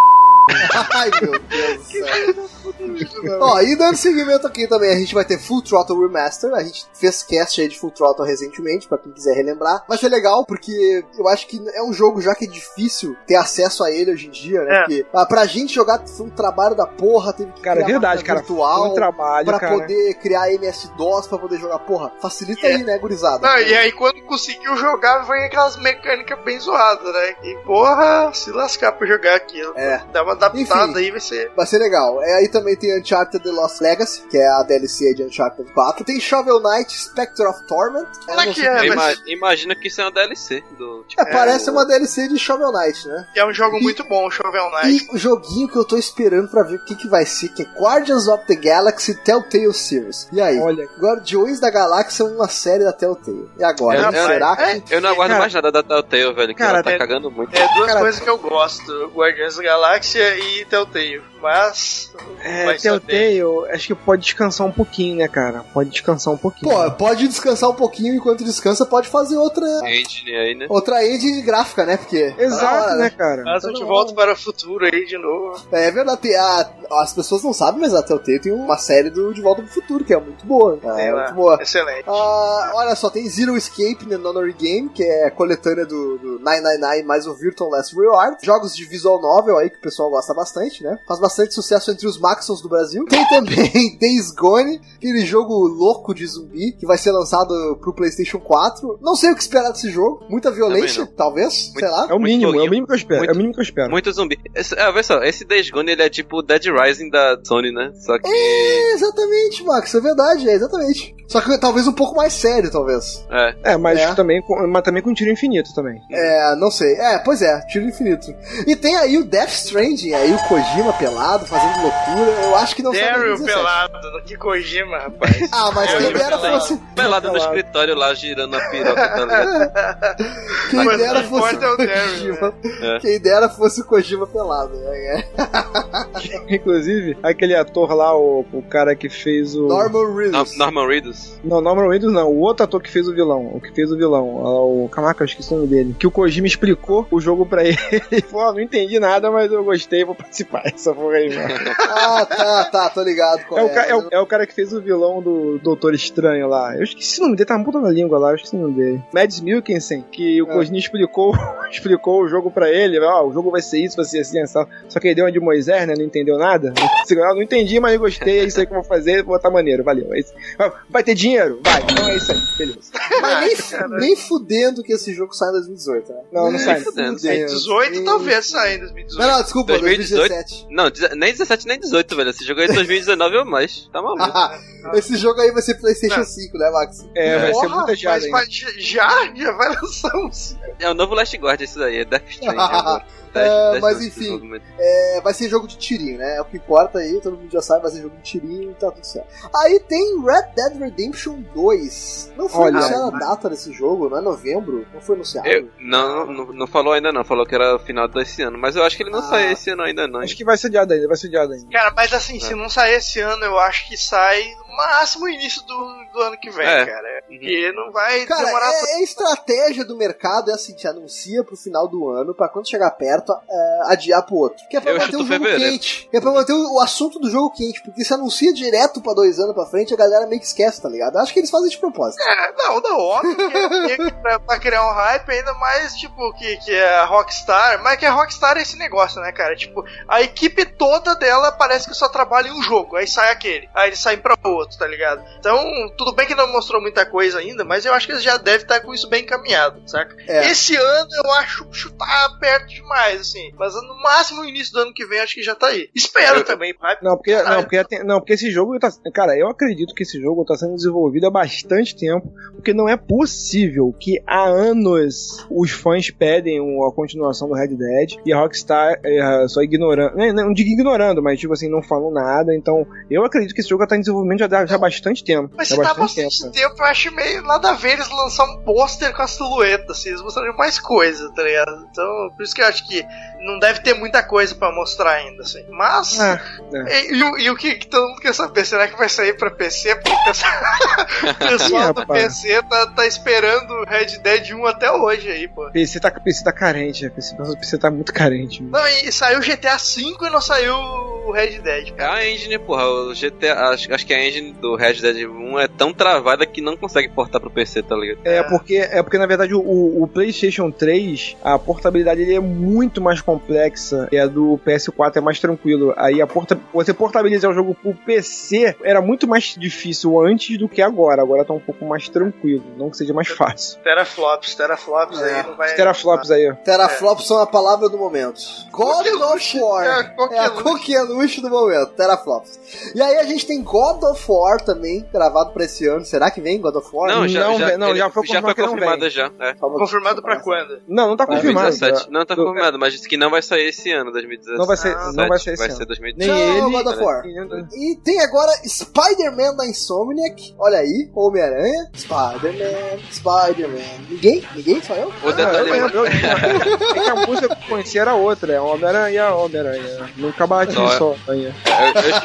[0.93, 3.39] Ai, meu Deus do céu.
[3.41, 6.53] Ó, e dando seguimento aqui também, a gente vai ter Full Throttle Remaster.
[6.53, 9.83] A gente fez cast aí de Full Throttle recentemente, pra quem quiser relembrar.
[9.87, 13.35] Mas foi legal, porque eu acho que é um jogo já que é difícil ter
[13.35, 14.75] acesso a ele hoje em dia, né?
[14.75, 14.79] É.
[14.81, 17.95] Porque ah, pra gente jogar foi um trabalho da porra, teve que Cara, é criar
[17.99, 18.39] verdade, cara.
[18.39, 18.81] virtual.
[18.81, 19.73] Foi um trabalho, Pra cara.
[19.79, 21.79] poder criar MS-DOS, pra poder jogar.
[21.79, 22.75] Porra, facilita É.
[22.75, 23.39] aí, né, gurizada?
[23.47, 27.35] Não, e aí quando conseguiu jogar, vem aquelas mecânicas bem zoadas, né?
[27.43, 29.73] E porra, se lascar pra jogar aquilo.
[29.77, 30.03] É.
[30.25, 30.99] Uma adaptada Enfim.
[30.99, 31.51] aí, vai ser.
[31.55, 32.21] Vai ser legal.
[32.21, 36.03] É, aí também tem Uncharted The Lost Legacy, que é a DLC de Uncharted 4.
[36.05, 38.05] Tem Shovel Knight Spectre of Torment.
[38.25, 38.93] Como é que é?
[38.95, 41.03] Mas- Imagina que isso é uma DLC do.
[41.07, 43.27] Tipo, É, parece uma DLC de Shovel Knight, né?
[43.35, 45.07] É um jogo E- muito bom, Shovel Knight.
[45.11, 47.63] E o joguinho que eu tô esperando pra ver o que, que vai ser, que
[47.63, 50.27] é Guardians of the Galaxy Telltale Series.
[50.31, 50.59] E aí?
[50.59, 53.49] Olha, Guardiões da Galáxia é uma série da Telltale.
[53.57, 53.99] E agora?
[53.99, 54.79] É, é, será é.
[54.79, 54.93] que...
[54.93, 56.47] eu não aguardo Cara- mais nada da Telltale, velho.
[56.49, 57.55] Que Cara, ela tá é- cagando muito.
[57.55, 61.34] É duas Cara- coisas que eu gosto: Guardiões da Galáxia e Telltale.
[61.45, 62.11] Mas.
[62.43, 62.73] é.
[62.73, 63.41] Telltale,
[63.71, 65.63] acho que pode descansar um pouquinho, né, cara?
[65.73, 66.71] Pode descansar um pouquinho.
[66.73, 69.65] Pô, pode descansar um pouquinho, enquanto descansa, pode fazer outra...
[69.87, 70.65] Engine aí, né?
[70.69, 71.97] Outra engine gráfica, né?
[71.97, 72.33] Porque...
[72.37, 73.43] Exato, da hora, né, cara?
[73.45, 73.87] Mas eu Tá te bom.
[73.89, 75.61] volto para o futuro aí de novo.
[75.71, 76.69] É verdade, tem a-
[77.01, 80.03] as pessoas não sabem, mas a Telltale tem uma série do De Volta pro Futuro,
[80.03, 80.79] que é muito boa.
[80.97, 81.57] É, É, muito boa.
[81.61, 82.05] Excelente.
[82.07, 86.39] Ah, olha só, tem Zero Escape The Nonary Game, que é a coletânea do, do
[86.39, 88.37] 999 mais o Virtual Last Reward.
[88.43, 90.97] Jogos de visual novel aí que o pessoal gosta bastante, né?
[91.07, 93.05] Faz bastante sucesso entre os Maxons do Brasil.
[93.05, 98.39] Tem também Days Gone, aquele jogo louco de zumbi, que vai ser lançado pro PlayStation
[98.39, 98.99] 4.
[99.01, 100.23] Não sei o que esperar desse jogo.
[100.29, 102.07] Muita violência, talvez, sei lá.
[102.09, 103.19] É o Muito mínimo, é o mínimo que eu espero.
[103.19, 103.89] Muito- É o mínimo que eu espero.
[103.91, 104.39] Muito zumbi.
[104.55, 107.71] Esse, é, vê só, esse Days Gone ele é tipo o Dead Rising da Sony,
[107.71, 107.91] né?
[107.95, 108.27] Só que.
[108.27, 111.15] É, exatamente, Max, é verdade, é exatamente.
[111.35, 113.25] Só que talvez um pouco mais sério, talvez.
[113.29, 113.73] É.
[113.73, 114.15] É, mas É.
[114.15, 116.01] também com, mas também com tiro infinito também.
[116.09, 116.93] É, não sei.
[116.95, 118.33] É, pois é, tiro infinito.
[118.65, 121.45] E tem aí o Death Stranding, aí o Kojima pelado.
[121.45, 122.31] fazendo loucura.
[122.45, 123.53] Eu acho que não Daryl 2017.
[123.57, 125.35] pelado no Kikojima, rapaz.
[125.51, 126.77] Ah, mas É, quem eu dera fosse.
[126.95, 130.15] Pelado no escritório lá, girando a piroca, tá ligado?
[130.71, 132.53] Quem Mas dera que fosse é o Kojima.
[132.81, 132.99] É.
[132.99, 134.73] Quem dera fosse o Kojima pelado.
[134.77, 135.23] né?
[136.49, 139.67] Inclusive, aquele ator lá, o, o cara que fez o.
[139.67, 140.57] Norman No- Reedus.
[140.57, 141.24] Norman Reedus.
[141.43, 142.29] Não, Norman Reedus não.
[142.31, 143.51] O outro ator que fez o vilão.
[143.53, 144.41] O que fez o vilão.
[144.45, 145.95] ah, O Caraca, eu esqueci o nome dele.
[145.97, 147.77] Que o Kojima explicou o jogo pra ele.
[148.11, 150.63] Ele falou: "Ó, não entendi nada, mas eu gostei, vou participar.
[150.65, 151.53] Essa porra aí, mano.
[151.97, 153.41] Ah, tá, tá, tô ligado.
[153.55, 156.47] É o, ca- é, o, é o cara que fez o vilão do Doutor Estranho
[156.47, 156.75] lá.
[156.75, 158.73] Eu esqueci o nome dele, tá na ponta da língua lá, eu esqueci o nome
[158.75, 159.03] dele.
[159.13, 160.53] Mads Mikkelsen, que o É.
[160.53, 161.33] Kojima explicou,
[161.71, 162.99] explicou o jogo pra ele.
[162.99, 164.67] Ó, o jogo vai ser isso, vai ser assim, essa.
[164.89, 165.93] Só que ele deu uma de Moisés, né?
[165.97, 166.73] Não entendeu nada.
[167.09, 169.49] Eu não entendi, mas eu gostei, é isso aí que eu vou fazer, vou botar
[169.49, 170.07] maneiro, valeu.
[170.13, 170.71] É.
[170.89, 171.61] Vai ter dinheiro?
[171.63, 172.91] Vai, então é isso aí, beleza.
[173.21, 176.19] Mas nem, nem fudendo que esse jogo sai em 2018, né?
[176.31, 176.81] Não, não Nem sai.
[176.81, 177.17] fudendo.
[177.19, 177.45] fudendo.
[177.53, 179.19] 18 Nem- talvez saia em 2018.
[179.27, 180.27] Não, não, desculpa, 2018.
[180.29, 180.67] 2017.
[180.69, 182.29] Não, nem 17 nem 18, velho.
[182.29, 183.89] Esse jogo aí é 2019 ou mais.
[183.93, 184.25] Tá maluco.
[184.95, 187.05] Esse jogo aí vai ser PlayStation 5, né, Max?
[187.15, 188.31] É, vai ser Porra, muita mas jada, hein?
[188.31, 189.33] vai- já?
[189.35, 190.29] Já vai lançar um
[190.79, 193.05] É o novo Last Guard esse daí, é Death Stranding agora.
[193.39, 194.51] É, Death- Death mas enfim.
[194.77, 196.37] É, vai ser jogo de tirinho, né?
[196.37, 198.73] É o que importa aí, todo mundo já sabe, vai ser jogo de tirinho e
[198.75, 199.27] tá tudo certo.
[199.55, 202.33] Aí tem Red Dead Redemption 2.
[202.37, 203.13] Não foi Olha anunciada aí.
[203.15, 204.85] a data desse jogo, não é novembro?
[204.93, 205.47] Não foi anunciado?
[205.47, 208.57] Eu- não, não, não falou ainda não, falou que era final desse ano.
[208.57, 209.23] Mas eu acho que ele não Ah.
[209.23, 210.19] sai esse ano ainda não.
[210.19, 211.67] Acho que vai ser adiado ainda, vai ser adiado ainda.
[211.71, 212.39] Cara, mas assim, É.
[212.39, 216.37] se não sair esse ano, eu acho que sai no máximo início do, do ano
[216.37, 216.85] que vem, É.
[216.85, 217.23] cara.
[217.27, 221.57] Porque não vai Cara, demorar é, é estratégia do mercado, é assim, te anuncia pro
[221.57, 224.63] final do ano, pra quando chegar perto, é, adiar pro outro.
[224.69, 225.71] Que é pra Eu manter o jogo fevereiro.
[225.71, 226.07] quente.
[226.09, 229.13] Que é pra manter o, o assunto do jogo quente, porque se anuncia direto pra
[229.13, 231.17] dois anos pra frente, a galera meio que esquece, tá ligado?
[231.17, 232.21] Acho que eles fazem de propósito.
[232.21, 236.33] É, não, não, óbvio que é que pra, pra criar um hype, ainda mais, tipo,
[236.33, 237.81] que, que é a Rockstar.
[237.83, 239.55] Mas que a Rockstar é esse negócio, né, cara?
[239.55, 243.69] Tipo, a equipe toda dela parece que só trabalha em um jogo, aí sai aquele,
[243.73, 245.23] aí eles saem pra outro, tá ligado?
[245.39, 245.57] Então,
[245.97, 248.61] tudo bem que não mostrou muita coisa ainda, mas eu acho que eles já devem
[248.61, 250.15] estar com isso bem encaminhado, saca?
[250.27, 250.49] É.
[250.49, 253.51] Esse ano eu acho chutar perto demais, assim.
[253.57, 255.89] Mas no máximo no início do ano que vem acho que já tá aí.
[255.95, 257.01] Espero Eu- também, hype.
[257.03, 258.89] Não, porque, não, porque, tem- não, porque esse jogo tá.
[259.13, 262.31] Cara, eu acredito que esse jogo tá sendo desenvolvido há bastante tempo.
[262.53, 268.15] Porque não é possível que há anos os fãs pedem uma continuação do Red Dead
[268.25, 270.15] e a Rockstar é, só ignorando.
[270.15, 272.53] Não, não digo ignorando, mas tipo assim, não falam nada.
[272.55, 275.51] Então, eu acredito que esse jogo tá em desenvolvimento já, já há bastante tempo.
[275.57, 276.51] Mas já se tá bastante tempo.
[276.53, 280.09] tempo, eu acho meio nada a ver eles lançar um pôster com a silhueta, assim,
[280.09, 281.87] eles mostrariam mais coisa, tá ligado?
[281.91, 282.05] Então,
[282.35, 283.03] por isso que eu acho que
[283.39, 285.63] não deve ter muita coisa pra mostrar ainda, assim.
[285.69, 286.19] Mas.
[286.19, 286.39] Ah,
[286.87, 288.65] E, e o- e o que, que todo mundo quer saber?
[288.65, 289.95] Será que vai sair pra PC?
[289.95, 292.05] Porque o pessoal, do.
[292.07, 295.69] PC tá, tá esperando o Red Dead 1 até hoje aí, pô.
[295.71, 298.61] PC tá, PC tá carente, PC, o PC tá muito carente.
[298.63, 298.71] mano.
[298.83, 301.93] Não, e saiu GTA V e não saiu o Red Dead.
[301.97, 302.85] É a engine, porra.
[302.87, 303.69] O GTA.
[303.69, 307.09] Acho, acho que a engine do Red Dead 1 é tão travada que não consegue
[307.09, 308.19] portar pro PC, tá ligado?
[308.23, 309.59] É, porque, é porque na verdade o,
[310.03, 315.21] o PlayStation 3, a portabilidade ele é muito mais complexa e a do PS4 é
[315.21, 315.93] mais tranquilo.
[315.97, 320.67] Aí a porta, você portabilizar o jogo pro PC era muito mais difícil antes do
[320.69, 321.21] que agora.
[321.21, 323.79] Agora tá um pouco mais tranquilo, não que seja mais fácil.
[323.81, 325.35] Teraflops, teraflops É.
[325.39, 325.73] aí não vai.
[325.75, 326.53] Teraflops aí.
[326.63, 328.39] Teraflops são a palavra do momento.
[328.71, 329.85] God of War.
[329.85, 330.63] é, É a coqueluche.
[330.63, 332.59] coqueluche do momento, Teraflops.
[332.93, 336.03] E aí a gente tem God of War também, gravado pra esse ano.
[336.05, 337.09] Será que vem God of War?
[337.11, 339.09] Não, já, não, já, não, ele- já foi já confirmado foi que não confirmado vem.
[339.09, 339.31] já.
[339.39, 339.53] É.
[339.53, 340.81] Confirmado pra quando?
[340.87, 341.67] Não, não tá confirmado.
[341.69, 342.11] 2017.
[342.11, 344.57] Não, tá Eu- confirmado, mas disse que não vai sair esse ano, 2017.
[344.59, 345.77] Não vai ser, Ah, não vai ser esse vai ano.
[345.77, 346.27] ser Nem 2017.
[346.61, 346.83] Não, ele.
[346.83, 347.23] God of War.
[347.23, 350.55] nem- E tem agora Spider-Man da Insomniac.
[350.59, 351.89] Olha aí, Homem-Aranha.
[351.95, 354.05] Spider-Man, Spider-Man.
[354.09, 354.43] Ninguém?
[354.55, 354.81] Ninguém?
[354.81, 355.11] Só eu?
[355.23, 358.53] O detalhe Ah, eu, eu, eu, é que a música que eu conhecia era outra,
[358.53, 360.09] é Homem-Aranha, Homem-Aranha.
[360.17, 360.97] Nunca bati Só é.
[360.97, 361.15] só.
[361.27, 361.53] Eu- eu-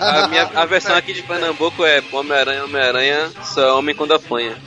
[0.00, 4.56] a, minha, a versão aqui de Pernambuco é Homem-Aranha, Homem-Aranha, só é homem quando apanha.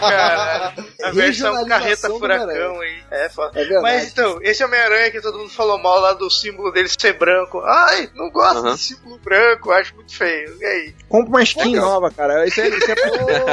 [0.00, 0.74] Cara,
[1.04, 3.02] a versão carreta furacão aí.
[3.10, 3.50] É foda.
[3.58, 3.82] É verdade.
[3.82, 7.60] Mas então, esse Homem-Aranha que todo mundo falou mal lá do símbolo dele ser branco.
[7.64, 8.70] Ai, não gosto Aham.
[8.72, 10.56] do símbolo branco, acho muito feio.
[10.60, 10.94] E aí?
[11.08, 11.84] Compra uma skin Legal.
[11.90, 12.46] nova, cara.
[12.46, 12.94] Isso é, isso é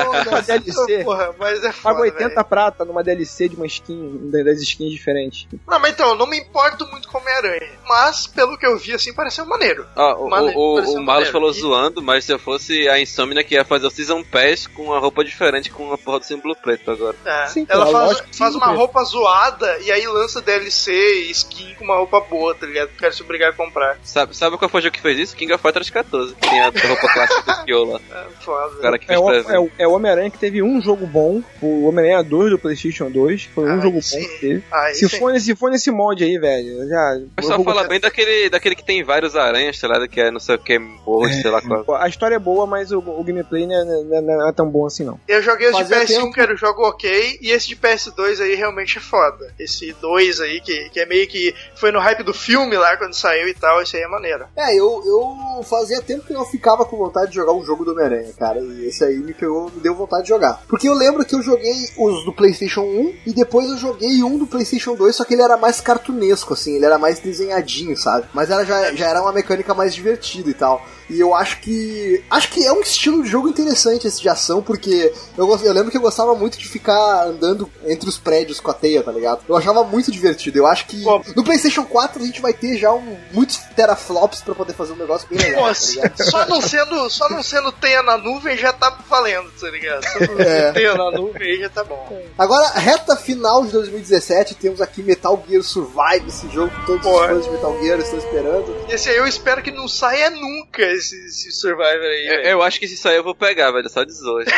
[0.08, 1.04] Ô, uma DLC.
[1.04, 2.00] Porra, mas é Paga foda.
[2.02, 2.46] 80 velho.
[2.46, 5.48] prata numa DLC de uma skin, das skins diferentes.
[5.68, 7.68] Não, mas então, eu não me importo muito com Homem-Aranha.
[7.88, 9.86] Mas, pelo que eu vi, assim, pareceu maneiro.
[9.96, 11.32] Ó, o, Mane- o, pareceu o Marlos maneiro.
[11.32, 14.68] falou E- zoando, mas se eu fosse a Insomnia que ia fazer o Season Pass
[14.68, 17.16] com uma roupa diferente com a porra do símbolo preto agora.
[17.26, 18.78] Ah, É, Sim, ela claro, faz, faz uma cara.
[18.78, 22.90] roupa zoada e aí lança DLC e skin com uma roupa boa, tá ligado?
[22.98, 23.98] Quero se obrigar a comprar.
[24.04, 25.36] Sabe, sabe qual foi o jogo que fez isso?
[25.36, 26.36] King of Fighters 14.
[26.36, 28.00] que Tem a roupa clássica do Kyo lá.
[28.18, 28.76] É foda.
[28.78, 31.06] O cara que É fez o, é, o- é o Homem-Aranha que teve um jogo
[31.06, 33.44] bom, o Homem-Aranha 2 do PlayStation 2.
[33.54, 34.20] Foi um Ah, jogo sim.
[34.22, 34.64] bom que teve.
[34.72, 35.20] Aí Se sim.
[35.20, 37.14] for, nesse- se for nesse molde aí, velho, já.
[37.18, 40.20] O eu pessoal vou fala bem daquele, daquele que tem vários aranhas, sei lá, que
[40.22, 41.96] é não sei o que, morro, sei lá qual.
[42.02, 44.70] A história é boa, mas o, o gameplay não é, não é- não é tão
[44.70, 45.20] bom assim, não.
[45.28, 46.34] Eu joguei os de Fazia PS1, tempo.
[46.34, 49.54] que era o jogo ok, e esse de PS2 aí realmente é foda.
[49.60, 53.14] Esse 2 aí, que, que é meio que foi no hype do filme lá quando
[53.14, 54.46] saiu e tal, esse aí é maneiro.
[54.56, 57.92] É, eu, eu fazia tempo que eu ficava com vontade de jogar um jogo do
[57.92, 58.60] Homem-Aranha, cara.
[58.60, 60.62] E esse aí me pegou, me deu vontade de jogar.
[60.68, 64.38] Porque eu lembro que eu joguei os do PlayStation 1 e depois eu joguei um
[64.38, 68.28] do PlayStation 2, só que ele era mais cartunesco, assim, ele era mais desenhadinho, sabe?
[68.34, 70.86] Mas era, já, já era uma mecânica mais divertida e tal.
[71.10, 72.24] E eu acho que.
[72.30, 75.90] Acho que é um estilo de jogo interessante esse de ação, porque eu, eu lembro
[75.92, 79.42] que eu gostava muito de ficar andando entre os prédios com a teia, tá ligado?
[79.48, 80.58] Eu achava muito divertido.
[80.58, 81.22] Eu acho que Pô.
[81.36, 84.98] no PlayStation 4 a gente vai ter já um, muitos teraflops pra poder fazer um
[84.98, 85.64] negócio bem legal.
[85.64, 89.70] Pô, tá só não sendo, só não sendo teia na nuvem já tá valendo, tá
[89.70, 90.04] ligado?
[90.04, 90.62] Só não É.
[90.62, 92.22] sendo teia na nuvem aí já tá bom.
[92.38, 97.22] Agora, reta final de 2017, temos aqui Metal Gear Survive, esse jogo que todos Pô,
[97.22, 98.76] os fãs de Metal Gear estão esperando.
[98.90, 102.28] Esse aí eu espero que não saia nunca esse, esse Survivor aí.
[102.28, 104.50] Eu, eu acho que se sair eu vou pegar, velho, só hoje.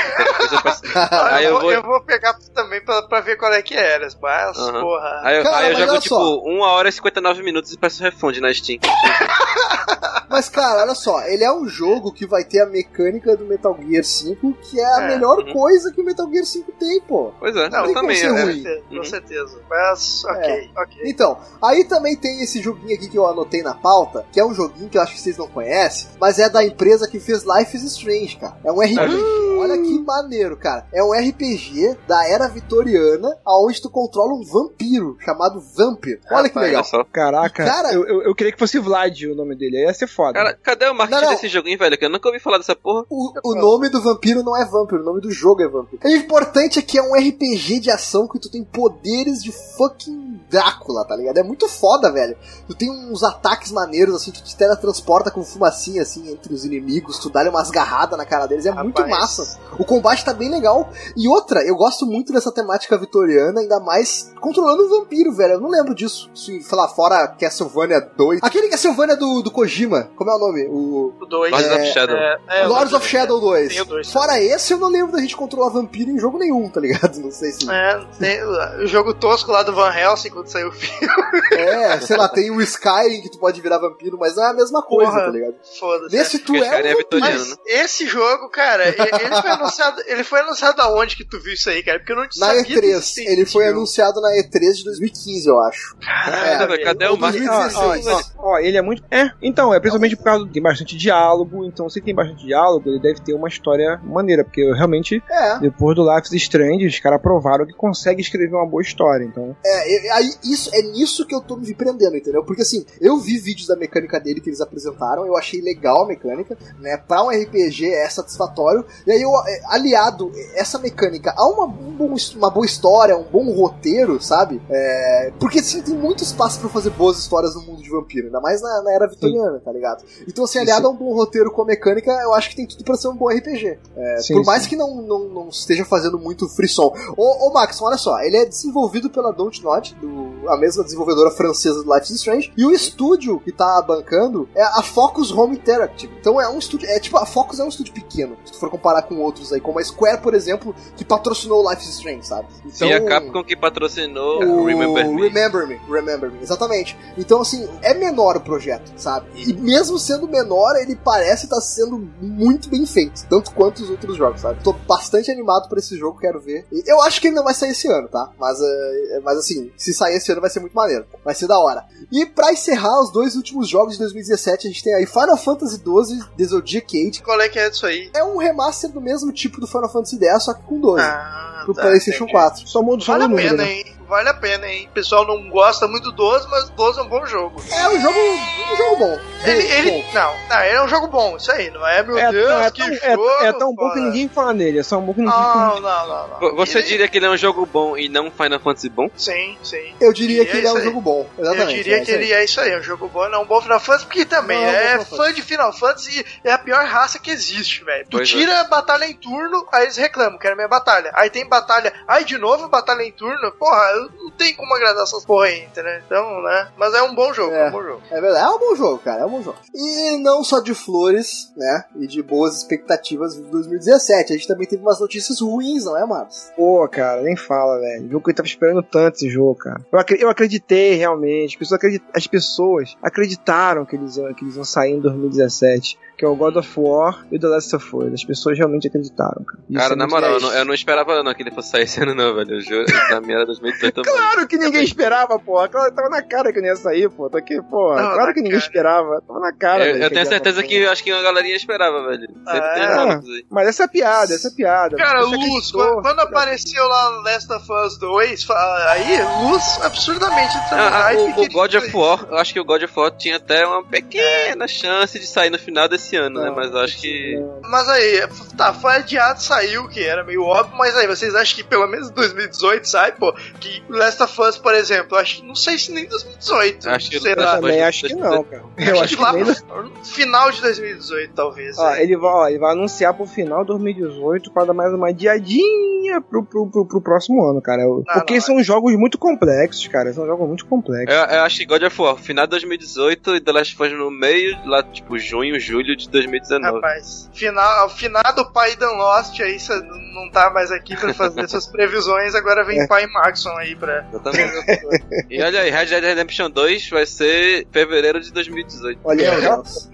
[0.52, 3.62] Eu peço- Ah, aí eu, vou, eu vou pegar também pra, pra ver qual é
[3.62, 4.08] que era.
[4.22, 4.82] Mas, Aham.
[4.82, 5.22] porra.
[5.24, 6.40] Aí eu, Cara, aí eu jogo tipo só.
[6.44, 8.80] 1 hora e 59 minutos e peço refund na Steam.
[10.30, 13.76] Mas, cara, olha só, ele é um jogo que vai ter a mecânica do Metal
[13.82, 15.52] Gear 5, que é a É, melhor uhum.
[15.54, 17.32] coisa que o Metal Gear 5 tem, pô.
[17.40, 18.22] Pois é, Não, eu tem também.
[18.22, 18.28] é.
[18.44, 18.64] ruim.
[18.90, 19.04] Com Uhum.
[19.04, 19.60] certeza.
[19.68, 21.02] Mas, ok, ok.
[21.06, 24.54] Então, aí também tem esse joguinho aqui que eu anotei na pauta, que é um
[24.54, 27.76] joguinho que eu acho que vocês não conhecem, mas é da empresa que fez Life
[27.76, 28.58] is Strange, cara.
[28.64, 29.40] É um RPG.
[29.60, 30.88] Olha que maneiro, cara.
[30.94, 36.22] É um RPG da era vitoriana, aonde tu controla um vampiro chamado Vampir.
[36.32, 36.86] Olha que legal.
[36.94, 37.06] olha.
[37.06, 40.08] Caraca, Cara- eu, eu, eu queria que fosse Vlad o nome dele, aí ia ser
[40.08, 40.34] foda.
[40.34, 41.36] Cara, cadê o marketing Não, não.
[41.36, 41.98] desse joguinho, velho?
[41.98, 43.06] Que eu nunca ouvi falar dessa porra.
[43.10, 46.02] O, o nome do vampiro não é vampiro, o nome do jogo é vampiro.
[46.06, 50.40] O importante é que é um RPG de ação que tu tem poderes de fucking
[50.50, 51.38] Drácula, tá ligado?
[51.38, 52.36] É muito foda, velho.
[52.68, 57.20] Tu tem uns ataques maneiros, assim, tu te teletransporta com fumacinha, assim, entre os inimigos,
[57.20, 59.20] tu dá umas garradas na cara deles, é muito Rapaz.
[59.20, 59.60] massa.
[59.78, 60.90] O combate tá bem legal.
[61.16, 65.54] E outra, eu gosto muito dessa temática vitoriana, ainda mais controlando um vampiro, velho.
[65.54, 66.30] Eu não lembro disso.
[66.34, 68.40] Se, sei lá, fora Castlevania 2.
[68.44, 70.66] Aquele Castlevania do, do Kojima, como é o nome?
[70.68, 71.52] O O 2.
[71.52, 72.16] Lords É, of Shadow.
[72.18, 73.70] É, é, Lords of Shadow 2.
[73.74, 76.70] Tem o dois Fora esse, eu não lembro da gente controlar vampiro em jogo nenhum,
[76.70, 77.18] tá ligado?
[77.20, 77.70] Não sei se.
[77.70, 81.08] É, tem o jogo tosco lá do Van Helsing quando saiu o filme.
[81.52, 84.82] É, sei lá, tem o Skyrim que tu pode virar vampiro, mas é a mesma
[84.82, 85.26] coisa, Porra.
[85.26, 85.56] tá ligado?
[85.80, 86.09] Foda-se.
[86.12, 87.56] Nesse tu é é vitoriano, Mas né?
[87.68, 88.96] esse jogo, cara, ele
[89.42, 90.02] foi anunciado.
[90.08, 92.00] Ele foi anunciado aonde que tu viu isso aí, cara?
[92.00, 92.82] Porque eu não Na sabia E3.
[92.82, 93.78] desse Ele foi jogo.
[93.78, 95.96] anunciado na E3 de 2015, eu acho.
[96.00, 96.84] Caralho, É.
[96.84, 97.18] Cadê o?
[97.18, 98.08] 2016.
[98.08, 99.04] Ó, ó, ó, ele é muito.
[99.12, 100.52] É, então, é principalmente por causa do.
[100.52, 104.62] Tem bastante diálogo, então se tem bastante diálogo, ele deve ter uma história maneira, porque
[104.62, 108.66] eu, realmente, É, depois do Life is Strange, os caras provaram que consegue escrever uma
[108.66, 109.56] boa história, então.
[109.66, 112.44] é, é, aí isso, é nisso que eu tô me prendendo, entendeu?
[112.44, 116.08] Porque assim, eu vi vídeos da mecânica dele que eles apresentaram, eu achei legal a
[116.08, 116.98] mecânica, né?
[116.98, 122.16] Pra um RPG é satisfatório, e aí eu, é, aliado essa mecânica a uma, um
[122.36, 124.62] uma boa história, um bom roteiro, sabe?
[124.70, 128.40] É, porque assim, tem muito espaço pra fazer boas histórias no mundo de vampiro, ainda
[128.40, 130.04] mais na, na era vitoriana, tá ligado?
[130.28, 132.84] Então, assim, aliado a um bom roteiro com a mecânica, eu acho que tem tudo
[132.84, 133.78] pra ser um bom RPG.
[133.96, 134.70] É, Sim, por mais sim.
[134.70, 136.94] que não, não, não esteja fazendo muito frisson.
[137.18, 141.32] Ô, ô Max, olha só, ele é desenvolvido pela Don't Not, do, a mesma desenvolvedora
[141.32, 145.58] francesa do Life is Strange, e o estúdio que tá bancando é a Focus Home
[145.90, 146.14] Interactive.
[146.20, 148.70] Então é um estúdio, é tipo, a Focus é um estúdio pequeno, se tu for
[148.70, 152.26] comparar com outros aí, como a Square, por exemplo, que patrocinou o Life is Strange,
[152.26, 152.48] sabe?
[152.66, 155.22] Então, E a Capcom que patrocinou o Remember Me.
[155.22, 156.98] Remember Me, Remember Me, exatamente.
[157.18, 159.28] Então, assim, é menor o projeto, sabe?
[159.36, 164.16] E mesmo sendo menor, ele parece estar sendo muito bem feito, tanto quanto os outros
[164.18, 164.64] jogos, sabe?
[164.64, 166.66] Tô bastante animado pra esse jogo, quero ver.
[166.86, 168.32] Eu acho que ele não vai sair esse ano, tá?
[168.40, 171.06] Mas, é, mas assim, se sair esse ano vai ser muito maneiro.
[171.24, 171.86] Vai ser da hora.
[172.12, 175.69] E pra encerrar os dois últimos jogos de 2017, a gente tem aí Final Fantasy
[175.78, 177.22] XII The Zodiac Age.
[177.22, 178.10] Qual é que é disso aí?
[178.14, 181.04] É um remaster do mesmo tipo do Final Fantasy X, só que com 12.
[181.04, 182.32] Ah, pro tá, PlayStation entendi.
[182.32, 182.68] 4.
[182.68, 183.74] Só muda só Vale o número, pena, né?
[183.74, 183.99] hein?
[184.10, 184.88] Vale a pena, hein?
[184.90, 187.62] O pessoal não gosta muito do 12, mas o 12 é um bom jogo.
[187.72, 189.20] É um jogo, um jogo bom.
[189.46, 190.14] Ele, ele, bom.
[190.14, 192.72] não, não, ele é um jogo bom, isso aí, não é, meu É, Deus, é
[192.72, 193.30] que tão, jogo.
[193.42, 195.76] é, é tão bom que ninguém fala nele, é só um bom que ninguém fala.
[195.76, 196.56] Não, não, não, não.
[196.58, 199.10] Você Ele- diria que ele é um jogo bom e não um Final Fantasy bom?
[199.16, 199.96] Sim, sim.
[200.02, 200.84] Eu diria que É ele é um aí.
[200.84, 201.30] jogo bom.
[201.38, 201.72] Exatamente.
[201.78, 203.46] Eu diria é que ele é isso aí, é um jogo bom, não é um
[203.46, 206.58] bom Final Fantasy, porque também Não, é é fã de Final Fantasy e é a
[206.58, 208.06] pior raça que existe, velho.
[208.10, 208.32] Tu Pois é.
[208.32, 211.12] tira a batalha em turno, aí eles reclamam, quero minha batalha.
[211.14, 215.04] Aí tem batalha, aí de novo batalha em turno, porra, eu não tem como agradar
[215.04, 216.00] essas porra aí, entendeu?
[216.06, 216.70] Então, né?
[216.78, 217.68] Mas é um bom jogo, é, É.
[217.70, 218.02] um bom jogo.
[218.12, 219.58] É verdade, é um bom jogo, cara, é um bom jogo.
[219.74, 224.68] E não só de flores, né, e de boas expectativas de 2017, a gente também
[224.68, 226.52] teve umas notícias ruins, não é, Marcos?
[226.56, 228.10] Pô, cara, nem fala, velho.
[228.10, 229.82] Jogo que eu tava esperando tanto esse jogo, cara.
[229.92, 231.54] Eu, acre- eu acreditei realmente.
[231.54, 235.98] As pessoas, acredit- as pessoas acreditaram que eles, iam, que eles iam sair em 2017.
[236.20, 238.14] Que é o God of War e o The Last of Us.
[238.14, 239.60] As pessoas realmente acreditaram, cara.
[239.70, 241.84] Isso Cara, é na moral, eu não, eu não esperava não que ele fosse sair
[241.84, 242.56] esse ano não, velho.
[242.56, 244.12] Eu juro, pra mim era 2018 também.
[244.12, 245.66] Claro que ninguém esperava, pô.
[245.70, 247.30] Claro, Tava na cara que não ia sair, pô.
[247.30, 247.94] Tá aqui, pô.
[247.94, 248.66] Claro na que ninguém cara.
[248.66, 249.24] esperava.
[249.26, 249.86] Tava na cara.
[249.88, 252.28] Eu, velho, eu tenho certeza que eu acho que a galerinha esperava, velho.
[252.46, 253.44] Sempre tem É.
[253.50, 254.98] Mas essa é piada, essa é piada.
[254.98, 259.80] Cara, Você Luz, quando, quando apareceu lá no Last of Us 2, fa- aí, Luz
[259.84, 263.10] absurdamente Ah, ah, o, o God of War, eu acho que o God of War
[263.12, 266.48] tinha até uma pequena chance de sair no final desse ano, né?
[266.48, 267.44] Não, Mas eu acho que.
[267.64, 268.28] Mas aí,
[268.58, 272.10] tá, foi adiado, saiu, que era meio óbvio, mas aí, vocês acham que pelo menos
[272.12, 273.34] 2018 sai, pô?
[273.60, 276.90] Que Last of Us, por exemplo, acho que não sei se nem 2018.
[276.90, 278.64] Acho que sei eu também acho que não, cara.
[278.78, 279.44] Eu acho que lá nem...
[279.44, 281.78] pro final de 2018, talvez.
[281.78, 282.04] Ó, é.
[282.04, 286.22] ele, vai, ó, ele vai anunciar pro final de 2018 para dar mais uma diadinha
[286.22, 287.82] pro, pro, pro, pro próximo ano, cara.
[287.82, 290.14] Eu- Não, Porque não, são jogos muito complexos, cara.
[290.14, 291.14] São jogos muito complexos.
[291.16, 293.98] Eu, eu acho que God of War, final de 2018 e The Last of Us
[294.00, 296.76] no meio, lá tipo junho, julho de 2019.
[296.76, 299.74] Rapaz, final, ao finado pai Dan Lost aí, cê
[300.14, 302.88] não tá mais aqui pra fazer suas previsões, agora vem É.
[302.88, 304.06] pai Maxon aí pra.
[304.12, 305.26] Exatamente.
[305.30, 309.00] e olha aí, Red Dead Redemption 2 vai ser fevereiro de 2018.
[309.04, 309.42] Olha aí,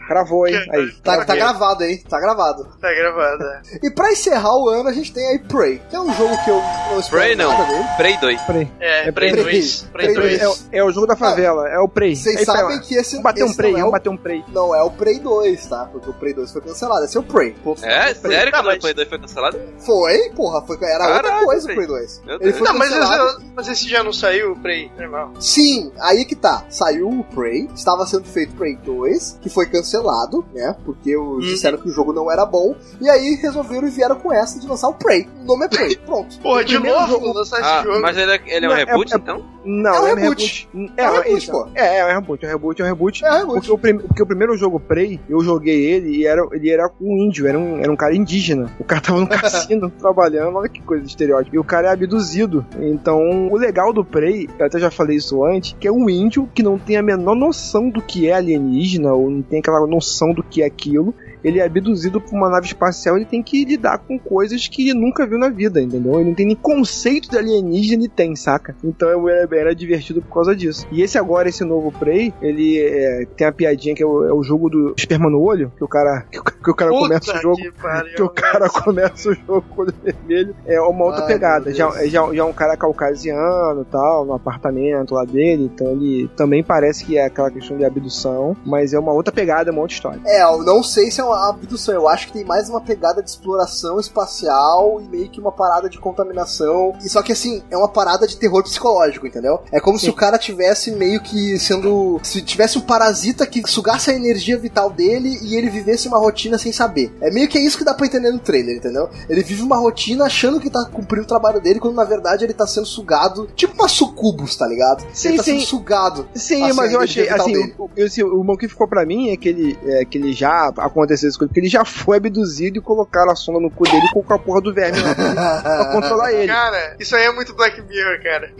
[0.07, 0.55] cravou, hein?
[0.71, 0.91] Aí.
[1.03, 1.35] Tá, tá Ok.
[1.35, 2.03] gravado, hein?
[2.09, 2.65] Tá gravado.
[2.79, 3.43] Tá gravado.
[3.43, 3.61] é.
[3.83, 6.49] E pra encerrar o ano, a gente tem aí Prey, que é um jogo que
[6.49, 6.61] eu
[6.91, 7.85] não espero Prey não, nada dele.
[7.97, 8.41] Prey 2.
[8.41, 8.71] Prey.
[8.79, 9.43] É, É Prey Prey.
[9.43, 9.81] 2.
[9.91, 10.41] Prey Prey 2.
[10.41, 12.15] É, o- é o jogo da favela, é o Prey.
[12.15, 14.43] Vocês sabem que esse, Vamos bater um Prey, é vamos o, bater um Prey.
[14.49, 15.89] não é o Prey 2, tá?
[15.95, 17.05] Porque o Prey 2 foi cancelado.
[17.05, 17.53] Esse é o Prey.
[17.53, 17.75] Final.
[17.83, 18.13] É?
[18.13, 18.31] Prey.
[18.35, 19.59] Sério que o mas- Play 2 foi cancelado?
[19.79, 20.61] Foi, porra.
[20.63, 21.75] Foi, era outra Caraca, coisa o Prey.
[21.77, 22.21] Prey 2.
[22.25, 23.29] Meu Ele foi Não, mas, cancelado.
[23.39, 25.31] esse, mas esse já não saiu, o Prey normal.
[25.39, 26.65] Sim, aí que tá.
[26.69, 30.75] Saiu o Prey, estava sendo feito Prey 2, que foi cancelado, né?
[30.83, 31.39] Porque os Uhum.
[31.39, 32.75] disseram que o jogo não era bom.
[32.99, 35.27] E aí resolveram e vieram com essa de lançar o Prey.
[35.41, 35.95] O nome é Prey.
[36.05, 36.37] Pronto.
[36.41, 38.01] Porra, O de novo jogo- lançar esse Ah, jogo.
[38.01, 39.55] mas ele é, ele é um Não, é- reboot, é- então?
[39.67, 40.69] Não, É um é um reboot.
[40.73, 40.93] reboot.
[40.97, 41.51] É um reboot, isso.
[41.51, 41.67] pô.
[41.73, 43.25] É, é um reboot, é um reboot, é um reboot.
[43.25, 43.71] É um reboot.
[43.71, 47.47] O, porque o primeiro jogo Prey, eu joguei ele e era, ele era um índio,
[47.47, 48.69] era um, era um cara indígena.
[48.79, 51.55] O cara tava no cassino trabalhando, olha que coisa de estereótipo.
[51.55, 52.65] E o cara é abduzido.
[52.79, 56.49] Então, o legal do Prey, eu até já falei isso antes, que é um índio
[56.53, 60.33] que não tem a menor noção do que é alienígena, ou não tem aquela noção
[60.33, 61.13] do que é aquilo.
[61.45, 64.99] Ele é abduzido por uma nave espacial, ele tem que lidar com coisas que ele
[64.99, 66.19] nunca viu na vida, entendeu?
[66.19, 68.75] Ele não tem nem conceito de alienígena, ele tem, saca?
[68.83, 70.87] Então era, era divertido por causa disso.
[70.91, 74.33] E esse agora, esse novo Prey, ele é, tem a piadinha que é o, é
[74.33, 77.03] o jogo do esperma no olho, que o cara, que o, que o cara Puta
[77.03, 80.55] começa o jogo que pariu, que o cara começa o jogo com o olho vermelho.
[80.65, 81.73] É uma outra Ai, pegada.
[81.73, 85.69] Já, já, já é um cara caucasiano e tal, no apartamento lá dele.
[85.73, 89.69] Então ele também parece que é aquela questão de abdução, mas é uma outra pegada,
[89.69, 90.21] é uma outra história.
[90.25, 91.93] É, eu não sei se é uma abdução.
[91.93, 95.89] Eu acho que tem mais uma pegada de exploração espacial e meio que uma parada
[95.89, 96.93] de contaminação.
[97.03, 99.59] E só que assim, é uma parada de terror psicológico, entendeu?
[99.71, 102.19] É como se o cara tivesse meio que sendo.
[102.23, 106.57] Se tivesse um parasita que sugasse a energia vital dele e ele vivesse uma rotina
[106.57, 107.15] sem saber.
[107.21, 109.09] É meio que é isso que dá pra entender no trailer, entendeu?
[109.29, 112.53] Ele vive uma rotina achando que tá cumprindo o trabalho dele, quando na verdade ele
[112.53, 115.05] tá sendo sugado, tipo uma sucubus, tá ligado?
[115.13, 115.59] Sim, ele tá sim.
[115.59, 116.27] sendo sugado.
[116.33, 119.37] Sim, Assim, mas eu achei, assim, o, assim, o bom que ficou pra mim é
[119.37, 123.31] que ele, é, que ele já aconteceu com porque ele já foi abduzido e colocaram
[123.31, 125.15] a sonda no cu dele e colocou a porra do verme lá
[125.61, 126.47] pra controlar ele.
[126.47, 128.51] Cara, isso aí é muito Black Mirror, cara.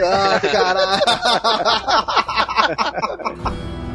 [0.00, 1.02] Ah, caralho.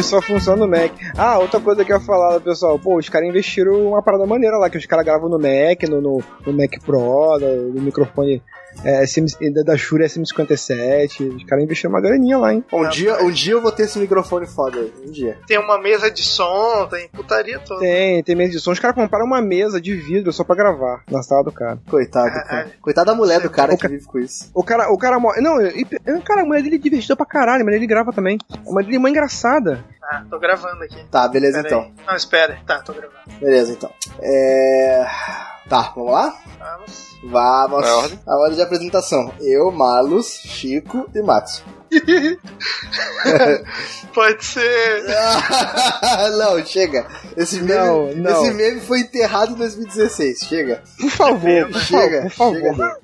[0.00, 0.92] que só funciona no Mac.
[1.16, 4.56] Ah, outra coisa que eu ia falar, pessoal, pô, os caras investiram uma parada maneira
[4.56, 8.42] lá, que os caras gravam no Mac, no, no, no Mac Pro, no, no microfone
[8.84, 9.24] é, SM,
[9.64, 11.36] da, Shure SM57.
[11.36, 12.64] Os caras investiram uma graninha lá, hein?
[12.72, 14.86] Um dia, um dia eu vou ter esse microfone foda.
[15.06, 15.38] Um dia.
[15.46, 17.80] Tem uma mesa de som, tem putaria toda.
[17.80, 18.72] Tem, tem mesa de som.
[18.72, 21.78] Os caras compraram uma mesa de vidro só pra gravar na sala do cara.
[21.88, 22.70] Coitado, cara.
[22.80, 24.50] Coitado da mulher do cara que vive com isso.
[24.54, 25.40] O cara, o cara morre.
[25.40, 28.38] Não, e- e- cara, a mulher dele é divertida pra caralho, mas ele grava também.
[28.66, 29.84] A mulher dele é uma engraçada.
[30.12, 31.04] Ah, tô gravando aqui.
[31.10, 31.80] Tá, beleza Pera então.
[31.82, 32.06] aí.
[32.06, 32.58] Não, espera.
[32.66, 33.20] Tá, tô gravando.
[33.40, 33.92] Beleza então.
[34.20, 35.06] É.
[35.68, 36.36] Tá, vamos lá?
[36.58, 37.10] Vamos.
[37.22, 37.86] Vamos.
[37.86, 38.20] A ordem?
[38.26, 39.32] A hora de apresentação.
[39.40, 41.62] Eu, Malus, Chico e Max.
[44.14, 45.04] Pode ser.
[46.38, 47.06] não, chega.
[47.36, 48.42] Esse meme, Não, não.
[48.44, 50.40] esse meme foi enterrado em 2016.
[50.40, 50.82] Chega.
[50.98, 52.22] Por favor, Chega.
[52.22, 52.60] por favor.
[52.60, 52.96] Chega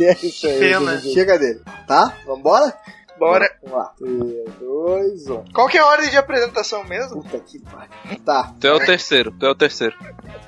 [0.00, 0.58] É isso aí.
[0.58, 0.96] Pena.
[0.96, 1.14] dele.
[1.14, 1.60] Chega dele.
[1.86, 2.14] Tá?
[2.26, 2.74] Vambora?
[3.20, 3.48] Bora.
[3.62, 3.92] Vamos lá.
[3.98, 4.18] 3,
[4.58, 5.44] 2, 1.
[5.52, 7.22] Qual que é a ordem de apresentação mesmo?
[7.22, 8.20] Puta que pariu.
[8.24, 8.52] Tá.
[8.58, 9.94] Tu é o terceiro, tu é o terceiro.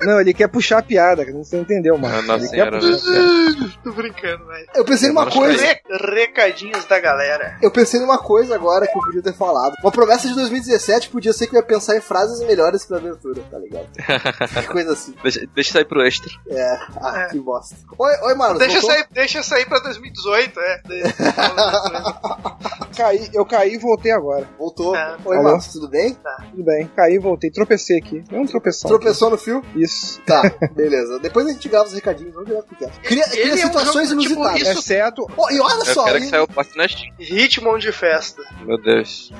[0.01, 1.37] Não, ele quer puxar a piada, cara.
[1.37, 2.15] Você não entendeu, mano.
[2.17, 3.73] Ah, nossa ele senhora, quer puxar piada.
[3.83, 4.67] Tô brincando, velho.
[4.75, 5.63] Eu pensei numa coisa.
[5.63, 5.81] Re-
[6.15, 7.57] Recadinhos da galera.
[7.61, 9.75] Eu pensei numa coisa agora que eu podia ter falado.
[9.81, 13.41] Uma promessa de 2017 podia ser que eu ia pensar em frases melhores pra abertura,
[13.51, 13.87] tá ligado?
[14.63, 15.13] Que coisa assim.
[15.21, 16.31] Deixa, deixa sair pro extra.
[16.49, 16.77] É.
[17.01, 17.27] Ah, É.
[17.29, 17.75] que bosta.
[17.97, 18.57] Oi, oi, mano.
[18.57, 18.91] Deixa voltou?
[18.95, 20.81] sair, deixa sair pra 2018, é.
[22.95, 24.47] Caí, eu caí e voltei agora.
[24.57, 24.95] Voltou.
[24.95, 25.17] É.
[25.25, 25.43] Oi, Alô?
[25.49, 26.15] Marcos, tudo bem?
[26.51, 26.89] Tudo bem.
[26.95, 27.49] Caí e voltei.
[27.49, 28.23] Tropecei aqui.
[28.31, 28.87] É um tropeção.
[28.89, 29.63] Tropeçou no fio?
[29.75, 30.21] Isso.
[30.21, 30.41] Tá,
[30.75, 31.17] beleza.
[31.19, 32.91] Depois a gente grava os recadinhos, vamos virar pequeno.
[33.01, 34.61] Cria, Ele cria é um situações jogo, tipo, inusitadas.
[34.69, 35.27] isso- Exceto.
[35.37, 36.29] Ó, e olha Eu só, quero hein?
[36.47, 37.13] que passe na Steam.
[37.19, 38.41] Ritmo de festa.
[38.65, 39.31] Meu Deus.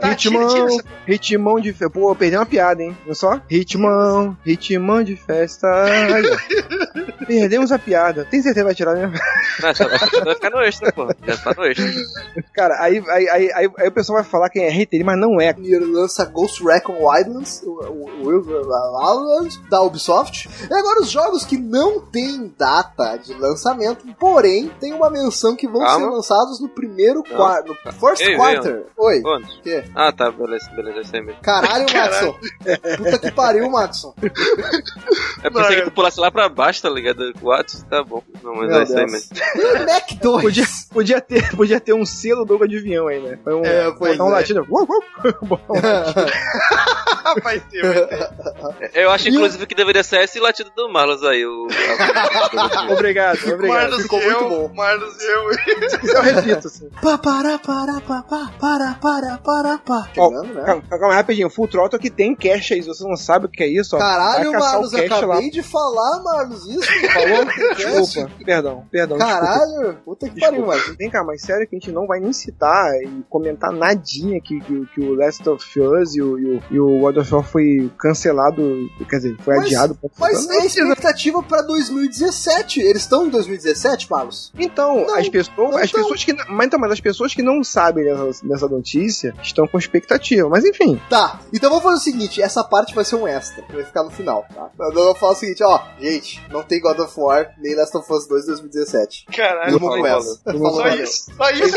[0.00, 1.90] Tá, tira, Ritmão, tira essa- ritmão de festa.
[1.90, 2.96] Pô, eu perdi uma piada, hein?
[3.06, 3.40] Não só?
[3.48, 5.66] Ritmão, ritmão de festa.
[7.26, 8.24] Perdemos a piada.
[8.26, 9.14] Tem certeza que vai tirar mesmo?
[9.62, 11.08] Não, só vai, vai ficar no extra, pô.
[11.26, 11.86] Já tá no extra.
[12.52, 15.40] Cara, aí, aí, aí, aí, aí o pessoal vai falar quem é hater, mas não
[15.40, 15.54] é.
[15.58, 17.62] Ele lança Ghost Recon Wildlands,
[18.22, 20.48] Wildlands da Ubisoft.
[20.70, 25.66] E agora os jogos que não têm data de lançamento, porém tem uma menção que
[25.66, 26.06] vão Calma.
[26.06, 28.86] ser lançados no primeiro quarto, no first Ei, quarter.
[28.96, 29.22] Oi.
[29.24, 29.60] Onde?
[29.62, 29.84] Quê?
[29.94, 31.40] Ah, tá, beleza, beleza, isso aí mesmo.
[31.42, 32.14] Caralho, Caralho.
[32.14, 32.38] Maxon.
[32.96, 34.14] Puta que pariu, Maxon.
[35.42, 37.32] Eu pensei que tu pulasse lá pra baixo, tá ligado?
[37.42, 37.84] What?
[37.86, 38.22] Tá bom.
[38.42, 39.30] Não, mas Meu é isso aí mesmo.
[39.56, 40.42] E o Mac 2?
[40.42, 43.38] Podia, podia, ter, podia ter um selo Douglas de aí, né?
[43.44, 44.32] Foi um, é, foi um é.
[44.32, 44.66] latido.
[44.70, 44.88] Uh, uh,
[47.42, 47.82] Vai ter,
[48.92, 51.44] Eu acho, inclusive, que deveria ser esse latido do Marlos aí.
[51.44, 51.66] O...
[52.92, 53.66] obrigado, obrigado.
[53.66, 54.74] Marlos Ficou eu, muito bom.
[54.74, 55.50] Marlos e eu.
[56.14, 56.88] eu repito, assim.
[57.02, 60.08] Pa, para, para, pa, pa, para, para, para, pa.
[60.18, 60.62] Oh, né?
[60.64, 61.48] calma, calma, rapidinho.
[61.48, 62.82] Full Throttle que tem cash aí.
[62.82, 63.96] Você não sabe o que é isso?
[63.96, 63.98] Ó.
[63.98, 65.40] Caralho, Marlos, acabei lá.
[65.40, 66.88] de falar, Marlos, isso.
[67.12, 67.44] Falou?
[67.74, 69.18] desculpa, perdão, perdão.
[69.18, 70.00] Caralho, desculpa.
[70.04, 70.66] puta que desculpa.
[70.66, 70.96] pariu, mano.
[70.98, 74.60] Vem cá, mas sério que a gente não vai nem citar e comentar nadinha que,
[74.60, 77.44] que, que o Last of Us e o, e o, e o God of War
[77.44, 78.62] foi cancelado,
[79.08, 79.94] quer dizer, foi Mas- adiado.
[79.94, 82.80] pra- Mas Não é expectativa pra 2017.
[82.80, 84.52] Eles estão em 2017, Marlos?
[84.58, 86.00] Então, Não, as pessoas, não as tão.
[86.02, 89.66] pessoas que, não- mas, então, mas as pessoas que não sabem dessa, dessa notícia estão
[89.66, 90.48] com expectativa.
[90.48, 93.72] Mas enfim, Tá, então vamos fazer o seguinte: essa parte vai ser um extra, que
[93.72, 94.70] vai ficar no final, tá?
[94.78, 98.12] Eu vou falar o seguinte: ó, gente, não tem God of War nem Last of
[98.12, 99.26] Us 2 2017.
[99.34, 100.40] Caralho, Vamos com essa.
[100.44, 101.32] Vamos Falou, só isso.
[101.36, 101.76] Só isso.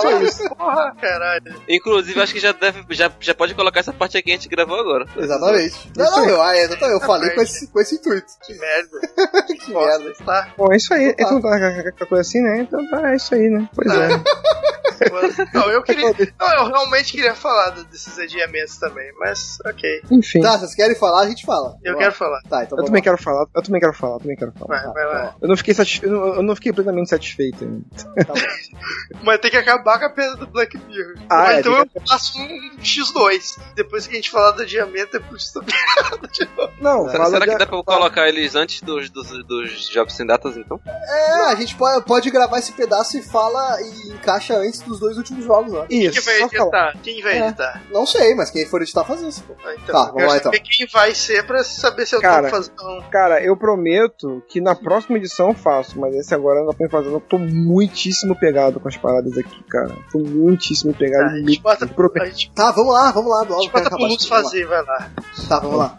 [0.00, 0.48] Só isso.
[0.54, 1.54] Porra, caralho.
[1.68, 4.48] Inclusive, acho que já, deve, já, já pode colocar essa parte aqui que a gente
[4.48, 5.06] gravou agora.
[5.16, 5.90] Exatamente.
[5.96, 8.26] Não, não, eu, ah, é, exatamente, eu falei com esse, com esse intuito.
[8.44, 9.00] Que merda.
[9.60, 10.12] Que merda.
[10.24, 10.48] Tá.
[10.56, 11.10] Bom, é isso aí.
[11.18, 12.60] Então Então tá, aquela coisa assim, né?
[12.62, 13.68] Então tá, é isso aí, né?
[13.74, 14.08] Pois é.
[15.54, 16.12] Não, eu queria.
[16.38, 20.02] Não, eu realmente queria falar desses adiamentos também, mas ok.
[20.10, 20.40] Enfim.
[20.42, 21.22] Tá, vocês querem falar?
[21.22, 21.76] A gente fala.
[21.82, 22.12] Eu Vamos quero lá.
[22.12, 22.42] falar.
[22.50, 23.04] Tá, então Eu também lá.
[23.04, 24.82] quero falar, eu também quero falar, eu também quero falar.
[24.82, 25.34] Vai, vai lá.
[25.40, 26.04] Eu não fiquei satisfe...
[26.04, 27.82] eu não- eu não fiquei plenamente satisfeito ainda.
[28.26, 28.34] Tá bom.
[29.24, 31.14] Mas tem que acabar com a pena do Black Mirror.
[31.28, 33.58] Ah, Ou é, então eu faço um X2.
[33.74, 36.72] Depois que a gente falar do adiamento, eu puxo essa piada de novo.
[36.80, 40.26] Não, Será, será que dá pra eu colocar eles antes dos, dos, dos jogos sem
[40.26, 40.80] datas, então?
[40.86, 45.16] É, a gente pode, pode gravar esse pedaço e fala e encaixa antes dos dois
[45.16, 45.86] últimos jogos, né?
[45.88, 46.62] Quem Isso, vai só falar.
[46.90, 46.98] editar?
[47.02, 47.46] Quem vai É.
[47.46, 47.82] editar?
[47.90, 49.54] Não sei, mas quem for editar faz isso, pô.
[49.64, 50.52] Ah, Então, Tá, vamos lá, então.
[50.52, 52.48] quem vai ser pra saber se eu Cara.
[52.50, 53.02] tô fazendo.
[53.10, 56.88] Cara, eu prometo que na próxima edição eu faço, mas esse agora eu não tô
[56.88, 57.14] fazendo.
[57.14, 59.96] Eu tô muitíssimo pegado com as paradas aqui, cara.
[60.10, 61.30] Tô muitíssimo pegado.
[61.30, 61.90] Tá, a gente bota,
[62.20, 64.82] a gente, Tá, vamos lá, vamos lá, do a gente bota pro Lutz fazer, vai
[64.84, 65.10] lá.
[65.48, 65.96] Tá, vamos lá.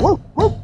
[0.00, 0.63] Uh, uh.